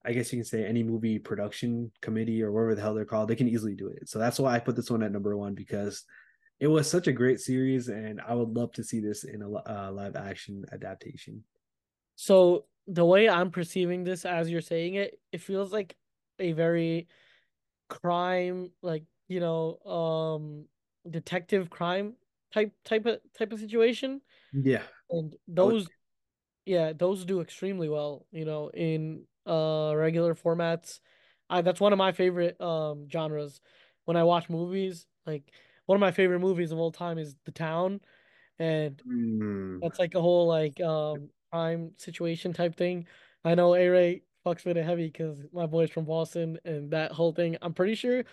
I 0.04 0.12
guess 0.12 0.32
you 0.32 0.38
can 0.38 0.44
say 0.44 0.64
any 0.64 0.82
movie 0.82 1.18
production 1.18 1.90
committee 2.00 2.42
or 2.42 2.52
whatever 2.52 2.74
the 2.74 2.80
hell 2.80 2.94
they're 2.94 3.04
called, 3.04 3.28
they 3.28 3.36
can 3.36 3.48
easily 3.48 3.74
do 3.74 3.88
it. 3.88 4.08
So 4.08 4.18
that's 4.18 4.38
why 4.38 4.54
I 4.54 4.60
put 4.60 4.76
this 4.76 4.90
one 4.90 5.02
at 5.02 5.12
number 5.12 5.36
one 5.36 5.54
because 5.54 6.04
it 6.60 6.66
was 6.66 6.90
such 6.90 7.06
a 7.06 7.12
great 7.12 7.40
series, 7.40 7.88
and 7.88 8.20
I 8.26 8.34
would 8.34 8.50
love 8.50 8.72
to 8.72 8.84
see 8.84 9.00
this 9.00 9.24
in 9.24 9.42
a 9.42 9.48
uh, 9.48 9.92
live 9.92 10.16
action 10.16 10.64
adaptation. 10.72 11.44
So 12.16 12.64
the 12.88 13.04
way 13.04 13.28
I'm 13.28 13.50
perceiving 13.50 14.02
this, 14.02 14.24
as 14.24 14.50
you're 14.50 14.60
saying 14.60 14.94
it, 14.94 15.20
it 15.30 15.40
feels 15.40 15.72
like 15.72 15.94
a 16.40 16.52
very 16.52 17.06
crime, 17.88 18.70
like 18.82 19.04
you 19.28 19.40
know, 19.40 19.78
um, 19.84 20.64
detective 21.08 21.70
crime 21.70 22.14
type 22.52 22.72
type 22.84 23.06
of 23.06 23.20
type 23.38 23.52
of 23.52 23.60
situation. 23.60 24.20
Yeah, 24.52 24.82
and 25.10 25.34
those, 25.46 25.84
would... 25.84 25.92
yeah, 26.66 26.92
those 26.92 27.24
do 27.24 27.40
extremely 27.40 27.88
well. 27.88 28.26
You 28.32 28.44
know, 28.44 28.70
in 28.70 29.24
uh 29.46 29.92
regular 29.94 30.34
formats. 30.34 31.00
I 31.50 31.62
that's 31.62 31.80
one 31.80 31.92
of 31.92 31.98
my 31.98 32.12
favorite 32.12 32.60
um 32.60 33.08
genres. 33.10 33.60
When 34.04 34.16
I 34.16 34.24
watch 34.24 34.48
movies, 34.48 35.06
like 35.26 35.44
one 35.86 35.96
of 35.96 36.00
my 36.00 36.12
favorite 36.12 36.40
movies 36.40 36.72
of 36.72 36.78
all 36.78 36.92
time 36.92 37.18
is 37.18 37.36
The 37.44 37.52
Town, 37.52 38.00
and 38.58 39.00
mm. 39.06 39.80
that's 39.80 39.98
like 39.98 40.14
a 40.14 40.20
whole 40.20 40.46
like 40.46 40.80
um 40.80 41.28
crime 41.52 41.92
situation 41.96 42.52
type 42.52 42.76
thing. 42.76 43.06
I 43.44 43.54
know 43.54 43.74
Aray 43.74 44.22
fucks 44.44 44.64
with 44.64 44.76
it 44.76 44.84
heavy 44.84 45.06
because 45.06 45.44
my 45.52 45.66
boy's 45.66 45.90
from 45.90 46.04
Boston, 46.04 46.58
and 46.64 46.90
that 46.90 47.12
whole 47.12 47.32
thing 47.32 47.56
I'm 47.60 47.74
pretty 47.74 47.94
sure 47.94 48.24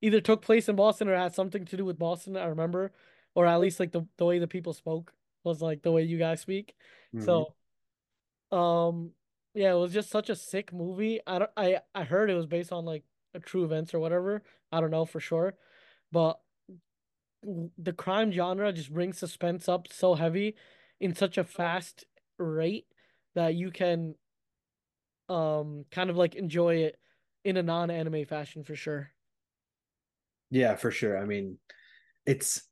either 0.00 0.20
took 0.20 0.42
place 0.42 0.68
in 0.68 0.76
Boston 0.76 1.08
or 1.08 1.16
had 1.16 1.34
something 1.34 1.64
to 1.66 1.76
do 1.76 1.84
with 1.84 1.98
Boston. 1.98 2.36
I 2.36 2.46
remember, 2.46 2.92
or 3.34 3.46
at 3.46 3.60
least 3.60 3.80
like 3.80 3.92
the 3.92 4.06
the 4.16 4.24
way 4.24 4.38
the 4.38 4.46
people 4.46 4.72
spoke 4.72 5.12
was 5.44 5.62
like 5.62 5.82
the 5.82 5.92
way 5.92 6.02
you 6.02 6.18
guys 6.18 6.40
speak. 6.40 6.74
Mm-hmm. 7.14 7.24
So, 7.24 8.56
um, 8.56 9.10
yeah, 9.54 9.72
it 9.72 9.78
was 9.78 9.92
just 9.92 10.10
such 10.10 10.30
a 10.30 10.36
sick 10.36 10.72
movie. 10.72 11.20
I 11.26 11.38
don't, 11.40 11.50
I 11.56 11.80
I 11.94 12.04
heard 12.04 12.30
it 12.30 12.34
was 12.34 12.46
based 12.46 12.72
on 12.72 12.84
like 12.84 13.04
a 13.34 13.40
true 13.40 13.64
events 13.64 13.94
or 13.94 14.00
whatever. 14.00 14.42
I 14.70 14.80
don't 14.80 14.90
know 14.90 15.04
for 15.04 15.20
sure, 15.20 15.54
but 16.12 16.40
the 17.42 17.92
crime 17.92 18.32
genre 18.32 18.72
just 18.72 18.92
brings 18.92 19.18
suspense 19.18 19.68
up 19.68 19.86
so 19.90 20.14
heavy 20.14 20.56
in 21.00 21.14
such 21.14 21.38
a 21.38 21.44
fast 21.44 22.04
rate 22.38 22.86
that 23.34 23.54
you 23.54 23.70
can 23.70 24.14
um 25.28 25.84
kind 25.90 26.10
of 26.10 26.16
like 26.16 26.34
enjoy 26.34 26.76
it 26.76 26.98
in 27.44 27.56
a 27.56 27.62
non-anime 27.62 28.24
fashion 28.24 28.64
for 28.64 28.74
sure. 28.74 29.12
Yeah, 30.50 30.76
for 30.76 30.90
sure. 30.90 31.18
I 31.18 31.24
mean, 31.24 31.58
it's 32.26 32.62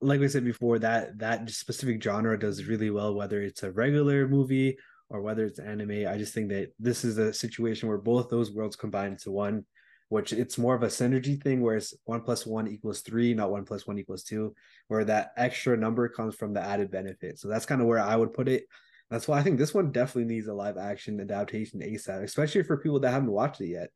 like 0.00 0.20
we 0.20 0.28
said 0.28 0.44
before 0.44 0.78
that 0.78 1.18
that 1.18 1.50
specific 1.50 2.02
genre 2.02 2.38
does 2.38 2.64
really 2.64 2.90
well 2.90 3.14
whether 3.14 3.42
it's 3.42 3.64
a 3.64 3.72
regular 3.72 4.28
movie 4.28 4.78
or 5.10 5.22
whether 5.22 5.44
it's 5.44 5.58
anime. 5.58 6.06
I 6.06 6.16
just 6.18 6.34
think 6.34 6.50
that 6.50 6.72
this 6.78 7.04
is 7.04 7.18
a 7.18 7.32
situation 7.32 7.88
where 7.88 7.98
both 7.98 8.28
those 8.28 8.52
worlds 8.52 8.76
combine 8.76 9.12
into 9.12 9.30
one 9.30 9.64
which 10.08 10.32
it's 10.32 10.58
more 10.58 10.74
of 10.74 10.82
a 10.82 10.86
synergy 10.86 11.40
thing, 11.42 11.60
whereas 11.60 11.94
one 12.04 12.22
plus 12.22 12.46
one 12.46 12.66
equals 12.66 13.00
three, 13.02 13.34
not 13.34 13.50
one 13.50 13.64
plus 13.64 13.86
one 13.86 13.98
equals 13.98 14.24
two, 14.24 14.54
where 14.88 15.04
that 15.04 15.32
extra 15.36 15.76
number 15.76 16.08
comes 16.08 16.34
from 16.34 16.54
the 16.54 16.60
added 16.60 16.90
benefit. 16.90 17.38
So 17.38 17.48
that's 17.48 17.66
kind 17.66 17.80
of 17.80 17.86
where 17.86 17.98
I 17.98 18.16
would 18.16 18.32
put 18.32 18.48
it. 18.48 18.64
That's 19.10 19.28
why 19.28 19.38
I 19.38 19.42
think 19.42 19.58
this 19.58 19.74
one 19.74 19.92
definitely 19.92 20.32
needs 20.34 20.48
a 20.48 20.54
live 20.54 20.76
action 20.76 21.20
adaptation 21.20 21.80
ASAP, 21.80 22.22
especially 22.22 22.62
for 22.62 22.78
people 22.78 23.00
that 23.00 23.10
haven't 23.10 23.30
watched 23.30 23.60
it 23.60 23.68
yet. 23.68 23.90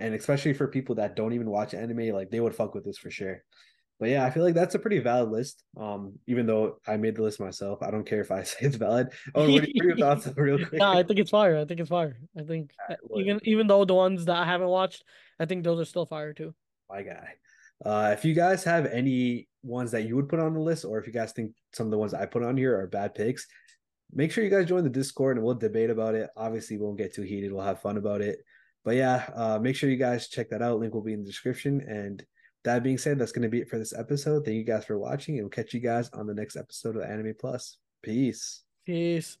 And 0.00 0.14
especially 0.14 0.54
for 0.54 0.66
people 0.68 0.96
that 0.96 1.14
don't 1.14 1.32
even 1.32 1.50
watch 1.50 1.74
anime, 1.74 2.08
like 2.08 2.30
they 2.30 2.40
would 2.40 2.54
fuck 2.54 2.74
with 2.74 2.84
this 2.84 2.98
for 2.98 3.10
sure. 3.10 3.42
But 4.00 4.08
yeah, 4.08 4.24
I 4.24 4.30
feel 4.30 4.42
like 4.42 4.54
that's 4.54 4.74
a 4.74 4.78
pretty 4.78 4.98
valid 4.98 5.30
list. 5.30 5.62
Um, 5.76 6.14
even 6.26 6.46
though 6.46 6.78
I 6.86 6.96
made 6.96 7.16
the 7.16 7.22
list 7.22 7.38
myself, 7.38 7.82
I 7.82 7.90
don't 7.90 8.06
care 8.06 8.22
if 8.22 8.30
I 8.30 8.42
say 8.44 8.56
it's 8.60 8.76
valid. 8.76 9.08
Oh, 9.34 9.52
what 9.52 9.62
are 9.62 9.66
your 9.68 9.96
thoughts 9.98 10.26
real 10.36 10.56
quick? 10.56 10.80
No, 10.80 10.92
I 10.92 11.02
think 11.02 11.20
it's 11.20 11.30
fire. 11.30 11.58
I 11.58 11.66
think 11.66 11.80
it's 11.80 11.90
fire. 11.90 12.16
I 12.36 12.42
think 12.42 12.72
right, 12.88 12.98
even 13.14 13.40
even 13.44 13.66
though 13.66 13.84
the 13.84 13.94
ones 13.94 14.24
that 14.24 14.36
I 14.36 14.46
haven't 14.46 14.68
watched, 14.68 15.04
I 15.38 15.44
think 15.44 15.64
those 15.64 15.78
are 15.78 15.84
still 15.84 16.06
fire 16.06 16.32
too. 16.32 16.54
My 16.88 17.02
guy. 17.02 17.34
Uh, 17.84 18.10
if 18.16 18.24
you 18.24 18.34
guys 18.34 18.64
have 18.64 18.86
any 18.86 19.48
ones 19.62 19.90
that 19.90 20.02
you 20.02 20.16
would 20.16 20.28
put 20.28 20.40
on 20.40 20.54
the 20.54 20.60
list, 20.60 20.84
or 20.84 20.98
if 20.98 21.06
you 21.06 21.12
guys 21.12 21.32
think 21.32 21.52
some 21.72 21.86
of 21.86 21.90
the 21.90 21.98
ones 21.98 22.14
I 22.14 22.26
put 22.26 22.42
on 22.42 22.56
here 22.56 22.78
are 22.78 22.86
bad 22.86 23.14
picks, 23.14 23.46
make 24.12 24.32
sure 24.32 24.44
you 24.44 24.50
guys 24.50 24.66
join 24.66 24.84
the 24.84 24.90
Discord 24.90 25.36
and 25.36 25.44
we'll 25.44 25.54
debate 25.54 25.90
about 25.90 26.14
it. 26.14 26.30
Obviously, 26.36 26.76
we 26.76 26.84
won't 26.84 26.98
get 26.98 27.14
too 27.14 27.22
heated. 27.22 27.52
We'll 27.52 27.64
have 27.64 27.80
fun 27.80 27.96
about 27.96 28.22
it. 28.22 28.38
But 28.84 28.96
yeah, 28.96 29.28
uh, 29.34 29.58
make 29.60 29.76
sure 29.76 29.90
you 29.90 29.96
guys 29.96 30.28
check 30.28 30.50
that 30.50 30.62
out. 30.62 30.78
Link 30.78 30.94
will 30.94 31.02
be 31.02 31.12
in 31.12 31.20
the 31.20 31.26
description. 31.26 31.80
And 31.82 32.24
that 32.64 32.82
being 32.82 32.98
said, 32.98 33.18
that's 33.18 33.32
going 33.32 33.42
to 33.42 33.48
be 33.48 33.60
it 33.60 33.68
for 33.68 33.78
this 33.78 33.96
episode. 33.96 34.44
Thank 34.44 34.56
you 34.56 34.64
guys 34.64 34.84
for 34.84 34.98
watching, 34.98 35.36
and 35.36 35.44
we'll 35.44 35.50
catch 35.50 35.74
you 35.74 35.80
guys 35.80 36.10
on 36.10 36.26
the 36.26 36.34
next 36.34 36.56
episode 36.56 36.96
of 36.96 37.02
Anime 37.02 37.34
Plus. 37.38 37.78
Peace. 38.02 38.62
Peace. 38.86 39.39